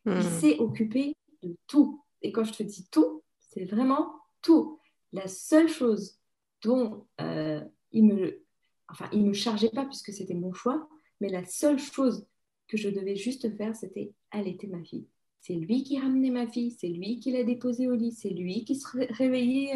[0.07, 0.23] Il hmm.
[0.23, 2.03] s'est occupé de tout.
[2.23, 4.13] Et quand je te dis tout, c'est vraiment
[4.43, 4.81] tout.
[5.17, 6.19] La seule chose
[6.63, 7.61] dont euh,
[7.93, 8.43] il me...
[8.89, 10.89] Enfin, il ne me chargeait pas puisque c'était mon choix,
[11.21, 12.27] mais la seule chose
[12.69, 15.09] que je devais juste faire, c'était allaiter ma fille.
[15.41, 18.65] C'est lui qui ramenait ma fille, c'est lui qui l'a déposée au lit, c'est lui
[18.65, 19.75] qui se réveillait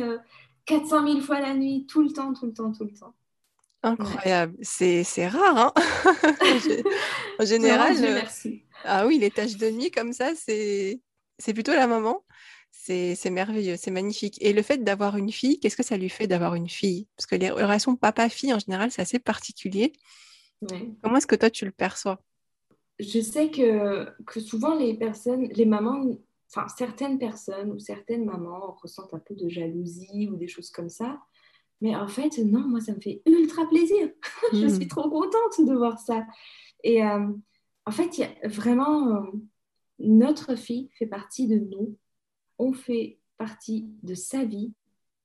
[0.66, 3.14] 400 euh, 000 fois la nuit, tout le temps, tout le temps, tout le temps.
[3.82, 5.56] Incroyable, c'est rare.
[5.56, 5.72] Hein
[7.38, 8.62] en général, euh, merci.
[8.84, 11.00] ah oui, les tâches de nuit comme ça, c'est
[11.54, 12.22] plutôt la maman.
[12.72, 14.38] C'est merveilleux, c'est magnifique.
[14.40, 17.06] Et le fait d'avoir une fille, qu'est-ce que ça lui fait d'avoir une fille?
[17.16, 19.92] Parce que les relations papa-fille, en général, c'est assez particulier.
[21.02, 22.20] Comment est-ce que toi, tu le perçois?
[22.98, 26.04] Je sais que, que souvent, les personnes, les mamans,
[26.48, 30.90] enfin, certaines personnes ou certaines mamans ressentent un peu de jalousie ou des choses comme
[30.90, 31.20] ça.
[31.80, 34.10] Mais en fait, non, moi, ça me fait ultra plaisir.
[34.52, 34.68] je hmm.
[34.68, 36.26] suis trop contente de voir ça.
[36.84, 37.26] Et euh,
[37.86, 39.22] en fait, y a vraiment, euh,
[39.98, 41.96] notre fille fait partie de nous.
[42.60, 44.72] On fait partie de sa vie.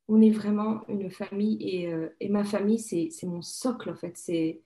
[0.08, 4.16] On est vraiment une famille et, euh, et ma famille, c'est mon socle, en fait.
[4.16, 4.62] C'est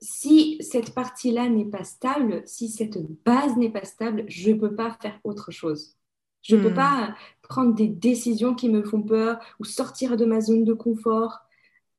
[0.00, 4.74] si cette partie-là n'est pas stable, si cette base n'est pas stable, je ne peux
[4.74, 5.96] pas faire autre chose.
[6.42, 6.74] Je ne peux hmm.
[6.74, 11.38] pas prendre des décisions qui me font peur ou sortir de ma zone de confort.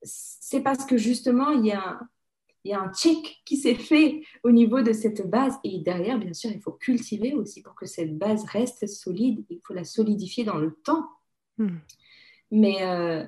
[0.01, 2.01] C'est parce que justement, il y a,
[2.63, 5.55] il y a un check qui s'est fait au niveau de cette base.
[5.63, 9.43] Et derrière, bien sûr, il faut cultiver aussi pour que cette base reste solide.
[9.49, 11.07] Il faut la solidifier dans le temps.
[11.57, 11.77] Hmm.
[12.51, 13.25] Mais euh,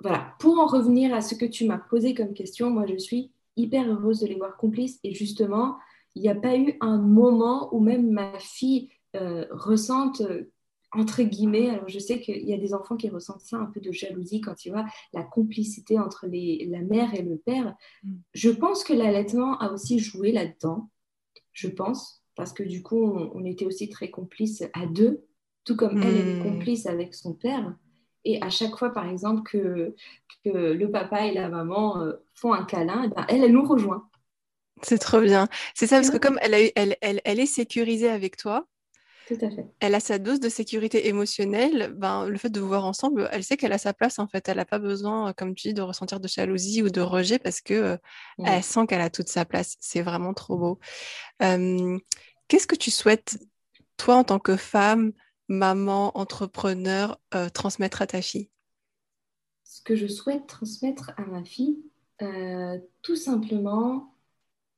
[0.00, 3.32] voilà, pour en revenir à ce que tu m'as posé comme question, moi, je suis
[3.56, 5.00] hyper heureuse de les voir complices.
[5.02, 5.78] Et justement,
[6.14, 10.44] il n'y a pas eu un moment où même ma fille euh, ressente, euh,
[10.92, 13.80] entre guillemets, alors je sais qu'il y a des enfants qui ressentent ça, un peu
[13.80, 17.74] de jalousie quand tu vois la complicité entre les, la mère et le père.
[18.02, 18.14] Mm.
[18.34, 20.90] Je pense que l'allaitement a aussi joué là-dedans,
[21.52, 25.26] je pense, parce que du coup, on, était aussi très complices à deux,
[25.64, 26.42] tout comme elle est mm.
[26.42, 27.74] complice avec son père.
[28.24, 29.94] Et à chaque fois, par exemple, que,
[30.44, 33.64] que le papa et la maman euh, font un câlin, eh ben, elle, elle nous
[33.64, 34.08] rejoint.
[34.82, 35.48] C'est trop bien.
[35.74, 38.66] C'est ça, parce que comme elle, a elle, elle, elle, est sécurisée avec toi,
[39.28, 39.66] Tout à fait.
[39.80, 43.44] elle a sa dose de sécurité émotionnelle, ben, le fait de vous voir ensemble, elle
[43.44, 44.48] sait qu'elle a sa place en fait.
[44.48, 47.60] Elle n'a pas besoin, comme tu dis, de ressentir de jalousie ou de rejet parce
[47.60, 47.96] que euh,
[48.42, 49.76] elle sent qu'elle a toute sa place.
[49.80, 50.80] C'est vraiment trop beau.
[52.48, 53.38] Qu'est-ce que tu souhaites,
[53.98, 55.12] toi, en tant que femme,
[55.48, 58.48] maman, entrepreneur, euh, transmettre à ta fille?
[59.64, 61.78] Ce que je souhaite transmettre à ma fille,
[62.22, 64.14] euh, tout simplement,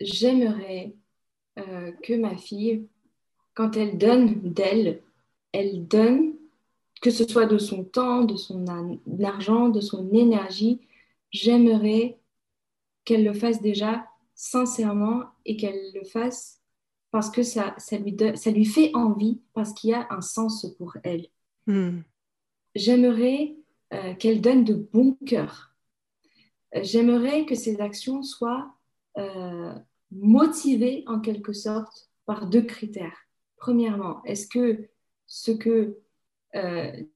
[0.01, 0.95] j'aimerais
[1.59, 2.89] euh, que ma fille,
[3.55, 5.03] quand elle donne d'elle,
[5.53, 6.35] elle donne,
[7.03, 8.65] que ce soit de son temps, de son
[9.25, 10.81] argent, de son énergie,
[11.31, 12.19] j'aimerais
[13.05, 16.61] qu'elle le fasse déjà sincèrement et qu'elle le fasse
[17.11, 20.67] parce que ça, ça, lui, ça lui fait envie, parce qu'il y a un sens
[20.79, 21.27] pour elle.
[21.67, 22.01] Hmm.
[22.75, 23.57] J'aimerais
[23.93, 25.75] euh, qu'elle donne de bon cœur.
[26.77, 28.73] Euh, j'aimerais que ses actions soient
[29.19, 29.75] euh,
[30.13, 33.27] motivées en quelque sorte par deux critères.
[33.61, 34.89] Premièrement, est-ce que
[35.27, 35.99] ce que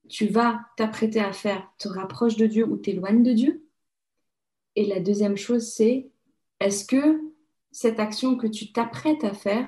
[0.08, 3.66] tu vas t'apprêter à faire te rapproche de Dieu ou t'éloigne de Dieu?
[4.76, 6.08] Et la deuxième chose, c'est
[6.60, 7.20] est-ce que
[7.72, 9.66] cette action que tu t'apprêtes à faire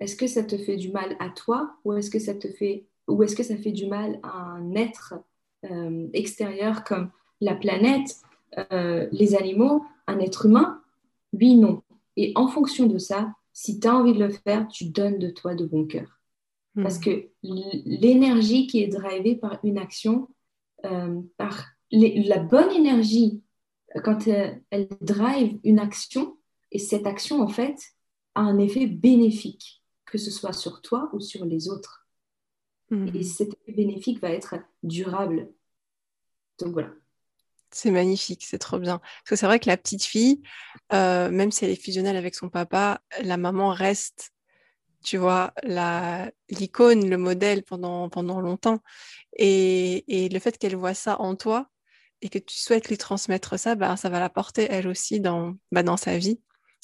[0.00, 2.86] est-ce que ça te fait du mal à toi ou est-ce que ça te fait
[3.06, 5.14] ou est-ce que ça fait du mal à un être
[5.70, 7.10] euh, extérieur comme
[7.40, 8.16] la planète,
[8.72, 10.82] euh, les animaux, un être humain?
[11.32, 11.82] Oui, non.
[12.16, 15.30] Et en fonction de ça, si tu as envie de le faire, tu donnes de
[15.30, 16.20] toi de bon cœur.
[16.74, 16.82] Hmm.
[16.82, 20.28] Parce que l'énergie qui est drivée par une action,
[20.84, 23.42] euh, par la bonne énergie,
[24.04, 26.36] quand elle drive une action,
[26.72, 27.76] et cette action, en fait,
[28.34, 32.06] a un effet bénéfique que ce soit sur toi ou sur les autres.
[32.90, 33.16] Mhm.
[33.16, 34.54] Et cet effet bénéfique va être
[34.84, 35.52] durable.
[36.60, 36.92] Donc voilà.
[37.74, 38.98] C'est magnifique, c'est trop bien.
[38.98, 40.40] Parce que c'est vrai que la petite fille,
[40.92, 44.30] euh, même si elle est fusionnelle avec son papa, la maman reste,
[45.02, 45.52] tu vois,
[46.48, 48.78] l'icône, le modèle pendant, pendant longtemps.
[49.36, 51.68] Et, et le fait qu'elle voit ça en toi
[52.22, 55.56] et que tu souhaites lui transmettre ça, bah, ça va la porter elle aussi dans,
[55.72, 56.40] bah, dans sa vie.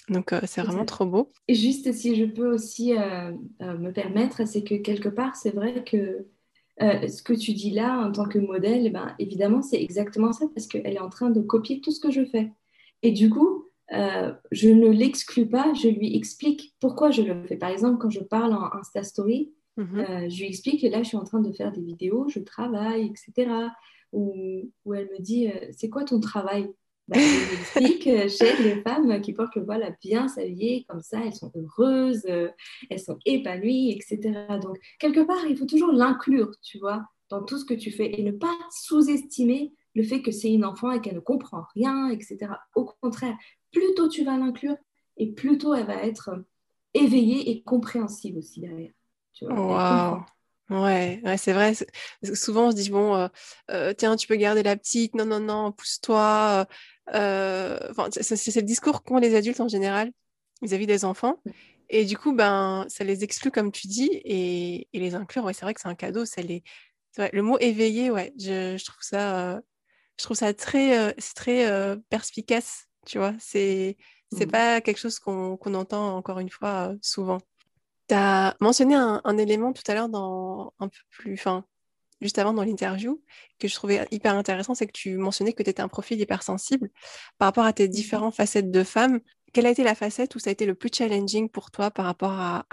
[0.09, 1.29] Donc euh, c'est vraiment trop beau.
[1.47, 3.31] Et juste si je peux aussi euh,
[3.61, 6.27] me permettre, c'est que quelque part, c'est vrai que
[6.83, 10.47] euh, ce que tu dis là en tant que modèle, ben, évidemment, c'est exactement ça
[10.55, 12.53] parce qu'elle est en train de copier tout ce que je fais.
[13.03, 17.57] Et du coup, euh, je ne l'exclus pas, je lui explique pourquoi je le fais.
[17.57, 19.99] Par exemple, quand je parle en Insta Story, mhm.
[19.99, 22.41] euh, je lui explique que là, je suis en train de faire des vidéos, je
[22.41, 23.51] travaille, etc.
[24.13, 26.69] Ou, elle me dit, c'est quoi ton travail?
[27.11, 27.17] Bah,
[27.53, 31.51] explique, j'aide les femmes qui portent le voile à bien s'habiller, comme ça, elles sont
[31.57, 32.49] heureuses, euh,
[32.89, 34.47] elles sont épanouies, etc.
[34.63, 38.13] Donc, quelque part, il faut toujours l'inclure, tu vois, dans tout ce que tu fais
[38.19, 42.11] et ne pas sous-estimer le fait que c'est une enfant et qu'elle ne comprend rien,
[42.11, 42.39] etc.
[42.77, 43.37] Au contraire,
[43.73, 44.77] plus tôt tu vas l'inclure
[45.17, 46.31] et plus tôt elle va être
[46.95, 48.93] éveillée et compréhensive aussi derrière.
[49.33, 50.25] Tu vois,
[50.71, 51.73] Ouais, ouais c'est vrai.
[52.35, 53.27] Souvent, on se dit, bon, euh,
[53.73, 56.67] euh, tiens, tu peux garder la petite, non, non, non, pousse-toi.
[57.15, 57.79] Euh,
[58.11, 60.13] c'est le discours qu'ont les adultes en général
[60.63, 61.41] vis-à-vis des enfants.
[61.89, 65.65] Et du coup, ben, ça les exclut, comme tu dis, et, les inclure, ouais, c'est
[65.65, 66.25] vrai que c'est un cadeau.
[66.25, 66.63] Ça les...
[67.19, 69.61] le mot éveillé, ouais, je, trouve ça,
[70.19, 73.35] je trouve ça très, très perspicace, tu vois.
[73.41, 73.97] C'est
[74.33, 74.51] c'est mmh.
[74.51, 77.39] pas quelque chose qu'on entend encore une fois souvent.
[78.09, 81.65] Tu as mentionné un, élément tout à l'heure dans un peu plus, enfin,
[82.21, 83.23] juste avant dans l'interview,
[83.59, 86.91] que je trouvais hyper intéressant, c'est que tu mentionnais que tu étais un profil hypersensible.
[87.39, 89.21] Par rapport à tes mmh différentes facettes de femme,
[89.53, 92.05] quelle a été la facette où ça a été le plus challenging pour toi par
[92.05, 92.65] rapport à,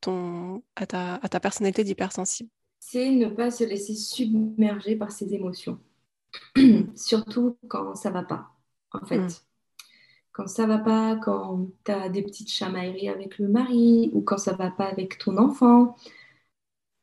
[0.00, 2.50] ton, à, ta, à ta personnalité d'hypersensible?
[2.80, 5.78] C'est ne pas se laisser submerger par ses émotions,
[6.96, 8.50] surtout quand ça va pas,
[8.92, 9.18] en fait.
[9.18, 9.28] Mmh
[10.34, 14.36] quand ça va pas, quand tu as des petites chamailleries avec le mari ou quand
[14.36, 15.94] ça va pas avec ton enfant.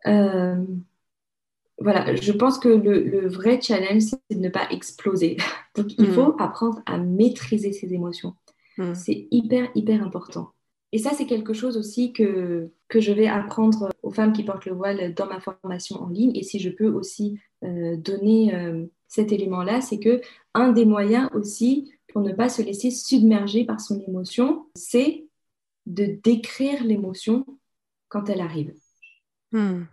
[0.06, 0.66] Euh,
[1.80, 5.38] voilà, je pense que le, vrai challenge, c'est de ne pas exploser.
[5.76, 6.14] Donc, il mm.
[6.14, 8.36] faut apprendre à maîtriser ses émotions.
[8.78, 8.94] Mm.
[8.94, 10.52] C'est hyper, hyper important.
[10.94, 14.66] Et ça, c'est quelque chose aussi que, que je vais apprendre aux femmes qui portent
[14.66, 16.36] le voile dans ma formation en ligne.
[16.36, 20.22] Et si je peux aussi euh, donner euh, cet élément-là, c'est que
[20.54, 25.26] un des moyens aussi pour ne pas se laisser submerger par son émotion, c'est
[25.86, 27.46] de décrire l'émotion
[28.10, 28.74] quand elle arrive.
[29.54, 29.84] Hmm.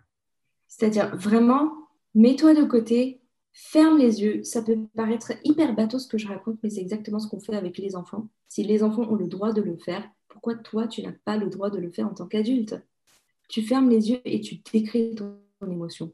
[0.69, 1.73] C'est-à-dire vraiment,
[2.15, 3.20] mets-toi de côté,
[3.53, 4.45] ferme les yeux.
[4.45, 7.57] Ça peut paraître hyper bateau ce que je raconte, mais c'est exactement ce qu'on fait
[7.57, 8.28] avec les enfants.
[8.49, 11.49] Si les enfants ont le droit de le faire, pourquoi toi, tu n'as pas le
[11.49, 12.81] droit de le faire en tant qu'adulte?
[13.49, 15.39] Tu fermes les yeux et tu décris ton,
[15.69, 16.12] émotion.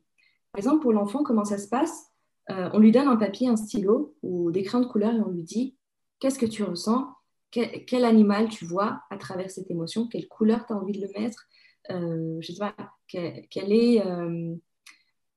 [0.52, 2.06] Par exemple, pour l'enfant, comment ça se passe?
[2.48, 5.28] Euh, On lui donne un papier, un stylo ou des crayons de couleur et on
[5.28, 5.76] lui dit
[6.18, 7.06] qu'est-ce que tu ressens,
[7.50, 11.12] quel, animal tu vois à travers cette émotion, quelle couleur tu as envie de le
[11.20, 11.46] mettre,
[11.90, 12.74] euh, je sais pas,
[13.08, 14.54] quelle, est, euh,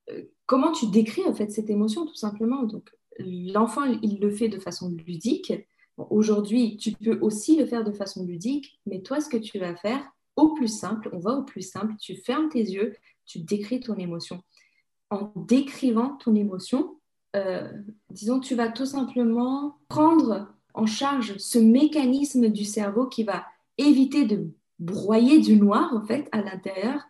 [0.09, 2.63] euh, comment tu décris en fait cette émotion tout simplement.
[2.63, 5.53] Donc l'enfant, il le fait de façon ludique.
[5.97, 9.75] Aujourd'hui, tu peux aussi le faire de façon ludique, mais toi, ce que tu vas
[9.75, 12.95] faire, au plus simple, on va au plus simple, tu fermes tes yeux,
[13.25, 14.43] tu décris ton émotion.
[15.09, 16.99] En décrivant ton émotion,
[18.11, 23.45] disons, tu vas tout simplement prendre en charge ce mécanisme du cerveau qui va
[23.79, 27.01] éviter de broyer du noir en fait à l'intérieur,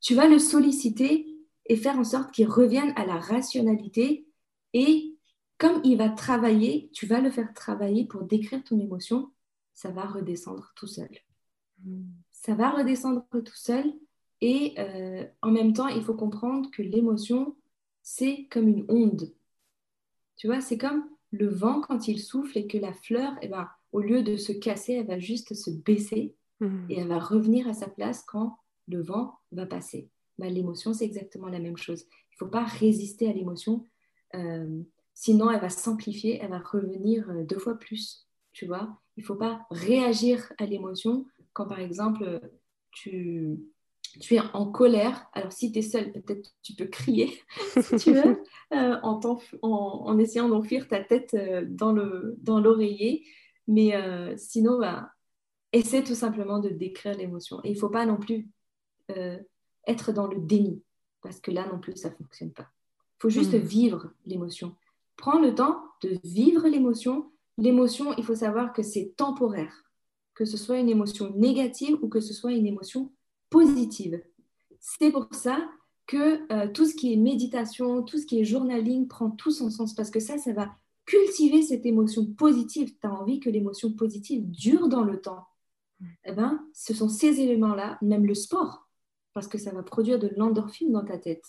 [0.00, 1.26] tu vas le solliciter
[1.66, 4.26] et faire en sorte qu'il revienne à la rationalité
[4.72, 5.14] et
[5.58, 9.30] comme il va travailler, tu vas le faire travailler pour décrire ton émotion,
[9.72, 11.08] ça va redescendre tout seul.
[12.30, 13.84] Ça va redescendre tout seul
[14.40, 17.56] et euh, en même temps, il faut comprendre que l'émotion,
[18.02, 19.32] c'est comme une onde.
[20.36, 23.68] Tu vois, c'est comme le vent, quand il souffle et que la fleur, eh ben,
[23.92, 26.86] au lieu de se casser, elle va juste se baisser hmm.
[26.88, 28.58] et elle va revenir à sa place quand
[28.88, 30.10] le vent va passer.
[30.38, 32.02] Ben, l'émotion, c'est exactement la même chose.
[32.02, 33.86] Il ne faut pas résister à l'émotion,
[34.34, 34.82] euh,
[35.14, 38.26] sinon elle va s'amplifier, elle va revenir euh, deux fois plus.
[38.52, 42.40] Tu vois, il ne faut pas réagir à l'émotion quand, par exemple,
[42.90, 43.58] tu,
[44.20, 45.26] tu es en colère.
[45.32, 47.32] Alors, si tu es seule, peut-être tu peux crier,
[47.80, 48.42] si tu veux,
[48.74, 49.20] euh, en,
[49.62, 53.24] en, essayant d'enfuir ta tête euh, dans l'oreiller.
[53.66, 55.10] Dans Mais sinon, bah,
[55.74, 57.60] essaie tout simplement de décrire l'émotion.
[57.64, 58.48] Et il ne faut pas non plus
[59.86, 60.82] être dans le déni,
[61.22, 62.68] parce que là non plus, ça ne fonctionne pas.
[63.18, 63.66] Il faut juste hmm.
[63.66, 64.74] vivre l'émotion.
[65.16, 67.30] Prends le temps de vivre l'émotion.
[67.56, 69.84] L'émotion, il faut savoir que c'est temporaire,
[70.34, 73.12] que ce soit une émotion négative ou que ce soit une émotion
[73.50, 74.20] positive.
[74.80, 75.68] C'est pour ça
[76.06, 79.70] que euh, tout ce qui est méditation, tout ce qui est journaling prend tout son
[79.70, 80.74] sens parce que ça, ça va
[81.06, 82.92] cultiver cette émotion positive.
[83.00, 85.46] Tu as envie que l'émotion positive dure dans le temps.
[86.24, 88.88] Eh ben, ce sont ces éléments-là, même le sport,
[89.32, 91.44] parce que ça va produire de l'endorphine dans ta tête.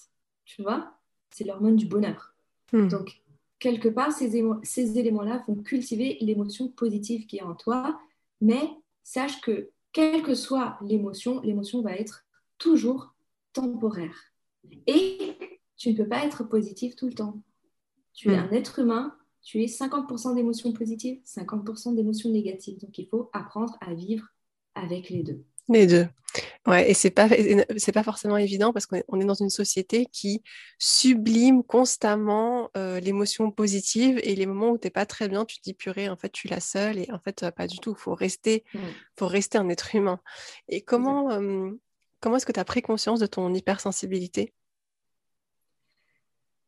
[0.45, 0.93] Tu vois?
[1.29, 2.35] C'est l'hormone du bonheur.
[2.71, 2.87] Hmm.
[2.87, 3.21] Donc,
[3.59, 7.99] quelque part, ces, ces éléments-là vont cultiver l'émotion positive qui est en toi,
[8.41, 8.69] mais
[9.03, 12.25] sache que quelle que soit l'émotion, l'émotion va être
[12.57, 13.13] toujours
[13.53, 14.15] temporaire.
[14.87, 15.37] Et
[15.77, 17.41] tu ne peux pas être positif tout le temps.
[18.13, 18.47] Tu es hmm.
[18.47, 22.79] un être humain, tu es 50% d'émotions positives, 50% d'émotions négatives.
[22.79, 24.27] Donc il faut apprendre à vivre
[24.75, 25.43] avec les deux.
[25.69, 26.07] Les deux.
[26.67, 27.29] Ouais, et c'est pas
[27.77, 30.43] c'est pas forcément évident parce qu'on est, dans une société qui
[30.79, 35.57] sublime constamment euh, l'émotion positive et les moments où tu n'es pas très bien, tu
[35.57, 37.95] te dis purée, en fait, tu es la seule et en fait pas du tout.
[37.95, 38.79] Faut rester, mmh.
[39.17, 40.19] faut rester un être humain.
[40.67, 41.29] Et comment
[42.19, 44.53] comment est-ce que tu as pris conscience de ton hypersensibilité?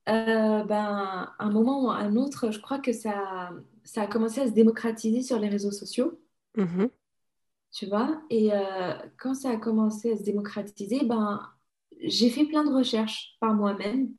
[0.07, 3.51] Euh, ben, un moment ou un autre, je crois que ça,
[3.84, 6.21] ça a commencé à se démocratiser sur les réseaux sociaux.
[6.55, 6.85] Mmh
[7.72, 8.22] tu vois.
[8.30, 11.41] Et euh, quand ça a commencé à se démocratiser, ben,
[12.02, 14.11] j'ai fait plein de recherches par moi-même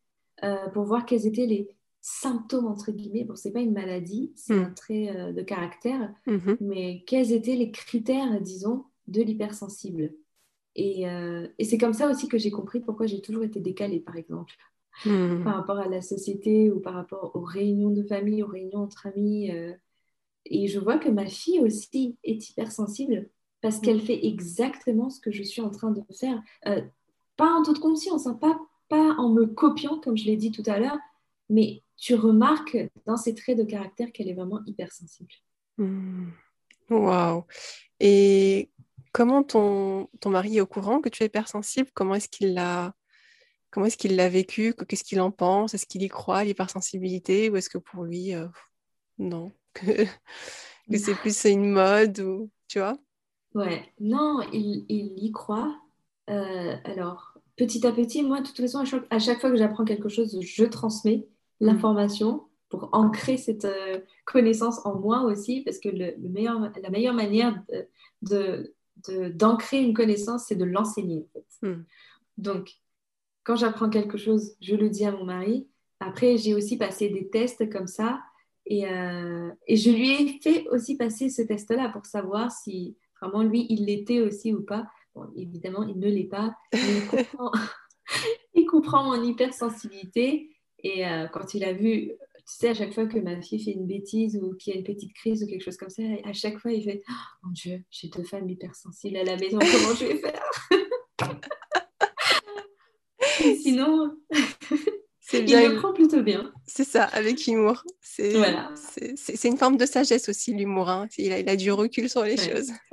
[0.45, 1.69] euh, pour voir quels étaient les
[2.01, 3.25] symptômes, entre guillemets.
[3.25, 4.65] Bon, ce n'est pas une maladie, c'est hmm.
[4.65, 6.57] un trait euh, de caractère, mhm.
[6.61, 10.12] mais quels étaient les critères, disons, de l'hypersensible.
[10.81, 11.07] Et,
[11.59, 14.55] et c'est comme ça aussi que j'ai compris pourquoi j'ai toujours été décalée, par exemple.
[15.05, 15.45] Hmm.
[15.45, 19.07] par rapport à la société ou par rapport aux réunions de famille, aux réunions entre
[19.07, 19.49] amis.
[20.45, 23.29] et je vois que ma fille aussi est hypersensible
[23.60, 26.40] parce qu'elle fait exactement ce que je suis en train de faire.
[26.66, 26.82] Euh,
[27.36, 28.59] pas en toute conscience, hein, pas,
[28.89, 30.98] pas en me copiant, comme je l'ai dit tout à l'heure,
[31.48, 35.32] mais tu remarques dans ses traits de caractère qu'elle est vraiment hypersensible.
[35.78, 36.30] Mmh.
[36.90, 37.44] Waouh.
[38.01, 38.70] Et
[39.12, 41.90] comment ton, ton mari est au courant que tu es hypersensible?
[41.94, 42.94] Comment est-ce qu'il l'a
[43.70, 44.72] Comment est-ce qu'il l'a vécu?
[44.89, 45.74] Qu'est-ce qu'il en pense?
[45.74, 47.51] Est-ce qu'il y croit, l'hypersensibilité?
[47.51, 48.47] Ou est-ce que pour lui, euh,
[49.18, 49.52] non?
[49.74, 50.05] Que,
[50.90, 52.97] que c'est plus une mode ou tu vois?
[53.55, 55.81] Ouais, non, il, y croit.
[56.31, 60.09] Euh, alors, petit à petit, moi, de toute façon, à chaque, fois que j'apprends quelque
[60.09, 61.27] chose, je transmets
[61.61, 61.66] mm.
[61.66, 67.15] l'information pour ancrer cette euh, connaissance en moi aussi, parce que le, meilleur, la meilleure
[67.15, 67.62] manière
[68.23, 68.75] de,
[69.35, 71.27] d'ancrer une connaissance, c'est de l'enseigner.
[71.62, 71.83] Mm.
[72.37, 72.70] Donc,
[73.45, 75.66] quand j'apprends quelque chose, je le dis à mon mari.
[76.01, 78.20] Après, j'ai aussi passé des tests comme ça.
[78.66, 83.43] Et, euh, et je lui ai fait aussi passer ce test-là pour savoir si Vraiment,
[83.43, 84.86] lui, il l'était aussi ou pas.
[85.15, 86.81] Bon, évidemment, il ne l'est pas, mais
[88.55, 90.51] il comprend, mon hypersensibilité.
[90.85, 92.15] Et euh, quand il a vu, tu
[92.45, 94.86] sais, à chaque fois que ma fille fait une bêtise ou qu'il y a une
[94.86, 97.12] petite crise ou quelque chose comme ça, à chaque fois, il fait oh,
[97.43, 100.43] Mon Dieu, j'ai deux femmes hypersensibles à la maison, comment je vais faire?
[103.61, 104.16] Sinon,
[105.33, 106.53] il le prend plutôt bien.
[106.67, 107.85] C'est ça, avec humour.
[108.01, 108.71] C'est voilà.
[109.45, 110.89] une forme de sagesse aussi, l'humour.
[110.89, 111.09] Hein.
[111.19, 112.71] Il, a, il, a, du recul sur les choses.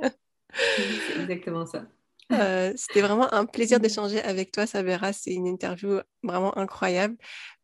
[0.52, 1.84] c'est exactement ça.
[2.32, 5.12] Euh, c'était vraiment un plaisir d'échanger avec toi, Sabera.
[5.12, 7.16] C'est une interview vraiment incroyable.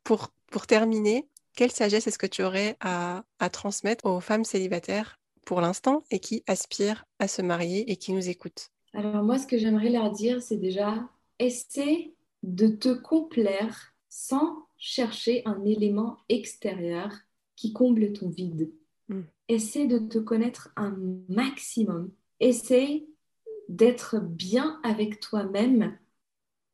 [0.05, 5.19] Pour, pour terminer, quelle sagesse est-ce que tu aurais à, à transmettre aux femmes célibataires
[5.45, 8.69] pour l'instant et qui aspirent à se marier et qui nous écoutent?
[8.95, 10.95] Alors moi, ce que j'aimerais leur dire, c'est déjà
[11.41, 12.13] essaie
[12.45, 17.11] de te complaire sans chercher un élément extérieur
[17.57, 18.71] qui comble ton vide.
[19.09, 19.23] Hmm.
[19.49, 20.95] Essaie de te connaître un
[21.31, 23.09] maximum essaye
[23.71, 25.97] d'être bien avec toi-même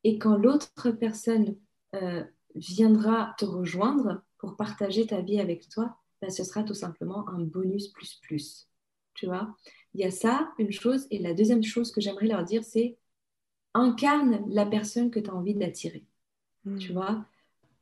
[0.03, 1.55] et quand l'autre personne
[1.95, 2.25] euh,
[2.57, 7.39] viendra te rejoindre pour partager ta vie avec toi, ben, ce sera tout simplement un
[7.39, 8.69] bonus plus plus.
[9.15, 9.55] Tu vois?
[9.95, 11.07] Il y a ça, une chose.
[11.13, 12.99] Et la deuxième chose que j'aimerais leur dire, c'est
[13.75, 16.05] incarne la personne que tu as envie d'attirer.
[16.65, 16.79] Hmm.
[16.79, 17.25] Tu vois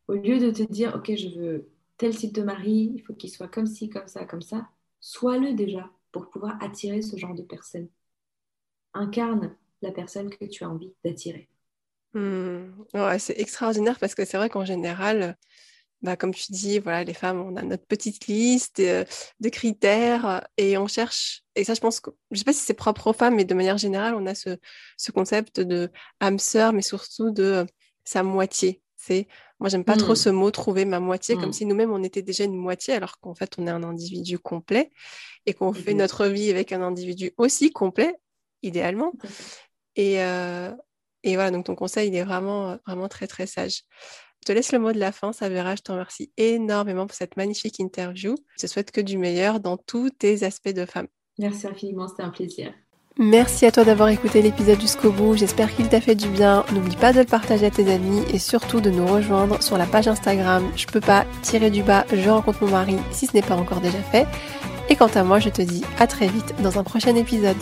[0.09, 3.31] Au lieu de te dire, OK, je veux tel type de mari, il faut qu'il
[3.31, 4.69] soit comme ci, comme ça, comme ça,
[5.01, 7.89] sois-le déjà pour pouvoir attirer ce genre de personnes.
[8.95, 11.49] Incarne la personne que tu as envie d'attirer.
[12.15, 12.71] Hmm.
[13.19, 15.37] c'est extraordinaire parce que c'est vrai qu'en général,
[16.03, 20.79] bah, comme tu dis, voilà, les femmes, on a notre petite liste de, critères et
[20.79, 21.43] on cherche.
[21.55, 23.45] Et ça, je pense que, je ne sais pas si c'est propre aux femmes, mais
[23.45, 24.59] de manière générale, on a ce,
[24.97, 25.91] ce concept de
[26.21, 27.67] âme sœur, mais surtout de
[28.07, 28.81] sa moitié.
[28.97, 29.29] C'est,
[29.61, 30.17] moi, j'aime pas trop hmm.
[30.17, 31.53] ce mot trouver ma moitié, comme hmm.
[31.53, 34.91] si nous-mêmes on était déjà une moitié, alors qu'en fait, on est un individu complet
[35.45, 38.15] et qu'on fait notre vie avec un individu aussi complet,
[38.63, 39.13] idéalement.
[39.95, 40.73] Et, euh,
[41.23, 43.83] et voilà, donc ton conseil, il est vraiment, vraiment très, très sage.
[44.43, 45.75] Je te laisse le mot de la fin, ça verra.
[45.75, 48.37] Je te remercie énormément pour cette magnifique interview.
[48.57, 51.09] Je te souhaite que du meilleur dans tous tes aspects de femme.
[51.39, 52.73] Merci infiniment, c'était un plaisir.
[53.19, 56.67] Merci à toi d'avoir écouté l'épisode jusqu'au bout, j'espère qu'il t'a fait du bien.
[56.75, 59.87] N'oublie pas de le partager à tes amis et surtout de nous rejoindre sur la
[59.87, 63.41] page Instagram Je peux pas tirer du bas, je rencontre mon mari si ce n'est
[63.41, 64.27] pas encore déjà fait.
[64.91, 67.57] Et quant à moi, je te dis à très vite dans un prochain épisode.